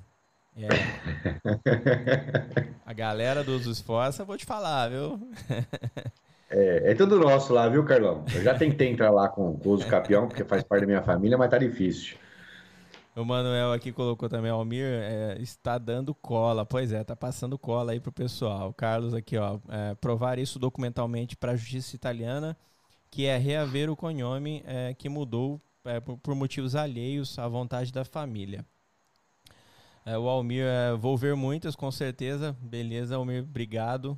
[0.58, 0.68] É.
[2.84, 5.20] A galera dos Sforza, vou te falar, viu?
[6.50, 8.26] É, é tudo nosso lá, viu, Carlão?
[8.34, 11.04] Eu já tentei entrar lá com, com o uso capião, porque faz parte da minha
[11.04, 12.18] família, mas tá difícil.
[13.16, 16.66] O Manuel aqui colocou também, Almir, é, está dando cola.
[16.66, 18.70] Pois é, tá passando cola aí pro pessoal.
[18.70, 22.58] O Carlos aqui, ó, é, provar isso documentalmente para a justiça italiana,
[23.12, 27.92] que é reaver o cognome é, que mudou é, por, por motivos alheios à vontade
[27.92, 28.66] da família.
[30.06, 32.56] É, o Almir, é, vou ver muitas, com certeza.
[32.62, 34.18] Beleza, Almir, obrigado.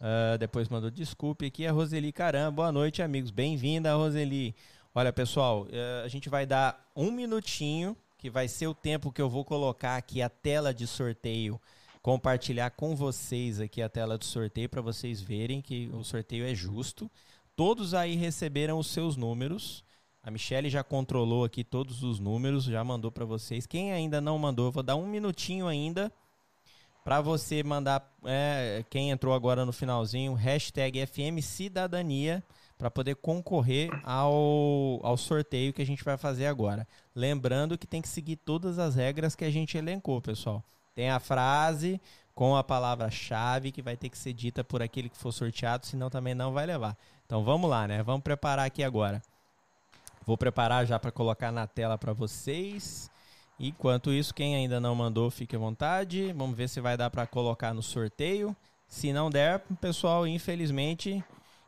[0.00, 2.52] Ah, depois mandou desculpe aqui a Roseli Caramba.
[2.52, 3.32] Boa noite, amigos.
[3.32, 4.54] Bem-vinda, Roseli.
[4.94, 9.20] Olha, pessoal, eh, a gente vai dar um minutinho, que vai ser o tempo que
[9.20, 11.60] eu vou colocar aqui a tela de sorteio,
[12.00, 16.54] compartilhar com vocês aqui a tela de sorteio para vocês verem que o sorteio é
[16.54, 17.10] justo.
[17.56, 19.84] Todos aí receberam os seus números.
[20.22, 23.66] A Michelle já controlou aqui todos os números, já mandou para vocês.
[23.66, 26.12] Quem ainda não mandou, eu vou dar um minutinho ainda
[27.08, 32.44] para você mandar, é, quem entrou agora no finalzinho, hashtag FM Cidadania,
[32.76, 36.86] para poder concorrer ao, ao sorteio que a gente vai fazer agora.
[37.14, 40.62] Lembrando que tem que seguir todas as regras que a gente elencou, pessoal.
[40.94, 41.98] Tem a frase
[42.34, 46.10] com a palavra-chave que vai ter que ser dita por aquele que for sorteado, senão
[46.10, 46.94] também não vai levar.
[47.24, 48.02] Então vamos lá, né?
[48.02, 49.22] Vamos preparar aqui agora.
[50.26, 53.10] Vou preparar já para colocar na tela para vocês.
[53.60, 56.32] Enquanto isso, quem ainda não mandou, fique à vontade.
[56.32, 58.56] Vamos ver se vai dar para colocar no sorteio.
[58.86, 61.22] Se não der, pessoal, infelizmente,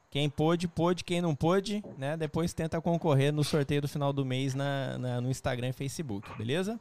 [0.08, 1.02] quem pôde, pôde.
[1.02, 2.16] Quem não pôde, né?
[2.16, 6.28] Depois tenta concorrer no sorteio do final do mês na, na- no Instagram e Facebook,
[6.38, 6.78] beleza?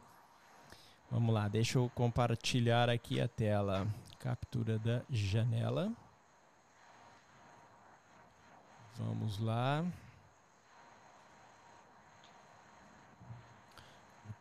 [1.10, 3.86] Vamos lá, deixa eu compartilhar aqui a tela.
[4.20, 5.90] Captura da janela.
[8.96, 9.84] Vamos lá.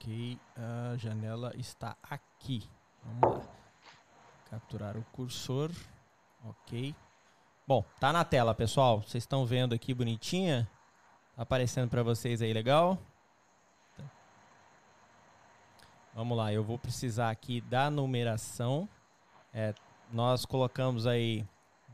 [0.01, 2.63] Ok, a janela está aqui.
[3.03, 3.47] Vamos lá.
[4.49, 5.71] Capturar o cursor.
[6.45, 6.95] Ok.
[7.67, 9.01] Bom, tá na tela, pessoal.
[9.01, 10.69] Vocês estão vendo aqui bonitinha?
[11.35, 12.97] Tá aparecendo para vocês aí legal?
[16.13, 18.87] Vamos lá, eu vou precisar aqui da numeração.
[19.53, 19.75] É,
[20.13, 21.45] nós colocamos aí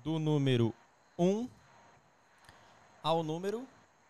[0.03, 0.75] do número
[1.17, 1.49] 1
[3.01, 3.67] ao número.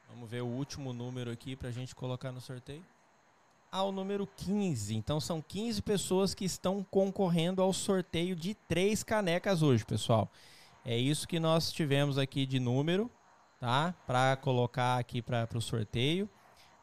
[0.09, 2.83] Vamos ver o último número aqui para a gente colocar no sorteio
[3.75, 4.95] ao número 15.
[4.95, 10.31] Então são 15 pessoas que estão concorrendo ao sorteio de três canecas hoje, pessoal.
[10.85, 13.11] É isso que nós tivemos aqui de número,
[13.59, 13.93] tá?
[14.07, 16.29] Para colocar aqui para o sorteio.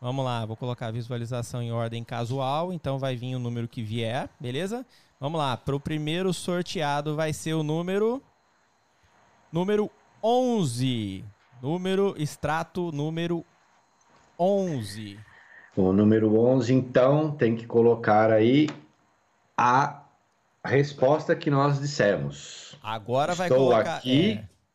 [0.03, 3.83] Vamos lá, vou colocar a visualização em ordem casual, então vai vir o número que
[3.83, 4.85] vier, beleza?
[5.19, 8.23] Vamos lá, para o primeiro sorteado vai ser o número
[9.51, 9.91] número
[10.23, 11.25] 11.
[11.63, 13.47] Número extrato número
[14.39, 15.32] 11.
[15.77, 18.69] O número 11, então, tem que colocar aí
[19.57, 20.03] a
[20.65, 22.77] resposta que nós dissemos.
[22.83, 23.97] Agora vai Estou colocar.
[23.97, 24.33] aqui.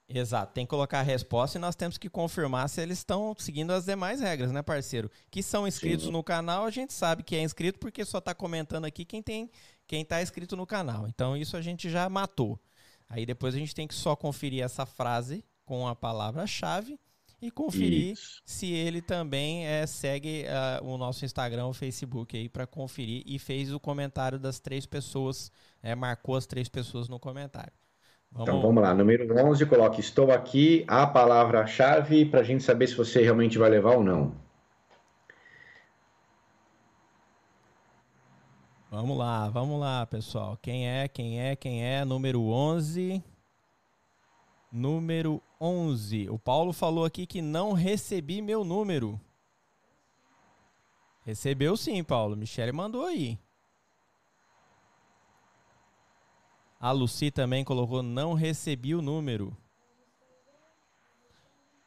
[0.10, 3.36] é, exato, tem que colocar a resposta e nós temos que confirmar se eles estão
[3.38, 5.11] seguindo as demais regras, né, parceiro?
[5.30, 6.11] Que são inscritos Sim.
[6.11, 9.52] no canal, a gente sabe que é inscrito porque só tá comentando aqui quem tem,
[9.86, 11.07] quem tá inscrito no canal.
[11.07, 12.60] Então isso a gente já matou.
[13.10, 16.99] Aí depois a gente tem que só conferir essa frase com a palavra-chave
[17.41, 18.41] e conferir Isso.
[18.45, 23.38] se ele também é, segue ah, o nosso Instagram, o Facebook aí para conferir e
[23.38, 25.51] fez o comentário das três pessoas,
[25.84, 27.73] é, marcou as três pessoas no comentário.
[28.31, 32.95] Então vamos lá, número 11, coloque estou aqui, a palavra-chave, para a gente saber se
[32.95, 34.35] você realmente vai levar ou não.
[38.89, 40.57] Vamos lá, vamos lá, pessoal.
[40.61, 42.03] Quem é, quem é, quem é?
[42.03, 43.23] Número 11.
[44.72, 46.30] Número 11.
[46.30, 49.20] O Paulo falou aqui que não recebi meu número.
[51.26, 52.36] Recebeu sim, Paulo.
[52.38, 53.38] Michele mandou aí.
[56.80, 59.56] A Lucy também colocou não recebi o número.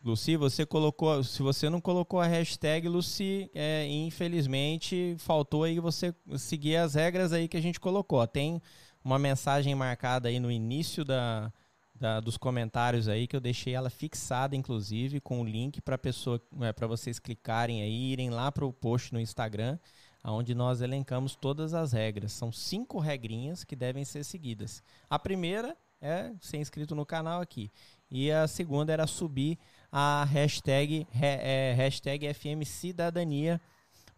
[0.02, 1.22] Lucy, você colocou.
[1.22, 7.32] Se você não colocou a hashtag, Lucy, é, infelizmente faltou aí você seguir as regras
[7.32, 8.26] aí que a gente colocou.
[8.26, 8.60] Tem
[9.04, 11.52] uma mensagem marcada aí no início da,
[12.00, 16.40] da dos comentários aí que eu deixei ela fixada, inclusive, com o link para pessoa,
[16.62, 19.78] é, para vocês clicarem aí, irem lá para o post no Instagram,
[20.24, 22.32] onde nós elencamos todas as regras.
[22.32, 24.82] São cinco regrinhas que devem ser seguidas.
[25.10, 27.70] A primeira é ser inscrito no canal aqui.
[28.10, 29.58] E a segunda era subir
[29.92, 33.60] a hashtag, é, hashtag FM Cidadania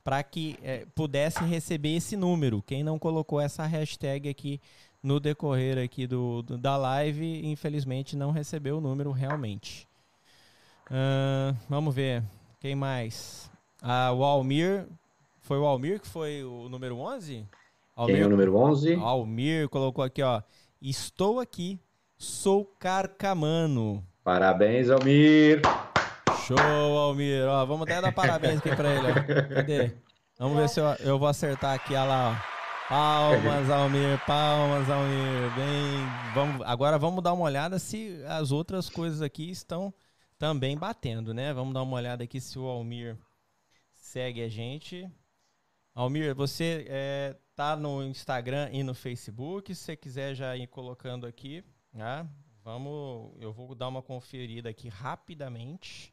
[0.04, 2.62] para que é, pudesse receber esse número.
[2.62, 4.60] Quem não colocou essa hashtag aqui
[5.02, 9.88] no decorrer aqui do, do da live, infelizmente não recebeu o número realmente.
[10.90, 12.22] Uh, vamos ver.
[12.60, 13.50] Quem mais?
[13.82, 14.86] Ah, o Almir.
[15.40, 17.46] Foi o Almir que foi o número 11?
[17.96, 18.94] Almir, Quem é o número 11?
[18.94, 20.40] Almir colocou aqui, ó.
[20.80, 21.80] Estou aqui.
[22.16, 24.06] Sou carcamano.
[24.22, 25.62] Parabéns, Almir.
[26.46, 27.44] Show, Almir.
[27.48, 29.08] Ó, vamos até dar parabéns aqui pra ele.
[29.08, 29.54] Ó.
[29.54, 29.92] Cadê?
[30.38, 31.94] Vamos ver se eu, eu vou acertar aqui.
[31.94, 32.61] Olha lá, ó.
[32.92, 35.54] Palmas, Almir, palmas, Almir.
[35.56, 39.94] Bem, vamos, agora vamos dar uma olhada se as outras coisas aqui estão
[40.38, 41.54] também batendo, né?
[41.54, 43.16] Vamos dar uma olhada aqui se o Almir
[43.94, 45.10] segue a gente.
[45.94, 49.74] Almir, você é, tá no Instagram e no Facebook.
[49.74, 51.64] Se você quiser já ir colocando aqui,
[51.94, 52.28] né?
[52.62, 56.12] Vamos, eu vou dar uma conferida aqui rapidamente.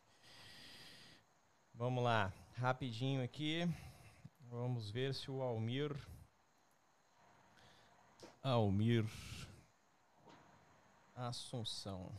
[1.73, 3.68] Vamos lá, rapidinho aqui.
[4.49, 5.93] Vamos ver se o Almir
[8.41, 9.06] Almir
[11.16, 12.10] Assunção.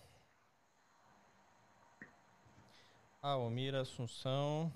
[3.23, 4.73] Almir Assunção.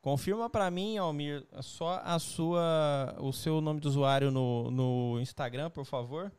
[0.00, 5.70] Confirma para mim, Almir, só a sua, o seu nome de usuário no, no Instagram,
[5.70, 6.30] por favor.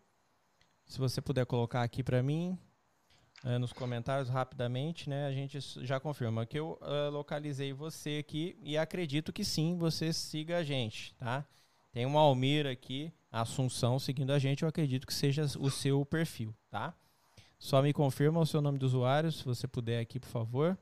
[0.86, 2.58] Se você puder colocar aqui para mim
[3.44, 5.28] é, nos comentários rapidamente, né?
[5.28, 10.14] A gente já confirma que eu uh, localizei você aqui e acredito que sim, você
[10.14, 11.46] siga a gente, tá?
[11.92, 14.64] Tem um Almir aqui, Assunção, seguindo a gente.
[14.64, 16.94] Eu acredito que seja o seu perfil, tá?
[17.60, 20.78] Só me confirma o seu nome do usuário, se você puder aqui, por favor.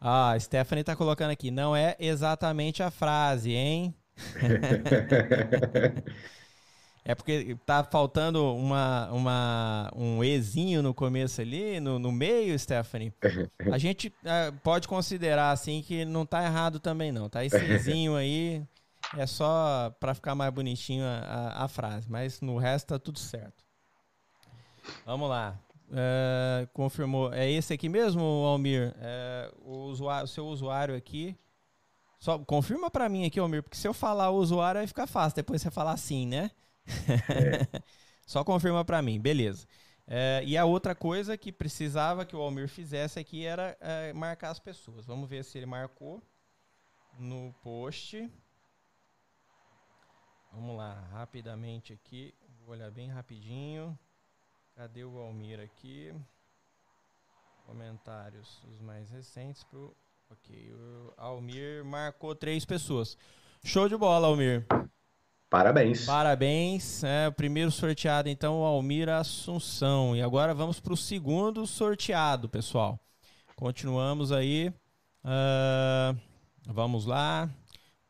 [0.00, 1.50] Ah, a Stephanie tá colocando aqui.
[1.50, 3.94] Não é exatamente a frase, hein?
[7.08, 13.14] É porque tá faltando uma, uma, um Ezinho no começo ali, no, no meio, Stephanie.
[13.72, 17.44] A gente é, pode considerar assim que não tá errado também não, tá?
[17.44, 18.60] Esse Ezinho aí
[19.14, 23.18] é só para ficar mais bonitinho a, a, a, frase, mas no resto tá tudo
[23.18, 23.64] certo.
[25.04, 25.58] Vamos lá.
[25.92, 27.32] É, confirmou.
[27.32, 28.94] É esse aqui mesmo, Almir?
[28.98, 31.36] É, o, usuário, o seu usuário aqui.
[32.18, 35.36] Só confirma para mim aqui, Almir, porque se eu falar o usuário vai ficar fácil.
[35.36, 36.50] Depois você falar assim, né?
[37.28, 37.82] É.
[38.26, 39.66] Só confirma para mim, beleza.
[40.08, 43.76] É, e a outra coisa que precisava que o Almir fizesse aqui era
[44.14, 45.04] marcar as pessoas.
[45.06, 46.22] Vamos ver se ele marcou
[47.18, 48.28] no post.
[50.56, 52.34] Vamos lá, rapidamente aqui.
[52.64, 53.96] Vou olhar bem rapidinho.
[54.74, 56.14] Cadê o Almir aqui?
[57.66, 59.94] Comentários, os mais recentes pro.
[60.30, 63.18] Ok, o Almir marcou três pessoas.
[63.62, 64.66] Show de bola, Almir.
[65.50, 66.06] Parabéns.
[66.06, 67.04] Parabéns.
[67.04, 70.16] É, o primeiro sorteado, então, o Almir Assunção.
[70.16, 72.98] E agora vamos para o segundo sorteado, pessoal.
[73.54, 74.72] Continuamos aí.
[75.22, 76.18] Uh,
[76.66, 77.46] vamos lá.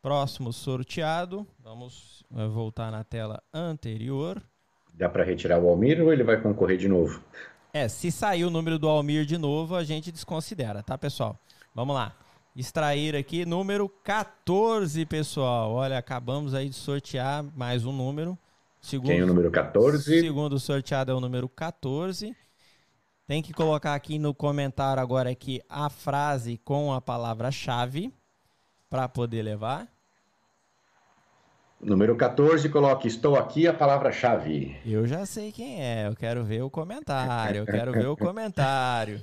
[0.07, 1.45] Próximo sorteado.
[1.59, 4.41] Vamos uh, voltar na tela anterior.
[4.95, 7.21] Dá para retirar o Almir ou ele vai concorrer de novo?
[7.73, 11.37] É, se sair o número do Almir de novo, a gente desconsidera, tá, pessoal?
[11.75, 12.15] Vamos lá
[12.55, 15.73] extrair aqui número 14, pessoal.
[15.73, 18.39] Olha, acabamos aí de sortear mais um número.
[18.81, 20.21] Segundo, Quem é o número 14?
[20.21, 22.33] Segundo sorteado é o número 14.
[23.27, 28.15] Tem que colocar aqui no comentário agora aqui a frase com a palavra-chave
[28.89, 29.96] para poder levar.
[31.81, 34.77] Número 14, coloque estou aqui a palavra-chave.
[34.85, 39.23] Eu já sei quem é, eu quero ver o comentário, eu quero ver o comentário.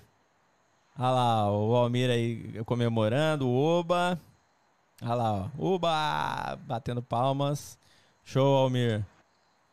[0.97, 4.19] Olha lá, o Almir aí comemorando, o Oba.
[5.01, 5.75] Olha lá, ó.
[5.75, 6.55] Oba!
[6.67, 7.77] Batendo palmas.
[8.23, 9.03] Show, Almir.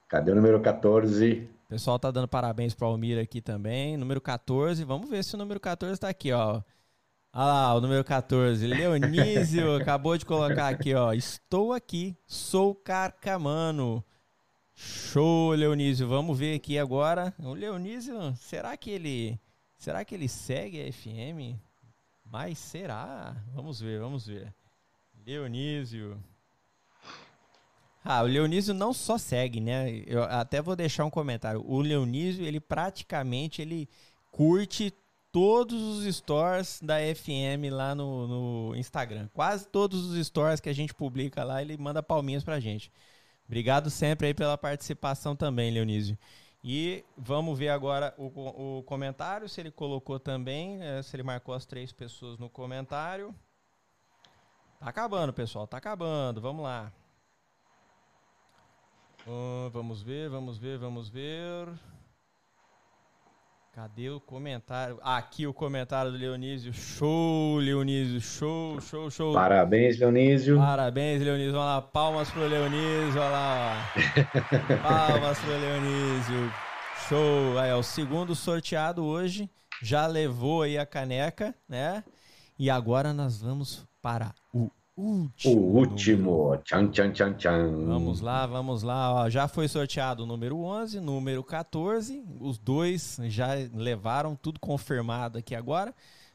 [0.08, 1.48] Cadê o número 14?
[1.66, 3.96] O pessoal tá dando parabéns pro Almir aqui também.
[3.98, 6.62] Número 14, vamos ver se o número 14 tá aqui, ó.
[7.32, 8.66] Olha lá, o número 14.
[8.66, 11.12] Leonísio acabou de colocar aqui, ó.
[11.12, 14.04] Estou aqui, sou carcamano.
[14.74, 16.08] Show, Leonísio.
[16.08, 17.32] Vamos ver aqui agora.
[17.38, 19.40] O Leonísio, será que ele.
[19.76, 21.56] Será que ele segue a FM?
[22.24, 23.36] Mas será?
[23.54, 24.52] Vamos ver, vamos ver.
[25.24, 26.20] Leonísio.
[28.04, 30.02] Ah, o Leonísio não só segue, né?
[30.04, 31.62] Eu até vou deixar um comentário.
[31.64, 33.88] O Leonísio, ele praticamente ele
[34.32, 34.92] curte
[35.32, 38.26] todos os stores da FM lá no,
[38.70, 39.28] no Instagram.
[39.32, 42.90] Quase todos os stores que a gente publica lá, ele manda palminhas pra gente.
[43.46, 46.16] Obrigado sempre aí pela participação também, Leonísio.
[46.62, 51.54] E vamos ver agora o, o comentário, se ele colocou também, é, se ele marcou
[51.54, 53.34] as três pessoas no comentário.
[54.78, 56.40] Tá acabando, pessoal, tá acabando.
[56.40, 56.92] Vamos lá.
[59.26, 61.68] Uh, vamos ver, vamos ver, vamos ver.
[63.80, 65.00] Cadê o comentário?
[65.02, 66.70] Aqui o comentário do Leonísio.
[66.70, 68.20] Show, Leonísio.
[68.20, 69.32] Show, show, show.
[69.32, 70.58] Parabéns, Leonísio.
[70.58, 71.52] Parabéns, Leonísio.
[71.52, 73.18] Vamos lá, palmas pro Leonísio.
[73.18, 73.92] Olha lá.
[74.86, 76.52] palmas pro Leonísio.
[77.08, 77.58] Show.
[77.58, 79.48] Aí, ó, o segundo sorteado hoje
[79.82, 82.04] já levou aí a caneca, né?
[82.58, 84.70] E agora nós vamos para o
[85.00, 85.54] último.
[85.54, 86.56] O último.
[86.64, 87.86] Tchan, tchan, tchan, tchan.
[87.86, 89.14] Vamos lá, vamos lá.
[89.14, 92.22] Ó, já foi sorteado o número 11, número 14.
[92.38, 95.94] Os dois já levaram tudo confirmado aqui agora.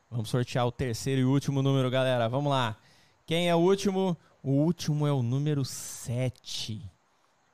[0.09, 2.27] Vamos sortear o terceiro e último número, galera.
[2.27, 2.77] Vamos lá.
[3.25, 4.17] Quem é o último?
[4.43, 6.81] O último é o número 7.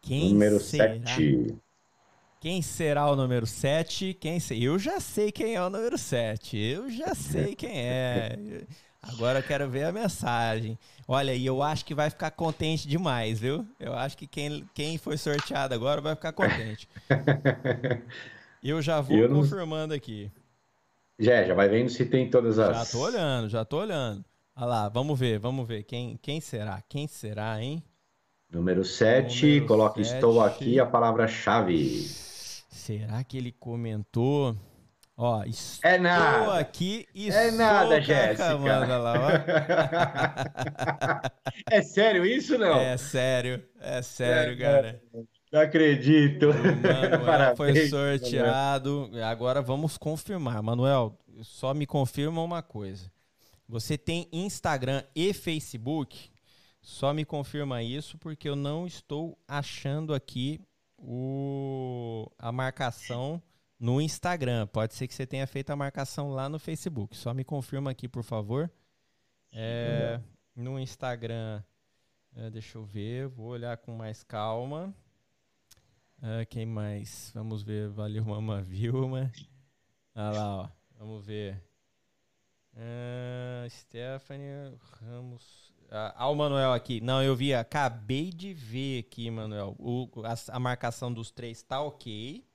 [0.02, 0.94] Quem número será?
[0.94, 1.56] 7.
[2.42, 4.16] Quem será o número 7?
[4.16, 4.62] Quem se...
[4.62, 6.58] Eu já sei quem é o número 7.
[6.58, 8.36] Eu já sei quem é.
[9.02, 10.78] Agora eu quero ver a mensagem.
[11.08, 13.66] Olha, e eu acho que vai ficar contente demais, viu?
[13.80, 16.88] Eu acho que quem, quem foi sorteado agora vai ficar contente.
[18.64, 20.32] Eu já vou Eu não- confirmando aqui.
[21.18, 22.78] Já, já vai vendo se tem todas as.
[22.78, 24.24] Já tô olhando, já tô olhando.
[24.56, 25.84] Olha lá, vamos ver, vamos ver.
[25.84, 26.82] Quem, quem será?
[26.88, 27.84] Quem será, hein?
[28.52, 32.06] Número 7, Número coloca estou aqui a palavra-chave.
[32.70, 34.56] Será que ele comentou?
[35.24, 36.58] Ó, estou É nada.
[36.58, 38.56] aqui e É nada, Jéssica.
[38.56, 39.30] Lá,
[41.70, 42.80] É sério isso não?
[42.80, 45.00] É sério, é sério, É, cara.
[45.52, 46.48] Não acredito.
[46.82, 49.12] Manuel Parabéns, foi sorteado.
[49.24, 50.60] Agora vamos confirmar.
[50.64, 53.12] Manuel, só me confirma uma coisa.
[53.70, 56.32] Você tem Instagram e Facebook?
[56.82, 60.60] Só me confirma isso porque eu não estou achando aqui
[60.98, 63.40] o, a marcação
[63.82, 64.68] no Instagram.
[64.68, 67.18] Pode ser que você tenha feito a marcação lá no Facebook.
[67.18, 68.72] Só me confirma aqui, por favor.
[69.52, 70.22] É,
[70.56, 71.64] no Instagram,
[72.36, 74.94] é, deixa eu ver, vou olhar com mais calma.
[76.22, 77.32] Ah, quem mais?
[77.34, 77.90] Vamos ver.
[77.90, 79.32] Valeu, Mama Vilma.
[80.14, 80.70] Olha lá, ó.
[81.00, 81.60] Vamos ver.
[82.76, 85.74] Ah, Stephanie Ramos.
[85.90, 87.02] Ah, ah, o Manuel aqui.
[87.02, 87.56] Não, eu vi.
[87.56, 89.76] Acabei de ver aqui, Manuel.
[89.80, 92.46] O, a, a marcação dos três tá ok.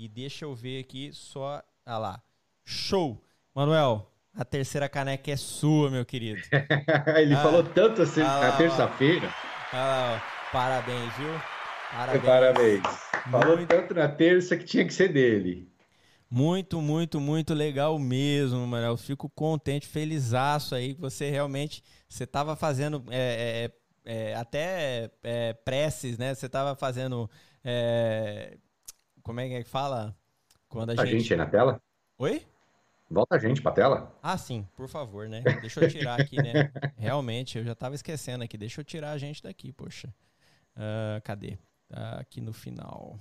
[0.00, 1.62] E deixa eu ver aqui só.
[1.84, 2.22] Ah lá.
[2.64, 3.22] Show!
[3.54, 6.40] Manuel, a terceira caneca é sua, meu querido.
[7.18, 9.28] Ele Ah, falou tanto assim ah na terça-feira.
[9.74, 10.18] Ah.
[10.50, 11.28] Parabéns, viu?
[11.92, 12.24] Parabéns.
[12.24, 12.82] Parabéns.
[13.30, 15.68] Falou Muito- tanto na terça que tinha que ser dele.
[16.30, 18.96] Muito, muito, muito legal mesmo, Manuel.
[18.96, 23.70] Fico contente, felizaço aí que você realmente você estava fazendo é,
[24.06, 26.34] é, é, até é, preces, né?
[26.34, 27.28] Você estava fazendo
[27.62, 28.56] é,
[29.22, 30.16] como é que fala
[30.68, 31.20] quando a A gente...
[31.20, 31.80] gente aí na tela?
[32.18, 32.46] Oi?
[33.10, 34.16] Volta a gente pra tela.
[34.22, 35.42] Ah, sim, por favor, né?
[35.60, 36.70] Deixa eu tirar aqui, né?
[36.96, 38.56] Realmente, eu já tava esquecendo aqui.
[38.56, 40.14] Deixa eu tirar a gente daqui, poxa.
[40.76, 41.58] Ah, cadê?
[41.88, 43.18] Tá aqui no final.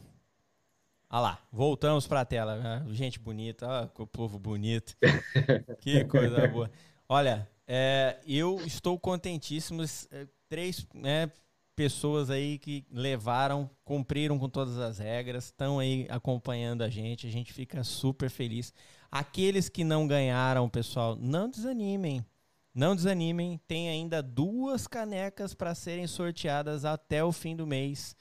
[1.10, 2.62] Ah lá, voltamos pra tela.
[2.64, 4.96] Ah, gente bonita, ah, que povo bonito.
[5.82, 6.70] que coisa boa.
[7.08, 9.84] Olha, é, eu estou contentíssimo.
[10.12, 11.32] é, Três né,
[11.80, 17.26] pessoas aí que levaram, cumpriram com todas as regras, estão aí acompanhando a gente.
[17.26, 18.74] A gente fica super feliz.
[19.10, 22.26] Aqueles que não ganharam, pessoal, não desanimem.
[22.76, 28.14] Não desanimem, tem ainda duas canecas para serem sorteadas até o fim do mês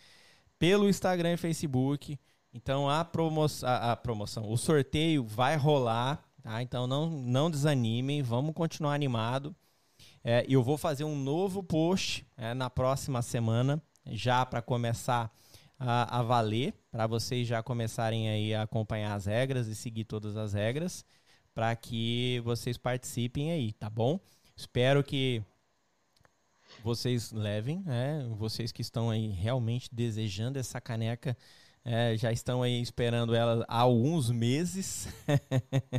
[0.56, 2.16] pelo Instagram e Facebook.
[2.54, 6.62] Então a, promo a, a promoção, o sorteio vai rolar, tá?
[6.62, 9.52] Então não, não desanimem, vamos continuar animado.
[10.30, 15.34] É, eu vou fazer um novo post é, na próxima semana, já para começar
[15.78, 20.36] a, a valer, para vocês já começarem aí a acompanhar as regras e seguir todas
[20.36, 21.02] as regras,
[21.54, 24.20] para que vocês participem aí, tá bom?
[24.54, 25.42] Espero que
[26.84, 28.28] vocês levem, né?
[28.36, 31.34] Vocês que estão aí realmente desejando essa caneca,
[31.82, 35.08] é, já estão aí esperando ela há alguns meses.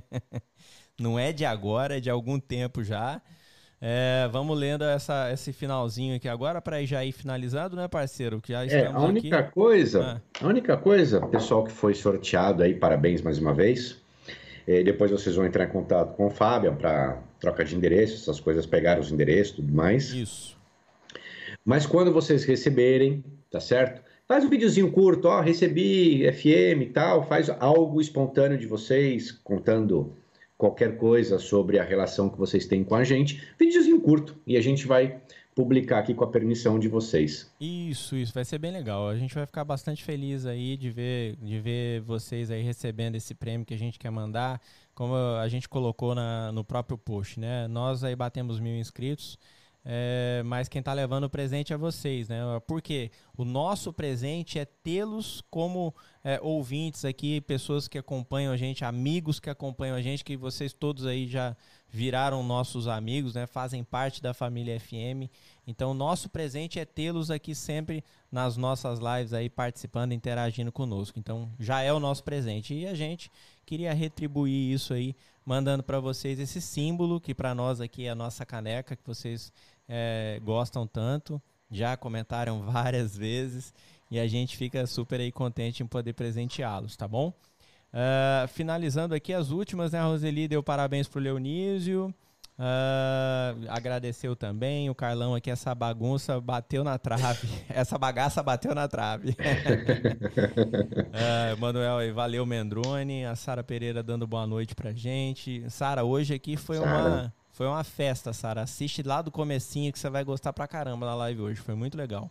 [1.01, 3.19] não é de agora, é de algum tempo já.
[3.81, 8.41] É, vamos lendo essa, esse finalzinho aqui agora para já ir finalizado, né, parceiro?
[8.41, 9.51] Que já É, a única aqui.
[9.53, 10.45] coisa, Ah.
[10.45, 13.97] a única coisa, pessoal que foi sorteado aí, parabéns mais uma vez.
[14.67, 18.39] Eh, depois vocês vão entrar em contato com o Fábio para troca de endereço, essas
[18.39, 20.11] coisas, pegar os endereços e tudo mais.
[20.11, 20.57] Isso.
[21.65, 24.01] Mas quando vocês receberem, tá certo?
[24.27, 30.13] Faz um videozinho curto, ó, recebi FM e tal, faz algo espontâneo de vocês, contando
[30.59, 33.41] qualquer coisa sobre a relação que vocês têm com a gente.
[33.57, 35.21] Videozinho curto, e a gente vai
[35.55, 37.49] publicar aqui com a permissão de vocês.
[37.61, 39.07] Isso, isso, vai ser bem legal.
[39.07, 43.33] A gente vai ficar bastante feliz aí de ver, de ver vocês aí recebendo esse
[43.33, 44.61] prêmio que a gente quer mandar,
[44.93, 47.65] como a gente colocou na, no próprio post, né?
[47.69, 49.39] Nós aí batemos mil inscritos,
[49.85, 52.39] é, mas quem tá levando o presente é vocês, né?
[52.67, 58.83] Porque o nosso presente é tê-los como é, ouvintes aqui, pessoas que acompanham a gente,
[58.83, 61.55] amigos que acompanham a gente, que vocês todos aí já
[61.87, 63.47] viraram nossos amigos, né?
[63.47, 65.31] Fazem parte da família FM.
[65.65, 71.17] Então, nosso presente é tê-los aqui sempre nas nossas lives aí participando, interagindo conosco.
[71.17, 73.31] Então, já é o nosso presente e a gente
[73.65, 75.15] queria retribuir isso aí,
[75.49, 79.51] mandando para vocês esse símbolo que para nós aqui é a nossa caneca que vocês
[79.87, 83.73] é, gostam tanto, já comentaram várias vezes
[84.11, 87.33] e a gente fica super aí contente em poder presenteá-los, tá bom?
[87.91, 89.99] Uh, finalizando aqui as últimas, né?
[90.03, 92.13] Roseli deu parabéns pro Leonísio.
[92.59, 94.89] Uh, agradeceu também.
[94.89, 97.47] O Carlão aqui, essa bagunça bateu na trave.
[97.69, 99.29] essa bagaça bateu na trave.
[101.15, 103.25] uh, Manuel aí, valeu Mendrone.
[103.25, 105.63] A Sara Pereira dando boa noite pra gente.
[105.69, 108.63] Sara, hoje aqui foi uma, foi uma festa, Sara.
[108.63, 111.61] Assiste lá do comecinho que você vai gostar pra caramba na live hoje.
[111.61, 112.29] Foi muito legal.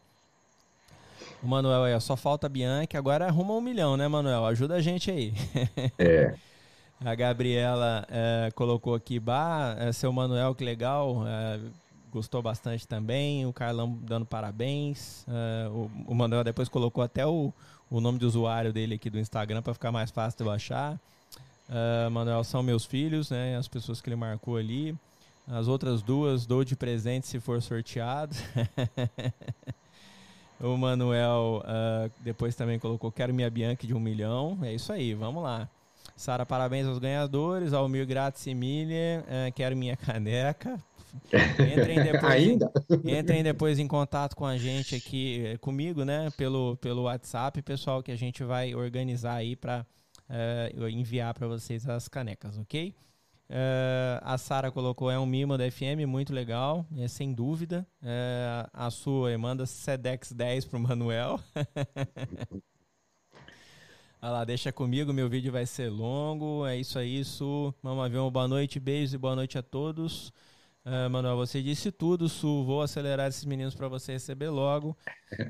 [1.43, 2.99] O Manuel aí, só falta a Bianca.
[2.99, 4.45] Agora arruma um milhão, né, Manuel?
[4.45, 5.33] Ajuda a gente aí.
[5.99, 6.35] É.
[7.05, 11.25] A Gabriela é, colocou aqui, bah, é, seu Manuel, que legal.
[11.27, 11.61] é,
[12.11, 13.47] gostou bastante também.
[13.47, 15.25] O Carlão dando parabéns.
[15.29, 17.53] é, o, o Manuel depois colocou até o,
[17.91, 20.99] o nome de usuário dele aqui do Instagram para ficar mais fácil de eu achar.
[21.69, 23.57] É, Manuel são meus filhos, né?
[23.57, 24.97] As pessoas que ele marcou ali.
[25.47, 28.35] As outras duas dou de presente se for sorteado.
[30.61, 34.59] O Manuel uh, depois também colocou Quero minha Bianca de um milhão.
[34.62, 35.69] É isso aí, vamos lá.
[36.19, 37.73] Sara, parabéns aos ganhadores.
[37.73, 40.77] Almir Grátis e Miller, uh, quero minha caneca.
[41.32, 42.73] Entrem depois, Ainda?
[43.05, 46.28] Em, entrem depois em contato com a gente aqui, eh, comigo, né?
[46.36, 49.86] Pelo, pelo WhatsApp, pessoal, que a gente vai organizar aí para
[50.28, 52.97] uh, enviar para vocês as canecas, ok?
[53.49, 57.86] Uh, a Sara colocou é um mimo da FM, muito legal, é, sem dúvida.
[58.03, 61.39] Uh, a sua manda Sedex 10 pro Manuel.
[64.20, 66.66] Olha lá, deixa comigo, meu vídeo vai ser longo.
[66.66, 67.23] É isso aí.
[67.82, 70.32] Vamos ver uma boa noite, beijos e boa noite a todos.
[70.85, 72.65] Uh, Manuel, você disse tudo, Su.
[72.65, 74.97] Vou acelerar esses meninos para você receber logo.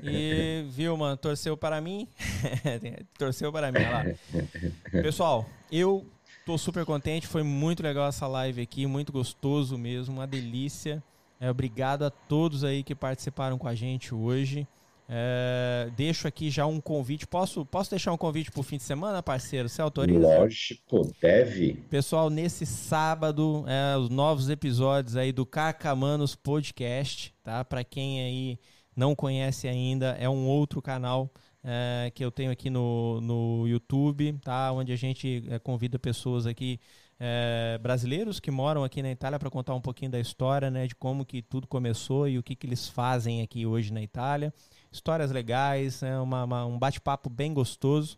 [0.03, 2.07] E, viu, mano, torceu para mim?
[3.17, 5.01] torceu para mim, olha lá.
[5.01, 6.05] Pessoal, eu
[6.49, 11.03] Tô super contente, foi muito legal essa live aqui, muito gostoso mesmo, uma delícia.
[11.39, 14.67] É, obrigado a todos aí que participaram com a gente hoje.
[15.11, 17.25] É, deixo aqui já um convite.
[17.25, 19.67] Posso, posso deixar um convite pro fim de semana, parceiro?
[19.67, 20.19] Você autoriza?
[20.19, 21.73] Lógico, deve.
[21.89, 27.65] Pessoal, nesse sábado, é, os novos episódios aí do Cacamanos Podcast, tá?
[27.65, 28.59] Para quem aí
[28.95, 31.31] não conhece ainda, é um outro canal
[31.63, 34.71] é, que eu tenho aqui no, no YouTube, tá?
[34.71, 36.79] Onde a gente é, convida pessoas aqui
[37.19, 40.85] é, brasileiros que moram aqui na Itália para contar um pouquinho da história, né?
[40.85, 44.53] De como que tudo começou e o que, que eles fazem aqui hoje na Itália.
[44.91, 46.19] Histórias legais, né?
[46.19, 48.17] uma, uma, um bate-papo bem gostoso.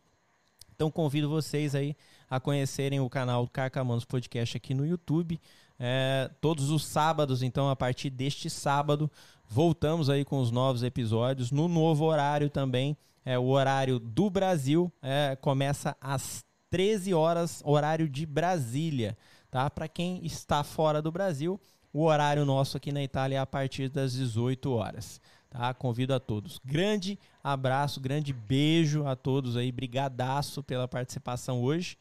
[0.73, 1.95] Então convido vocês aí
[2.29, 5.39] a conhecerem o canal Carcamanos Podcast aqui no YouTube.
[5.77, 9.09] É, todos os sábados, então, a partir deste sábado,
[9.49, 12.95] voltamos aí com os novos episódios, no novo horário também.
[13.25, 19.17] É, o horário do Brasil é, começa às 13 horas, horário de Brasília.
[19.49, 19.69] Tá?
[19.69, 21.59] Para quem está fora do Brasil,
[21.91, 25.19] o horário nosso aqui na Itália é a partir das 18 horas.
[25.51, 25.73] Tá?
[25.73, 26.59] Convido a todos.
[26.65, 29.69] Grande abraço, grande beijo a todos aí.
[29.69, 31.97] Brigadaço pela participação hoje.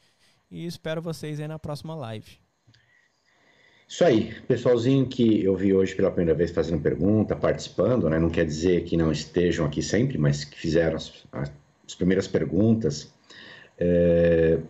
[0.49, 2.39] E espero vocês aí na próxima live.
[3.89, 8.21] Isso aí, pessoalzinho que eu vi hoje pela primeira vez fazendo pergunta, participando, né?
[8.21, 11.13] Não quer dizer que não estejam aqui sempre, mas que fizeram as,
[11.85, 13.13] as primeiras perguntas.
[13.77, 14.61] É...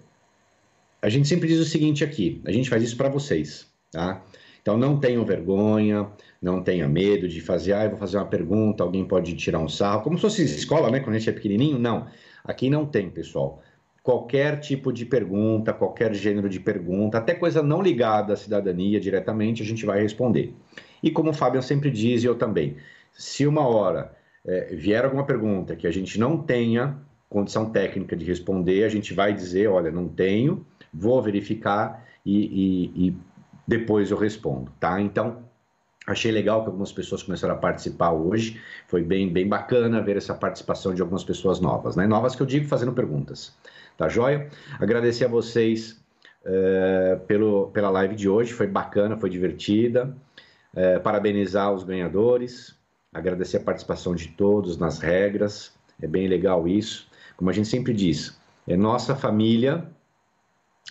[1.02, 4.24] A gente sempre diz o seguinte aqui: a gente faz isso para vocês, tá?
[4.62, 6.11] Então não tenham vergonha,
[6.41, 9.69] não tenha medo de fazer, ah, eu vou fazer uma pergunta, alguém pode tirar um
[9.69, 11.01] sarro, como se fosse escola, né?
[11.01, 12.07] Quando a gente é pequenininho, não.
[12.45, 13.62] Aqui não tem, pessoal.
[14.03, 19.62] qualquer tipo de pergunta, qualquer gênero de pergunta, até coisa não ligada à cidadania diretamente,
[19.62, 20.55] a gente vai responder.
[21.03, 22.77] E como o Fábio sempre diz, e eu também,
[23.12, 24.12] se uma hora
[24.47, 26.97] é, vier alguma pergunta que a gente não tenha
[27.29, 33.09] condição técnica de responder, a gente vai dizer, olha, não tenho, vou verificar e, e,
[33.09, 33.17] e
[33.67, 35.01] depois eu respondo, tá?
[35.01, 35.45] Então,
[36.11, 38.61] Achei legal que algumas pessoas começaram a participar hoje.
[38.89, 42.05] Foi bem, bem bacana ver essa participação de algumas pessoas novas, né?
[42.05, 43.55] Novas que eu digo fazendo perguntas.
[43.97, 44.49] Tá joia?
[44.81, 46.03] Agradecer a vocês
[46.45, 48.53] uh, pelo, pela live de hoje.
[48.53, 50.12] Foi bacana, foi divertida.
[50.74, 52.74] Uh, parabenizar os ganhadores.
[53.15, 55.73] Agradecer a participação de todos nas regras.
[56.03, 57.09] É bem legal isso.
[57.37, 59.87] Como a gente sempre diz, é nossa família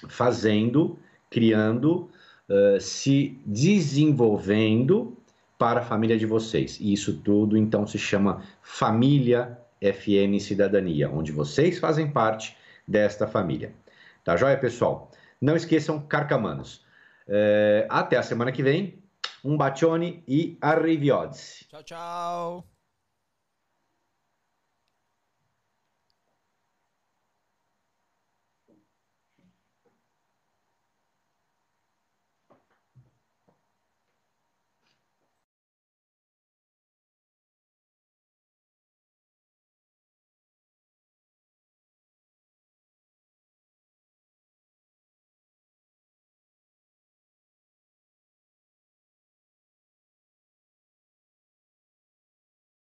[0.07, 0.97] fazendo,
[1.29, 2.09] criando
[2.49, 5.17] uh, se desenvolvendo
[5.57, 6.77] para a família de vocês.
[6.79, 12.55] E isso tudo então se chama Família FN Cidadania, onde vocês fazem parte
[12.87, 13.73] desta família.
[14.23, 15.11] Tá joia, pessoal?
[15.41, 16.85] Não esqueçam, carcamanos.
[17.27, 18.97] Uh, até a semana que vem.
[19.43, 21.65] Um bacione e arrivederci.
[21.69, 22.78] Tchau, tchau.